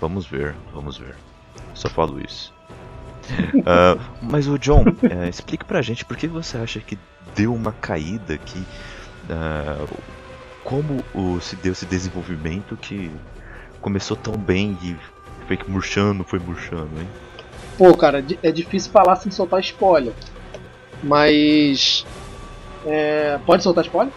[0.00, 1.14] Vamos ver, vamos ver.
[1.74, 2.54] Só falo isso.
[3.66, 6.98] Ah, mas o John, é, explique pra gente por que você acha que
[7.34, 8.62] deu uma caída que.
[9.30, 9.84] ah,
[10.64, 13.10] como o, se deu esse desenvolvimento que
[13.80, 14.96] começou tão bem e
[15.46, 17.08] foi que murchando, foi murchando, hein?
[17.76, 20.12] Pô, cara, é difícil falar sem soltar spoiler.
[21.02, 22.06] Mas.
[22.86, 24.12] é, Pode soltar spoiler?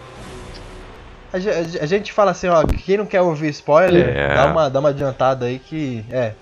[1.32, 4.34] A gente fala assim, ó, quem não quer ouvir spoiler, É.
[4.34, 6.04] dá, uma, dá uma adiantada aí que.
[6.10, 6.32] É.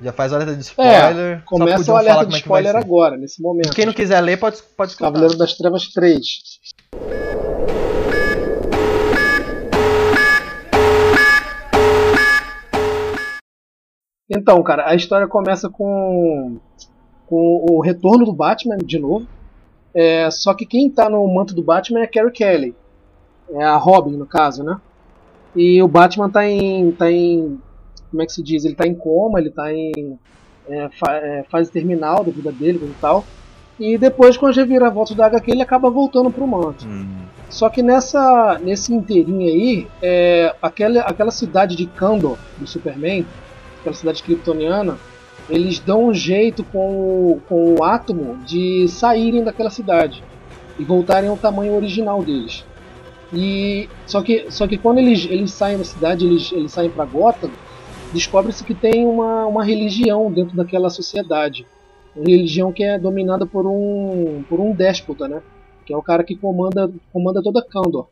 [0.00, 1.40] Já faz o alerta de spoiler.
[1.40, 2.78] só Começa o alerta de é spoiler ser.
[2.78, 3.74] agora, nesse momento.
[3.74, 5.10] Quem não quiser ler, pode, pode escutar.
[5.10, 6.24] Cavaleiro das Trevas 3.
[14.30, 16.58] Então, cara, a história começa com,
[17.26, 19.26] com o retorno do Batman de novo.
[19.94, 22.76] É, só que quem tá no manto do Batman é a Carrie Kelly.
[23.50, 24.78] É a Robin, no caso, né?
[25.56, 26.92] E o Batman tá em.
[26.92, 27.58] tá em.
[28.10, 28.64] Como é que se diz?
[28.64, 30.18] Ele tá em coma, ele tá em
[30.68, 33.24] é, fa- é, fase terminal da vida dele e tal.
[33.78, 36.84] E depois, com as reviravoltas da HQ, ele acaba voltando pro manto.
[36.86, 37.06] Hum,
[37.48, 43.24] Só que nessa, nesse inteirinho aí, é, aquela, aquela cidade de Kandor, do Superman,
[43.80, 44.98] aquela cidade kryptoniana,
[45.48, 50.22] eles dão um jeito com o, com o átomo de saírem daquela cidade
[50.78, 52.64] e voltarem ao tamanho original deles.
[53.32, 57.04] E só que, só que quando eles, eles saem da cidade, eles, eles saem para
[57.04, 57.50] Gotham,
[58.12, 61.66] descobre-se que tem uma, uma religião dentro daquela sociedade.
[62.14, 65.42] Uma religião que é dominada por um, por um déspota, né?
[65.88, 68.08] que é o cara que comanda, comanda toda Kandor.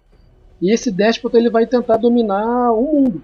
[0.62, 3.22] E esse déspota ele vai tentar dominar o mundo,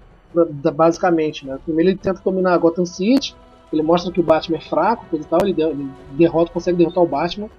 [0.75, 1.47] basicamente.
[1.47, 1.57] Né?
[1.65, 3.35] Primeiro ele tenta dominar Gotham City,
[3.71, 7.07] ele mostra que o Batman é fraco, coisa e tal, ele derrota, consegue derrotar o
[7.07, 7.49] Batman.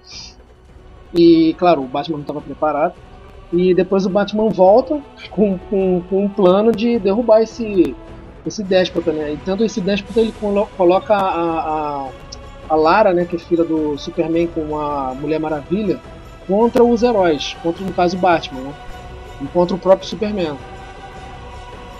[1.13, 2.95] E claro, o Batman não estava preparado.
[3.51, 7.93] E depois o Batman volta com, com, com um plano de derrubar esse,
[8.45, 9.33] esse déspota, né?
[9.33, 11.59] E tendo esse déspota ele colo- coloca a,
[12.05, 12.09] a,
[12.69, 15.99] a Lara, né, que é filha do Superman com a Mulher Maravilha,
[16.47, 18.73] contra os heróis, contra no caso o Batman, né?
[19.41, 20.55] E contra o próprio Superman.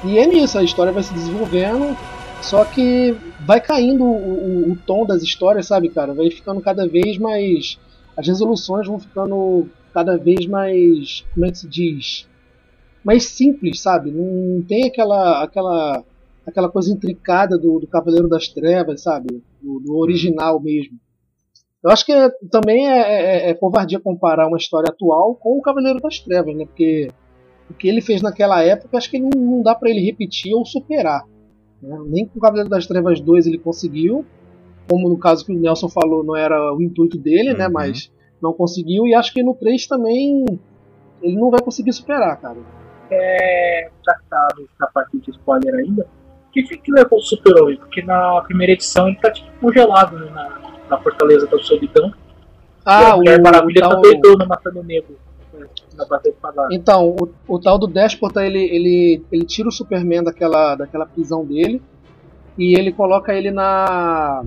[0.04, 1.98] E é nisso, a história vai se desenvolvendo,
[2.42, 6.14] só que vai caindo o, o- o tom das histórias, sabe, cara?
[6.14, 7.80] Vai ficando cada vez mais.
[8.16, 11.26] As resoluções vão ficando cada vez mais.
[11.34, 12.28] Como é que se diz?
[13.04, 14.12] Mais simples, sabe?
[14.12, 15.44] Não tem aquela.
[15.44, 16.04] aquela
[16.46, 19.42] aquela coisa intricada do, do Cavaleiro das Trevas, sabe?
[19.62, 20.98] Do, do original mesmo.
[21.84, 23.00] Eu acho que é- também é,
[23.48, 26.66] é- é covardia comparar uma história atual com o Cavaleiro das Trevas, né?
[26.66, 27.10] Porque
[27.70, 30.66] o que ele fez naquela época, acho que não, não dá pra ele repetir ou
[30.66, 31.24] superar.
[31.82, 31.98] né?
[32.08, 34.26] Nem com o Cavaleiro das Trevas 2 ele conseguiu,
[34.90, 37.68] como no caso que o Nelson falou, não era o intuito dele, né?
[37.68, 37.74] Uhum.
[37.74, 38.12] Mas
[38.42, 40.46] não conseguiu, e acho que no 3 também
[41.22, 42.58] ele não vai conseguir superar, cara.
[43.12, 43.90] É,
[44.30, 44.48] tá
[44.80, 46.08] na parte de spoiler ainda,
[46.64, 47.78] que, que levou o Super-Homem?
[47.78, 52.14] Porque na primeira edição ele tá tipo congelado né, na, na Fortaleza da Solidão.
[52.86, 55.16] Ah, e a o, Maravilha o tá tal- doidona matando o negro
[55.54, 55.66] né.
[56.72, 61.46] Então, o, o tal do Déspota, ele, ele, ele tira o Superman daquela, daquela prisão
[61.46, 61.82] dele
[62.58, 64.44] e ele coloca ele na.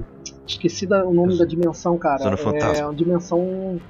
[0.47, 2.18] Esqueci da- o nome da dimensão, cara.
[2.18, 2.86] Zona é Fantasma.
[2.86, 3.80] uma dimensão.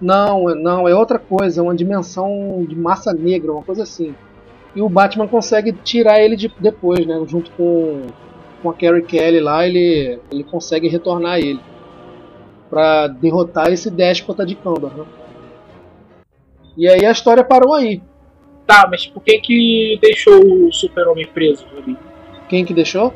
[0.00, 4.14] Não, é- não, é outra coisa, é uma dimensão de massa negra, uma coisa assim.
[4.74, 7.20] E o Batman consegue tirar ele de, depois, né?
[7.26, 8.06] Junto com,
[8.62, 11.60] com a Carrie Kelly lá, ele, ele consegue retornar ele.
[12.68, 15.04] Pra derrotar esse déspota de Kandor, né?
[16.76, 18.00] E aí a história parou aí.
[18.66, 21.96] Tá, mas por que que deixou o Super-Homem preso ali?
[22.48, 23.14] Quem que deixou?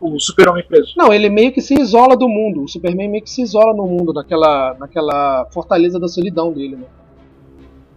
[0.00, 0.94] O Super-Homem preso.
[0.96, 2.62] Não, ele meio que se isola do mundo.
[2.62, 6.86] O Superman meio que se isola no mundo, naquela, naquela fortaleza da solidão dele, né?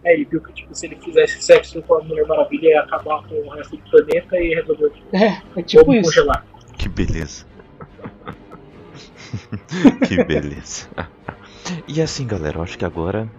[0.04, 3.24] É, ele viu que tipo, se ele fizesse sexo com a Mulher Maravilha ia acabar
[3.28, 6.10] com o resto do planeta e resolveu É, é tipo isso.
[6.10, 6.46] congelar.
[6.78, 7.46] Que beleza.
[10.08, 10.88] que beleza.
[11.88, 13.30] E assim, galera, eu acho que agora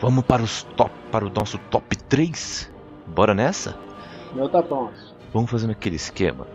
[0.00, 2.72] vamos para os top, para o nosso top 3.
[3.06, 3.76] Bora nessa?
[4.34, 4.94] Meu tá pronto.
[5.32, 6.46] Vamos fazendo aquele esquema.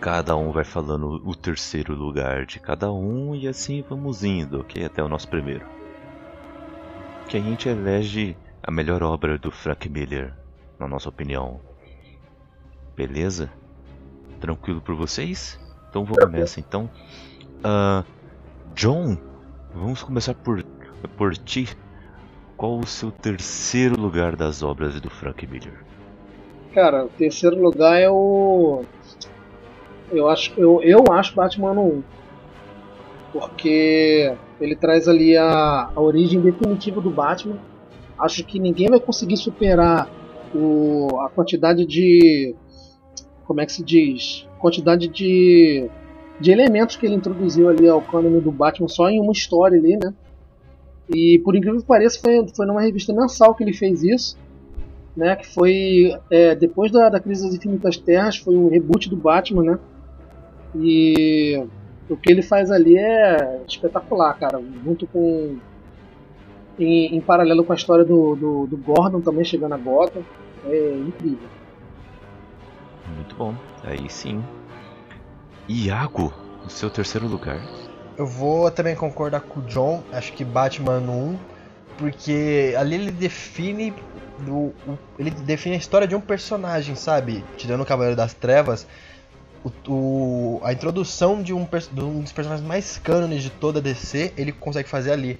[0.00, 4.84] Cada um vai falando o terceiro lugar de cada um e assim vamos indo, ok?
[4.84, 5.64] Até o nosso primeiro.
[7.28, 10.32] Que a gente elege a melhor obra do Frank Miller,
[10.78, 11.60] na nossa opinião.
[12.94, 13.50] Beleza?
[14.40, 15.58] Tranquilo por vocês?
[15.88, 16.60] Então vamos nessa.
[16.60, 16.90] Então,
[17.64, 18.04] ah,
[18.74, 19.16] John,
[19.74, 20.64] vamos começar por
[21.16, 21.68] por ti.
[22.56, 25.84] Qual o seu terceiro lugar das obras do Frank Miller?
[26.72, 28.82] Cara, o terceiro lugar é o.
[30.10, 32.02] Eu acho, eu, eu acho Batman ano 1.
[33.32, 37.58] Porque ele traz ali a, a origem definitiva do Batman.
[38.18, 40.10] Acho que ninguém vai conseguir superar
[40.54, 42.54] o, a quantidade de.
[43.44, 44.48] Como é que se diz?
[44.58, 45.88] Quantidade de,
[46.40, 49.96] de elementos que ele introduziu ali ao cânone do Batman só em uma história ali,
[49.96, 50.12] né?
[51.14, 54.36] E por incrível que pareça, foi, foi numa revista mensal que ele fez isso
[55.16, 59.16] né, que foi é, depois da, da crise das infinitas terras, foi um reboot do
[59.16, 59.78] Batman, né?
[60.78, 61.64] E
[62.08, 65.56] o que ele faz ali é espetacular, cara, muito com
[66.78, 70.22] em, em paralelo com a história do, do, do Gordon também chegando a Gotham,
[70.66, 71.48] é incrível.
[73.16, 73.54] Muito bom.
[73.84, 74.42] Aí sim.
[75.68, 76.32] Iago,
[76.64, 77.60] o seu terceiro lugar.
[78.16, 81.36] Eu vou também concordar com o John, acho que Batman 1,
[81.98, 83.92] porque ali ele define
[84.40, 87.44] do, o- ele define a história de um personagem, sabe?
[87.56, 88.86] Tirando o Cavaleiro das Trevas,
[89.88, 93.82] o, o- a introdução de um, de um dos personagens mais cânones de toda a
[93.82, 95.38] DC, ele consegue fazer ali.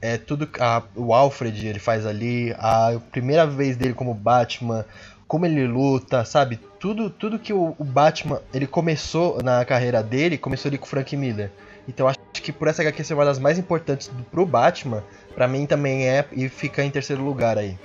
[0.00, 4.84] É tudo a- o Alfred ele faz ali, a primeira vez dele como Batman,
[5.26, 6.58] como ele luta, sabe?
[6.78, 10.88] Tudo, tudo que o, o Batman ele começou na carreira dele, começou ali com o
[10.88, 11.50] Frank Miller.
[11.88, 15.02] Então acho que por essa HQ ser uma das mais importantes do, pro Batman,
[15.34, 17.76] pra mim também é e fica em terceiro lugar aí.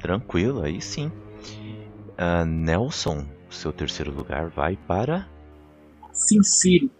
[0.00, 1.10] Tranquilo, aí sim.
[2.16, 5.26] Ah, Nelson, seu terceiro lugar vai para.
[6.12, 6.90] Sin City.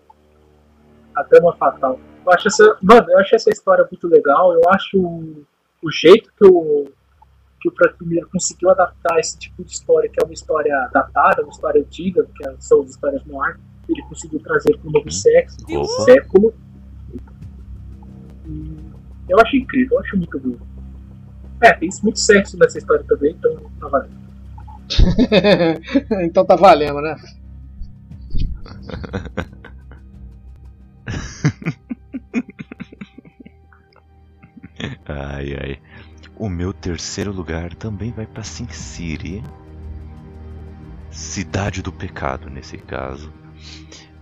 [1.17, 1.99] A Dama Fatal.
[2.27, 4.53] Eu acho essa, mano, eu acho essa história muito legal.
[4.53, 5.45] Eu acho o,
[5.83, 6.87] o jeito que o
[7.61, 11.41] que o Frank Miller conseguiu adaptar esse tipo de história, que é uma história datada,
[11.43, 13.59] uma história antiga, que é- são as histórias no ar.
[13.89, 16.03] Ele conseguiu trazer para um novo sexo, Opa.
[16.05, 16.53] século.
[18.47, 18.77] E
[19.31, 20.57] Eu acho incrível, eu acho muito bom.
[21.63, 24.24] É, tem muito sexo nessa história também, então tá valendo.
[26.23, 27.17] então tá valendo, né?
[35.07, 35.81] Ai ai.
[36.37, 39.43] O meu terceiro lugar também vai para Sin City.
[41.11, 43.33] Cidade do Pecado, nesse caso.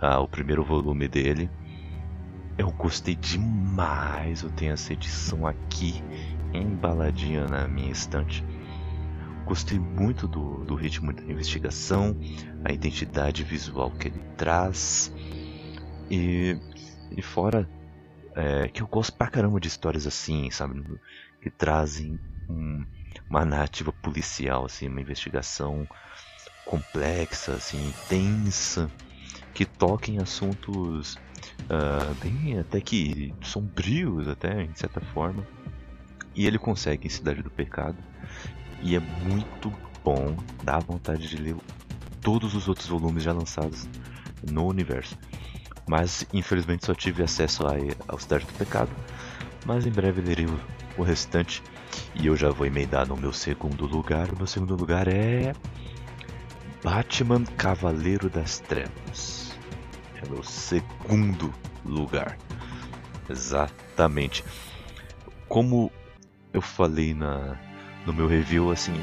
[0.00, 1.50] Ah, o primeiro volume dele.
[2.58, 4.42] Eu gostei demais.
[4.42, 6.02] Eu tenho essa edição aqui
[6.52, 8.44] embaladinha na minha estante.
[9.52, 12.16] Gostei muito do, do ritmo da investigação,
[12.64, 15.12] a identidade visual que ele traz.
[16.10, 16.56] E,
[17.14, 17.68] e fora
[18.34, 20.82] é, que eu gosto pra caramba de histórias assim, sabe?
[21.42, 22.18] Que trazem
[22.48, 22.82] um-
[23.28, 25.86] uma narrativa policial, assim, uma investigação
[26.64, 28.90] complexa, assim, tensa,
[29.52, 31.18] que toca em assuntos
[31.68, 35.46] ah, bem até que sombrios, até em certa forma.
[36.34, 38.02] E ele consegue em Cidade do Pecado.
[38.82, 39.72] E é muito
[40.04, 41.56] bom, dá vontade de ler
[42.20, 43.88] todos os outros volumes já lançados
[44.50, 45.16] no universo.
[45.86, 47.74] Mas infelizmente só tive acesso a,
[48.08, 48.90] ao Cidade do Pecado.
[49.64, 50.60] Mas em breve lerei o,
[50.96, 51.62] o restante.
[52.14, 54.32] E eu já vou emendar no meu segundo lugar.
[54.32, 55.52] O meu segundo lugar é.
[56.82, 59.56] Batman Cavaleiro das Trevas.
[60.20, 61.52] É meu segundo
[61.84, 62.36] lugar.
[63.28, 64.44] Exatamente.
[65.48, 65.92] Como
[66.52, 67.58] eu falei na,
[68.06, 68.94] no meu review, assim.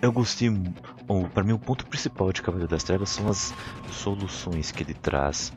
[0.00, 0.50] Eu gostei.
[1.32, 3.54] Para mim, o ponto principal de Cavaleiro das Trevas são as
[3.90, 5.52] soluções que ele traz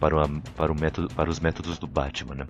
[0.00, 2.34] para, o, para, o método, para os métodos do Batman.
[2.34, 2.46] Né?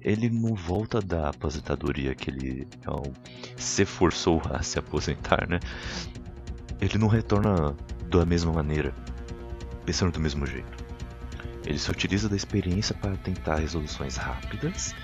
[0.00, 3.02] Ele não volta da aposentadoria que ele então,
[3.56, 5.60] se forçou a se aposentar, né?
[6.80, 7.74] Ele não retorna
[8.10, 8.94] da mesma maneira,
[9.84, 10.84] pensando do mesmo jeito.
[11.64, 14.94] Ele se utiliza da experiência para tentar resoluções rápidas,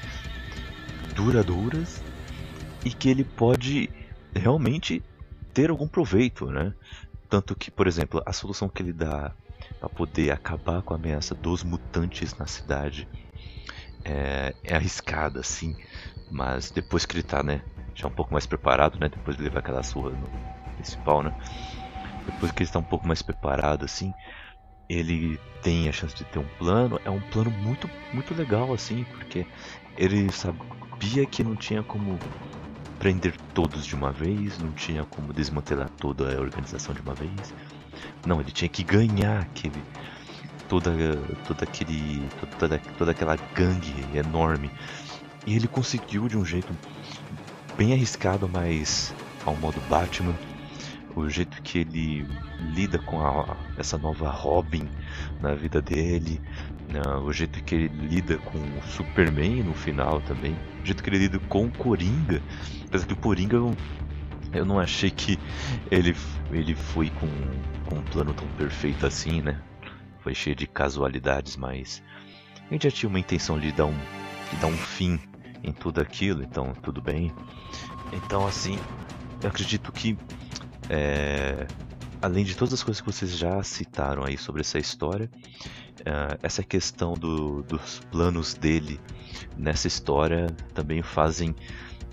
[1.14, 2.02] duradouras
[2.84, 3.90] e que ele pode
[4.34, 5.02] realmente
[5.52, 6.72] ter algum proveito, né?
[7.28, 9.34] Tanto que, por exemplo, a solução que ele dá
[9.78, 13.08] para poder acabar com a ameaça dos mutantes na cidade
[14.04, 15.74] é, é arriscada, assim,
[16.30, 17.62] mas depois que ele tá, né,
[17.94, 20.28] já um pouco mais preparado, né, depois de levar aquela surra no
[20.74, 21.32] principal, né,
[22.26, 24.12] depois que ele está um pouco mais preparado, assim,
[24.88, 29.04] ele tem a chance de ter um plano, é um plano muito, muito legal, assim,
[29.04, 29.46] porque
[29.96, 32.18] ele sabia que não tinha como
[33.00, 37.54] prender todos de uma vez, não tinha como desmantelar toda a organização de uma vez.
[38.26, 39.82] Não, ele tinha que ganhar aquele
[40.68, 40.92] toda
[41.48, 42.22] toda aquele
[42.58, 44.70] toda, toda aquela gangue enorme.
[45.46, 46.76] E ele conseguiu de um jeito
[47.74, 49.14] bem arriscado, mas
[49.46, 50.34] ao modo Batman,
[51.16, 52.26] o jeito que ele
[52.74, 54.86] lida com a, essa nova Robin
[55.40, 56.38] na vida dele,
[57.22, 61.18] o jeito que ele lida com o Superman no final também, o jeito que ele
[61.18, 62.42] lida com o Coringa,
[62.86, 63.76] apesar que o Coringa eu,
[64.52, 65.38] eu não achei que
[65.90, 66.16] ele,
[66.50, 67.28] ele foi com,
[67.86, 69.60] com um plano tão perfeito assim, né?
[70.20, 72.02] Foi cheio de casualidades, mas
[72.68, 73.98] a gente já tinha uma intenção de dar um,
[74.50, 75.20] de dar um fim
[75.62, 77.32] em tudo aquilo, então tudo bem.
[78.12, 78.78] Então assim,
[79.42, 80.18] eu acredito que
[80.88, 81.66] é,
[82.22, 85.30] além de todas as coisas que vocês já citaram aí sobre essa história,
[86.04, 89.00] é, essa questão do, dos planos dele
[89.56, 91.54] nessa história também fazem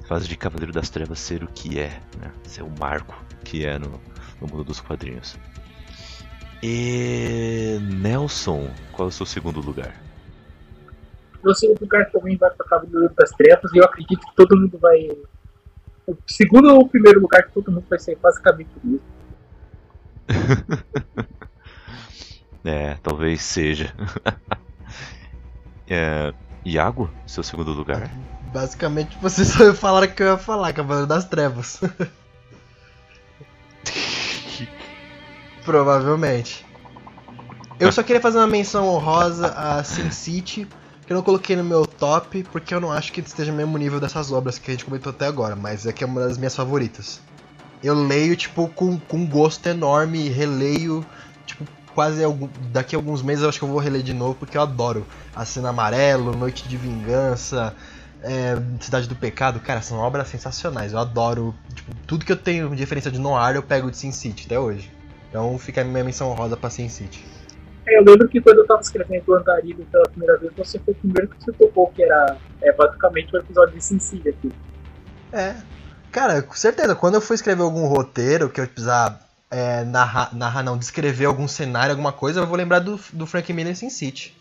[0.07, 2.31] faz de Cavaleiro das Trevas ser o que é, né?
[2.43, 3.13] ser o marco
[3.43, 4.01] que é no,
[4.41, 5.37] no mundo dos quadrinhos.
[6.63, 9.93] E Nelson, qual é o seu segundo lugar?
[11.43, 14.77] Meu segundo lugar também vai para Cavaleiro das Trevas e eu acredito que todo mundo
[14.79, 15.09] vai.
[16.07, 19.16] O segundo ou o primeiro lugar que todo mundo vai ser basicamente o mesmo.
[22.63, 23.93] é, talvez seja.
[25.87, 26.33] é,
[26.65, 28.09] Iago, seu segundo lugar?
[28.53, 31.79] Basicamente vocês só falaram que eu ia falar, Cavaleiro das Trevas.
[35.63, 36.65] Provavelmente.
[37.79, 40.67] Eu só queria fazer uma menção honrosa a Sin City,
[41.05, 43.77] que eu não coloquei no meu top, porque eu não acho que esteja no mesmo
[43.77, 46.37] nível dessas obras que a gente comentou até agora, mas é que é uma das
[46.37, 47.21] minhas favoritas.
[47.83, 51.05] Eu leio, tipo, com, com gosto enorme, releio,
[51.45, 54.35] tipo, quase algum, daqui a alguns meses eu acho que eu vou reler de novo,
[54.35, 55.05] porque eu adoro.
[55.35, 57.73] Assina Amarelo, Noite de Vingança,
[58.21, 60.93] é, Cidade do Pecado, cara, são obras sensacionais.
[60.93, 64.11] Eu adoro, tipo, tudo que eu tenho de referência de noir eu pego de Sin
[64.11, 64.91] City até hoje.
[65.29, 67.25] Então fica a minha menção rosa pra Sin City.
[67.87, 70.93] É, eu lembro que quando eu tava escrevendo o Antarilho pela primeira vez, você foi
[70.93, 74.51] o primeiro que você tocou, que era é, basicamente o episódio de Sin City aqui.
[75.31, 75.55] É.
[76.11, 80.63] Cara, com certeza, quando eu for escrever algum roteiro que eu precisar é, narrar, narrar,
[80.63, 83.89] não, descrever algum cenário, alguma coisa, eu vou lembrar do, do Frank Miller em Sin
[83.89, 84.35] City.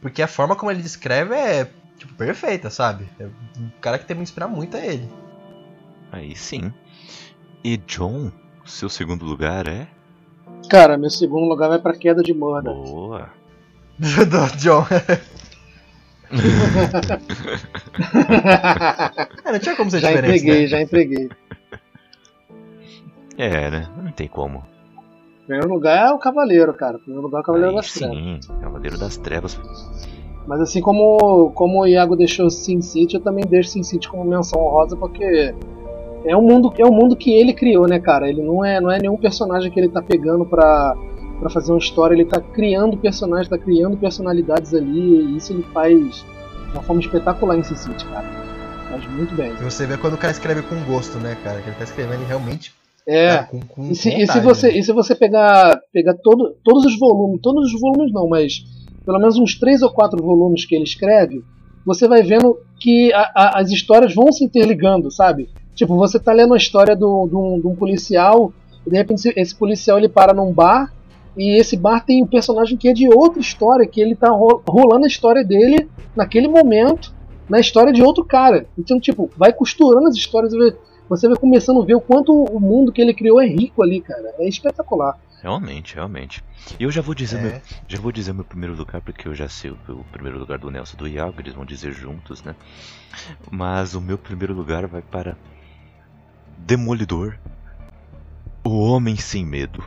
[0.00, 3.08] Porque a forma como ele descreve é, tipo, perfeita, sabe?
[3.18, 3.26] É
[3.58, 5.08] um cara que tem que inspirar muito a ele.
[6.12, 6.72] Aí sim.
[7.64, 8.30] E John,
[8.64, 9.88] seu segundo lugar é?
[10.70, 12.72] Cara, meu segundo lugar vai pra queda de Murda.
[12.72, 13.30] Boa.
[14.58, 14.86] John.
[19.44, 20.66] é, não tinha como ser já diferente, entreguei, né?
[20.66, 21.28] já entreguei.
[23.38, 23.88] É, né?
[24.02, 24.64] Não tem como.
[25.46, 26.98] Primeiro lugar é o Cavaleiro, cara.
[26.98, 28.16] Primeiro lugar é o Cavaleiro Aí das Trevas.
[28.16, 29.60] sim, Cavaleiro das Trevas.
[30.46, 34.24] Mas assim como, como o Iago deixou Sin City, eu também deixo Sin City como
[34.24, 35.54] menção honrosa, porque
[36.24, 38.28] é um mundo, é um mundo que ele criou, né, cara?
[38.28, 40.94] Ele não é, não é nenhum personagem que ele tá pegando pra,
[41.38, 45.62] pra fazer uma história, ele tá criando personagens, tá criando personalidades ali, e isso ele
[45.72, 48.26] faz de uma forma espetacular em Sin City, cara.
[48.90, 49.52] Faz muito bem.
[49.52, 51.60] E você vê quando o cara escreve com gosto, né, cara?
[51.60, 52.72] Que ele tá escrevendo realmente
[53.06, 54.78] É, cara, com, com E se, e se você, né?
[54.78, 58.64] e se você pegar, pegar todo, todos os volumes, todos os volumes não, mas
[59.04, 61.44] pelo menos uns três ou quatro volumes que ele escreve,
[61.84, 65.48] você vai vendo que a- a- as histórias vão se interligando, sabe?
[65.74, 68.52] Tipo, você tá lendo a história do- de um, de um policial,
[68.86, 70.92] e de repente esse policial ele para num bar,
[71.36, 74.62] e esse bar tem um personagem que é de outra história, que ele tá ro-
[74.66, 77.12] rolando a história dele naquele momento,
[77.48, 78.66] na história de outro cara.
[78.78, 80.52] Então, tipo, vai costurando as histórias
[81.08, 84.00] você vai começando a ver o quanto o mundo que ele criou é rico ali,
[84.00, 84.34] cara.
[84.40, 85.16] É espetacular.
[85.40, 86.42] Realmente, realmente.
[86.80, 87.42] E eu já vou dizer É.
[87.42, 90.58] meu, já vou dizer meu primeiro lugar porque eu já sei o, o primeiro lugar
[90.58, 92.56] do Nelson e do Iago, eles vão dizer juntos, né?
[93.48, 95.36] Mas o meu primeiro lugar vai para
[96.58, 97.36] Demolidor,
[98.64, 99.84] o Homem Sem Medo.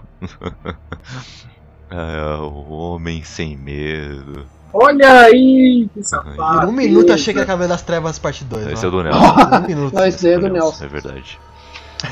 [1.90, 4.46] Ah, o Homem Sem Medo.
[4.72, 6.68] Olha aí, que safado.
[6.68, 8.68] um minuto achei que Cavaleiro das Trevas parte 2.
[8.68, 9.36] Esse é o do Nelson.
[9.64, 9.96] Um minuto.
[9.96, 10.86] Não, esse é do Nelson.
[10.86, 11.40] É verdade.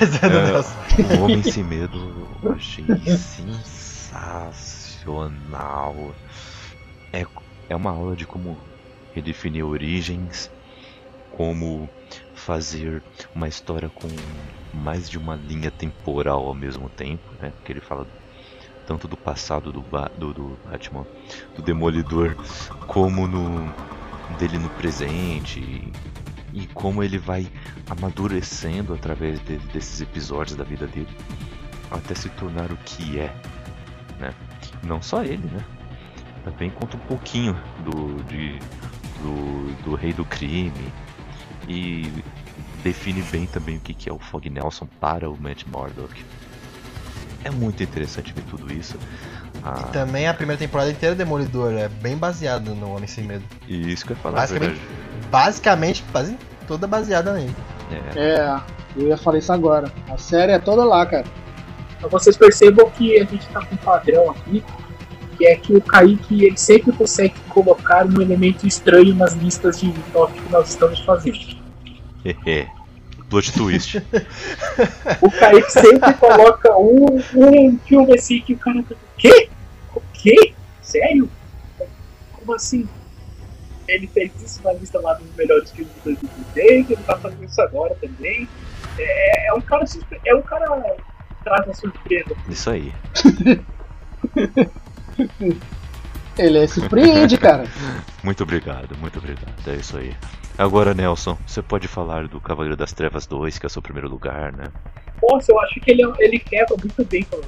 [0.02, 0.76] Esse é do É, Nelson.
[1.20, 2.84] O Homem Sem Medo eu achei
[5.06, 5.96] sensacional.
[7.14, 7.26] É,
[7.70, 8.58] é uma aula de como
[9.14, 10.50] redefinir origens,
[11.36, 11.88] como
[12.34, 13.04] fazer
[13.36, 14.08] uma história com
[14.73, 17.52] mais de uma linha temporal ao mesmo tempo, né?
[17.57, 18.07] Porque ele fala
[18.85, 21.06] tanto do passado do, Ba- do, do Batman,
[21.56, 22.35] do Demolidor,
[22.88, 23.73] como no
[24.39, 27.48] dele no presente e, e como ele vai
[27.89, 31.07] amadurecendo através de- desses episódios da vida dele
[31.89, 33.34] até se tornar o que é,
[34.19, 34.34] né?
[34.84, 35.64] Não só ele, né?
[36.44, 38.60] Também conta um pouquinho do de,
[39.22, 40.94] do, do rei do crime
[41.68, 42.23] e
[42.84, 46.24] define bem também o que que é o Fog Nelson para o Matt Murdock.
[47.44, 48.98] É muito interessante ver tudo isso.
[49.64, 53.44] Ah, Também a primeira temporada inteira é Demolidor, é bem baseado no Homem Sem Medo.
[53.68, 55.28] e isso que eu ia falar, Basicamente- verdade.
[55.32, 56.38] Basicamente, quase
[56.68, 57.56] toda baseada nele.
[58.16, 58.62] É, É,
[58.95, 59.91] eu ia falar isso agora.
[60.10, 61.26] A série é toda lá, cara.
[61.98, 64.64] Então vocês percebam que a gente tá com um padrão aqui,
[65.38, 69.91] que é que o Kaique ele sempre consegue colocar um elemento estranho nas listas de
[70.14, 71.57] top que nós estamos fazendo.
[73.30, 73.98] Plot twist.
[75.22, 78.95] O Kaique sempre coloca um, um filme assim que o cara tá.
[78.95, 79.49] O quê?
[79.94, 80.53] O quê?
[80.81, 81.30] Sério?
[82.31, 82.88] Como assim?
[83.88, 87.61] Ele fez isso na lista lá dos melhores filmes de 2010, ele tá fazendo isso
[87.61, 88.48] agora também.
[88.98, 90.19] É, é um cara surpre...
[90.26, 90.65] é um cara
[91.27, 92.35] que traz a surpresa.
[92.49, 92.94] Isso aí.
[96.38, 97.64] Ele é surpreende, cara.
[98.23, 99.53] Muito obrigado, muito obrigado.
[99.68, 100.14] É isso aí.
[100.58, 104.10] Agora, Nelson, você pode falar do Cavaleiro das Trevas 2, que é o seu primeiro
[104.10, 104.66] lugar, né?
[105.22, 107.40] Nossa, eu acho que ele, ele quebra muito bem com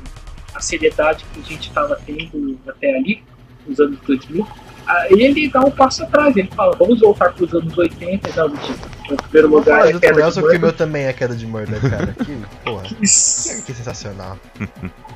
[0.54, 3.24] a seriedade que a gente estava tendo até ali,
[3.66, 4.48] nos anos 2000.
[4.86, 8.56] Aí ele dá um passo atrás, ele fala, vamos voltar para os anos 80, não,
[8.58, 11.36] tipo, no primeiro lugar é o queda de Nelson que o meu também é queda
[11.36, 12.14] de Murder, cara.
[12.14, 12.84] Que porra.
[13.02, 13.66] Isso.
[13.66, 14.38] Que sensacional.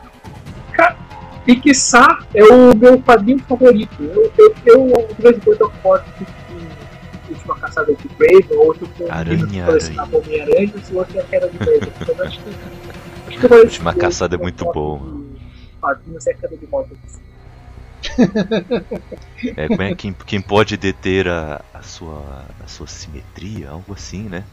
[1.45, 4.01] E quiçá é o meu quadrinho favorito.
[4.01, 6.25] Eu, eu, eu de vez em quando eu posto
[7.43, 11.25] com Última Caçada de Brave, outro com Aranha, colecionava Homem-Aranha, e o outro é a
[11.25, 11.91] queda de Brave.
[12.01, 12.49] Então acho que.
[13.27, 14.99] Acho que Última escolher Caçada é muito bom.
[14.99, 16.99] de Quadrinhos é a queda de Murdoch.
[19.57, 24.23] É, como é quem, quem pode deter a, a, sua, a sua simetria, algo assim,
[24.23, 24.45] né?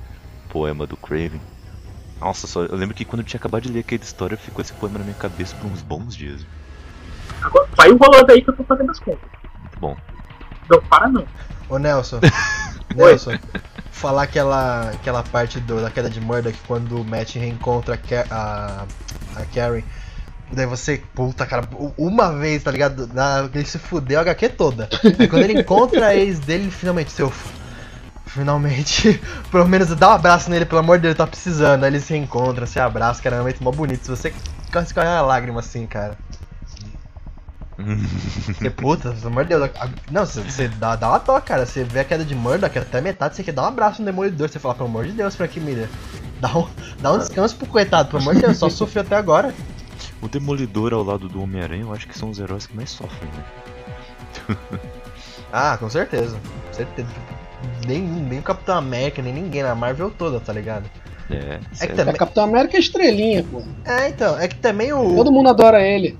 [0.48, 1.40] Poema do Craven.
[2.20, 4.72] Nossa, só, eu lembro que quando eu tinha acabado de ler aquela história, ficou esse
[4.72, 6.44] poema na minha cabeça por uns bons dias.
[7.40, 9.28] Agora, vai rolando aí que eu tô fazendo as contas.
[9.60, 9.96] Muito bom.
[10.68, 11.26] Não para não.
[11.68, 12.20] Ô Nelson.
[12.94, 13.38] Nelson.
[13.90, 17.98] Falar aquela, aquela parte do, da queda de Murdoch quando o Matt reencontra
[18.30, 19.82] a, a, a Karen.
[20.52, 21.62] Daí você, puta cara,
[21.96, 23.06] uma vez, tá ligado?
[23.12, 24.88] Na, ele se fudeu a HQ toda.
[25.18, 27.32] Aí quando ele encontra a ex dele, ele finalmente, seu.
[28.26, 31.84] Finalmente, pelo menos dá um abraço nele, pelo amor de Deus, ele tá precisando.
[31.84, 34.04] Aí eles se encontram, se abraçam, cara, é um momento mó bonito.
[34.04, 34.32] Se você
[34.72, 36.16] quase corre uma lágrima assim, cara.
[38.46, 39.70] Porque, puta, pelo amor de Deus.
[39.74, 41.64] a- Não, você, você dá, dá uma dó, cara.
[41.66, 44.48] Você vê a queda de Murdoch até metade, você quer dar um abraço no Demolidor.
[44.48, 45.88] Você fala, pelo amor de Deus, Frank Miller.
[46.40, 46.66] Dá um,
[47.00, 49.52] dá um descanso pro coitado, pelo amor de Deus, só sofreu até agora.
[50.22, 53.30] O Demolidor ao lado do Homem-Aranha, eu acho que são os heróis que mais sofrem,
[53.32, 54.56] né?
[55.52, 56.38] Ah, com certeza.
[56.68, 57.08] Com certeza.
[57.86, 60.88] Nem, nem o Capitão América, nem ninguém na Marvel toda, tá ligado?
[61.30, 61.92] É, É que sério.
[61.92, 62.14] É, também.
[62.16, 63.62] Capitão América é estrelinha, pô.
[63.84, 65.14] É, então, é que também o.
[65.14, 66.18] Todo mundo adora ele.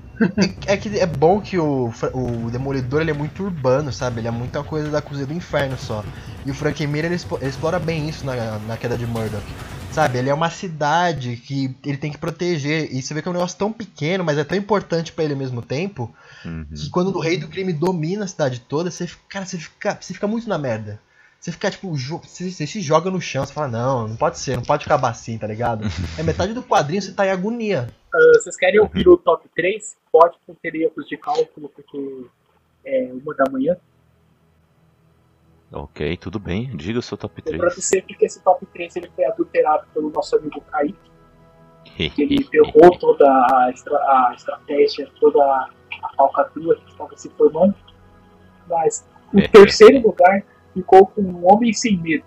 [0.67, 4.19] É que é bom que o, o Demolidor ele é muito urbano, sabe?
[4.21, 6.03] Ele é muita coisa da cozinha do inferno só.
[6.45, 9.43] E o Frank Miller ele, expo- ele explora bem isso na, na queda de Murdoch.
[9.91, 10.19] Sabe?
[10.19, 12.87] Ele é uma cidade que ele tem que proteger.
[12.95, 15.33] E você vê que é um negócio tão pequeno, mas é tão importante pra ele
[15.33, 16.13] ao mesmo tempo.
[16.45, 16.65] Uhum.
[16.73, 19.97] Que quando o rei do crime domina a cidade toda, você fica, cara, você fica,
[19.99, 20.99] você fica muito na merda.
[21.41, 24.55] Você fica, tipo, você, você se joga no chão, você fala, não, não pode ser,
[24.55, 25.83] não pode acabar assim, tá ligado?
[26.15, 27.87] É metade do quadrinho você tá em agonia.
[28.13, 29.97] Ah, vocês querem ouvir o top 3?
[30.11, 32.27] Pode ter erros de cálculo, porque
[32.85, 33.75] é uma da manhã.
[35.71, 36.69] Ok, tudo bem.
[36.77, 37.53] Diga o seu top 3.
[37.53, 40.99] Lembrando sempre que esse top 3 ele foi adulterado pelo nosso amigo Kaique,
[42.13, 45.69] que ele ferrou toda a, estra a estratégia, toda a
[46.15, 47.73] falcatrua que estava se formando.
[48.69, 49.03] Mas
[49.33, 49.47] o É.
[49.47, 50.43] terceiro lugar
[50.73, 52.25] ficou com um Homem Sem Medo.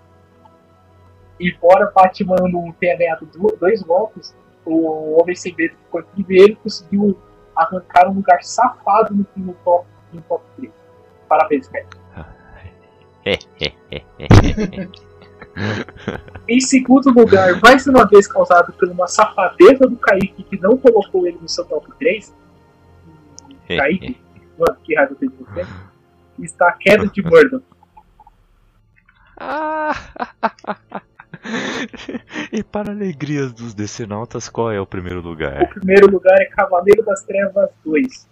[1.39, 4.35] Embora Batman não tenha ganhado dois golpes,
[4.65, 7.17] o Homem Sem Medo ficou em primeiro e conseguiu
[7.55, 10.71] arrancar um lugar safado no, no, top, no top 3.
[11.27, 11.97] Parabéns, Kaique.
[16.47, 21.25] Em segundo lugar, mais uma vez causado por uma safadeza do Kaique que não colocou
[21.25, 22.35] ele no seu top 3.
[23.67, 24.21] Kaique,
[24.59, 25.65] mano, que raiva tenho de você.
[26.39, 27.63] Está a queda de Murdoch.
[32.51, 35.67] e para alegrias dos decenautas, qual é o primeiro O lugar?
[35.69, 38.27] primeiro lugar é Cavaleiro das Trevas 2.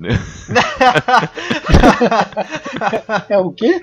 [3.28, 3.80] É o quê?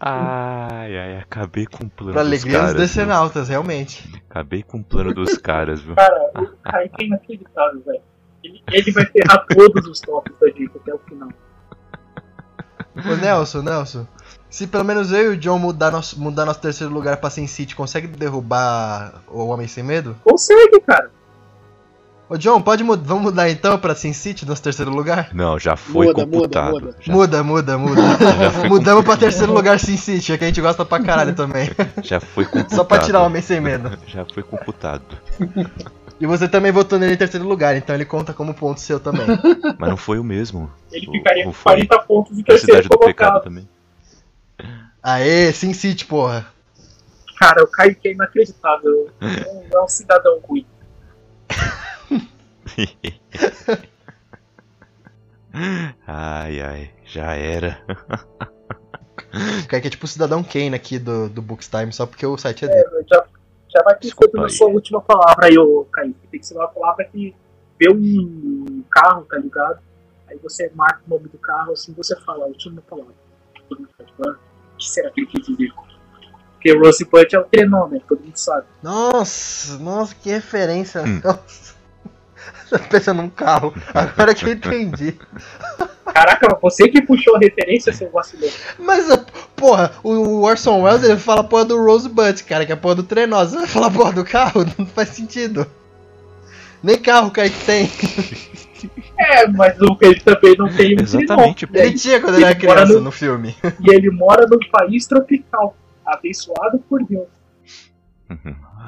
[0.00, 2.72] Ai, ai, acabei com o plano Pra dos alegria dos caras.
[2.72, 2.80] viu?
[2.82, 4.12] decenautas, realmente.
[4.28, 5.94] Acabei com o plano dos caras, viu?
[5.94, 8.00] Cara, o Kaique é inacreditável, velho.
[8.44, 11.28] Ele, ele vai ferrar todos os tops da gente até o final.
[13.06, 14.06] Ô Nelson, Nelson.
[14.50, 17.46] Se pelo menos eu e o John mudar nosso, mudar nosso terceiro lugar pra Sin
[17.46, 20.16] City, consegue derrubar o Homem Sem Medo?
[20.24, 21.10] Consegue, cara.
[22.30, 23.02] Ô John, pode mudar.
[23.06, 25.30] Vamos mudar então pra Sin City, nosso terceiro lugar?
[25.34, 26.70] Não, já foi Muda, muda, computado.
[26.72, 26.96] muda.
[27.00, 28.02] Já, Muda, muda, muda.
[28.68, 31.70] Mudamos pra terceiro lugar Sin City, é que a gente gosta pra caralho também.
[32.02, 32.74] já foi computado.
[32.74, 33.90] Só pra tirar o Homem Sem Medo.
[34.06, 35.02] Já foi computado.
[36.20, 39.24] E você também votou nele em terceiro lugar, então ele conta como ponto seu também.
[39.78, 40.68] Mas não foi o mesmo.
[40.90, 43.44] Ele O- ficaria com foi 40 pontos em a Cidade terceiro do Pecado colocado.
[43.44, 43.68] também.
[45.02, 46.46] Aê, Sin City, porra.
[47.38, 49.08] Cara, o Kaique é inacreditável.
[49.20, 49.28] Não
[49.80, 50.66] é um cidadão ruim.
[56.06, 57.78] ai, ai, já era.
[59.64, 62.64] O Kaique é tipo o Cidadão Kane aqui do, do Bookstime, só porque o site
[62.64, 63.04] é dele.
[63.08, 63.24] Já,
[63.68, 66.26] já vai ter Desculpa a sua última palavra aí, ô Kaique.
[66.30, 67.34] Tem que ser uma palavra que
[67.78, 69.78] vê um carro, tá ligado?
[70.28, 73.14] Aí você marca o nome do carro, assim você fala a última palavra.
[73.70, 73.76] O
[74.78, 75.72] que será que ele quis dizer?
[76.54, 78.00] Porque o Rosebud é o trenó, né?
[78.08, 78.66] Todo mundo sabe.
[78.82, 81.02] Nossa, nossa, que referência.
[81.02, 81.20] Hum.
[81.22, 81.74] Nossa.
[82.68, 83.72] Tô pensando num carro.
[83.94, 85.18] Agora que eu entendi.
[86.12, 88.50] Caraca, você que puxou a referência, seu vacilão.
[88.78, 89.24] Mas, a-
[89.58, 93.02] porra, o Orson Welles ele fala porra do Rosebud, cara, que é a porra do
[93.02, 93.50] trenoso.
[93.50, 94.64] Você vai falar porra do carro?
[94.78, 95.66] Não faz sentido.
[96.82, 97.90] Nem carro o Kaique tem.
[99.18, 101.84] É, mas o ele também não tem um Exatamente, trenó.
[101.84, 103.52] Ele tinha quando ele era criança no- no filme.
[103.80, 105.76] E ele mora num país tropical.
[106.06, 107.26] Abençoado por Deus.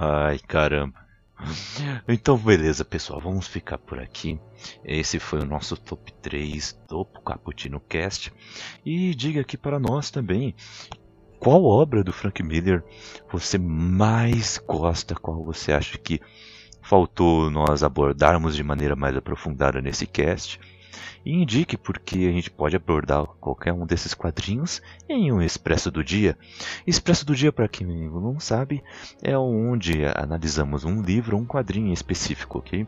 [0.01, 0.99] Ai, caramba.
[2.08, 4.38] Então, beleza, pessoal, vamos ficar por aqui.
[4.84, 8.32] Esse foi o nosso top 3 do Caputino Cast.
[8.84, 10.54] E diga aqui para nós também
[11.38, 12.84] qual obra do Frank Miller
[13.32, 16.20] você mais gosta, qual você acha que
[16.82, 20.60] faltou nós abordarmos de maneira mais aprofundada nesse cast.
[21.24, 26.02] E indique porque a gente pode abordar qualquer um desses quadrinhos em um Expresso do
[26.02, 26.36] Dia.
[26.86, 28.82] Expresso do Dia, para quem não sabe,
[29.22, 32.86] é onde analisamos um livro ou um quadrinho específico, ok?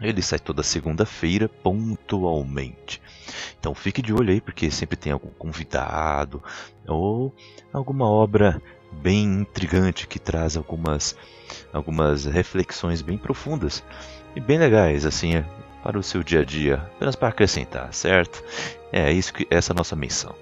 [0.00, 3.00] Ele sai toda segunda-feira, pontualmente.
[3.58, 6.42] Então fique de olho aí, porque sempre tem algum convidado
[6.86, 7.34] ou
[7.72, 8.60] alguma obra
[8.92, 11.16] bem intrigante que traz algumas,
[11.72, 13.82] algumas reflexões bem profundas
[14.36, 15.44] e bem legais, assim, é,
[15.84, 18.42] para o seu dia a dia, apenas para acrescentar, certo?
[18.90, 20.34] É isso que essa é a nossa menção.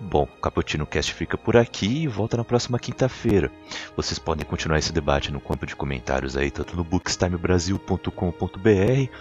[0.00, 3.52] Bom, o Caputino Cast fica por aqui e volta na próxima quinta-feira.
[3.96, 9.12] Vocês podem continuar esse debate no campo de comentários aí, tanto no bookstimebrasil.com.br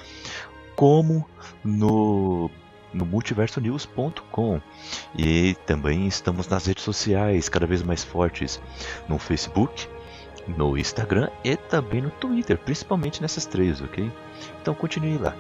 [0.75, 1.29] como
[1.63, 2.49] no
[2.91, 4.59] no multiversonews.com
[5.15, 8.59] e também estamos nas redes sociais cada vez mais fortes
[9.07, 9.87] no Facebook,
[10.47, 14.11] no Instagram e também no Twitter, principalmente nessas três, ok?
[14.69, 15.33] Então continue lá.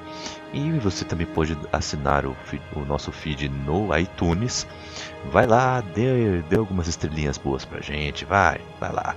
[0.51, 2.35] E você também pode assinar o,
[2.75, 4.65] o nosso feed no iTunes.
[5.31, 9.15] Vai lá, dê, dê algumas estrelinhas boas pra gente, vai, vai lá.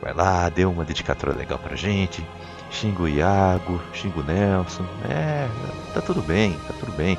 [0.00, 2.26] Vai lá, dê uma dedicatória legal pra gente.
[2.72, 4.84] Xinga o Iago, xinga o Nelson.
[5.08, 5.46] É,
[5.94, 7.16] tá tudo bem, tá tudo bem.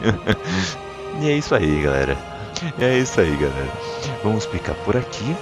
[1.20, 2.16] e é isso aí, galera.
[2.80, 3.72] É isso aí, galera.
[4.24, 5.36] Vamos ficar por aqui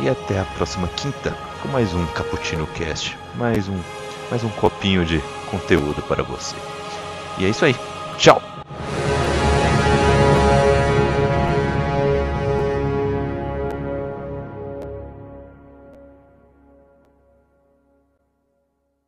[0.00, 3.80] e até a próxima quinta com mais um Cappuccino Cast, mais um
[4.30, 6.56] mais um copinho de conteúdo para você.
[7.38, 7.74] E é isso aí.
[8.16, 8.40] Tchau.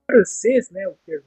[0.07, 0.87] Francês, né?
[0.89, 1.25] O termo.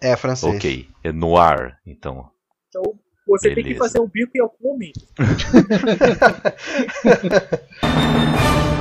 [0.00, 0.54] É, francês.
[0.54, 2.30] Ok, é noir, então.
[2.68, 2.82] Então
[3.26, 3.84] você tem que Beleza.
[3.84, 5.06] fazer um bico em algum momento.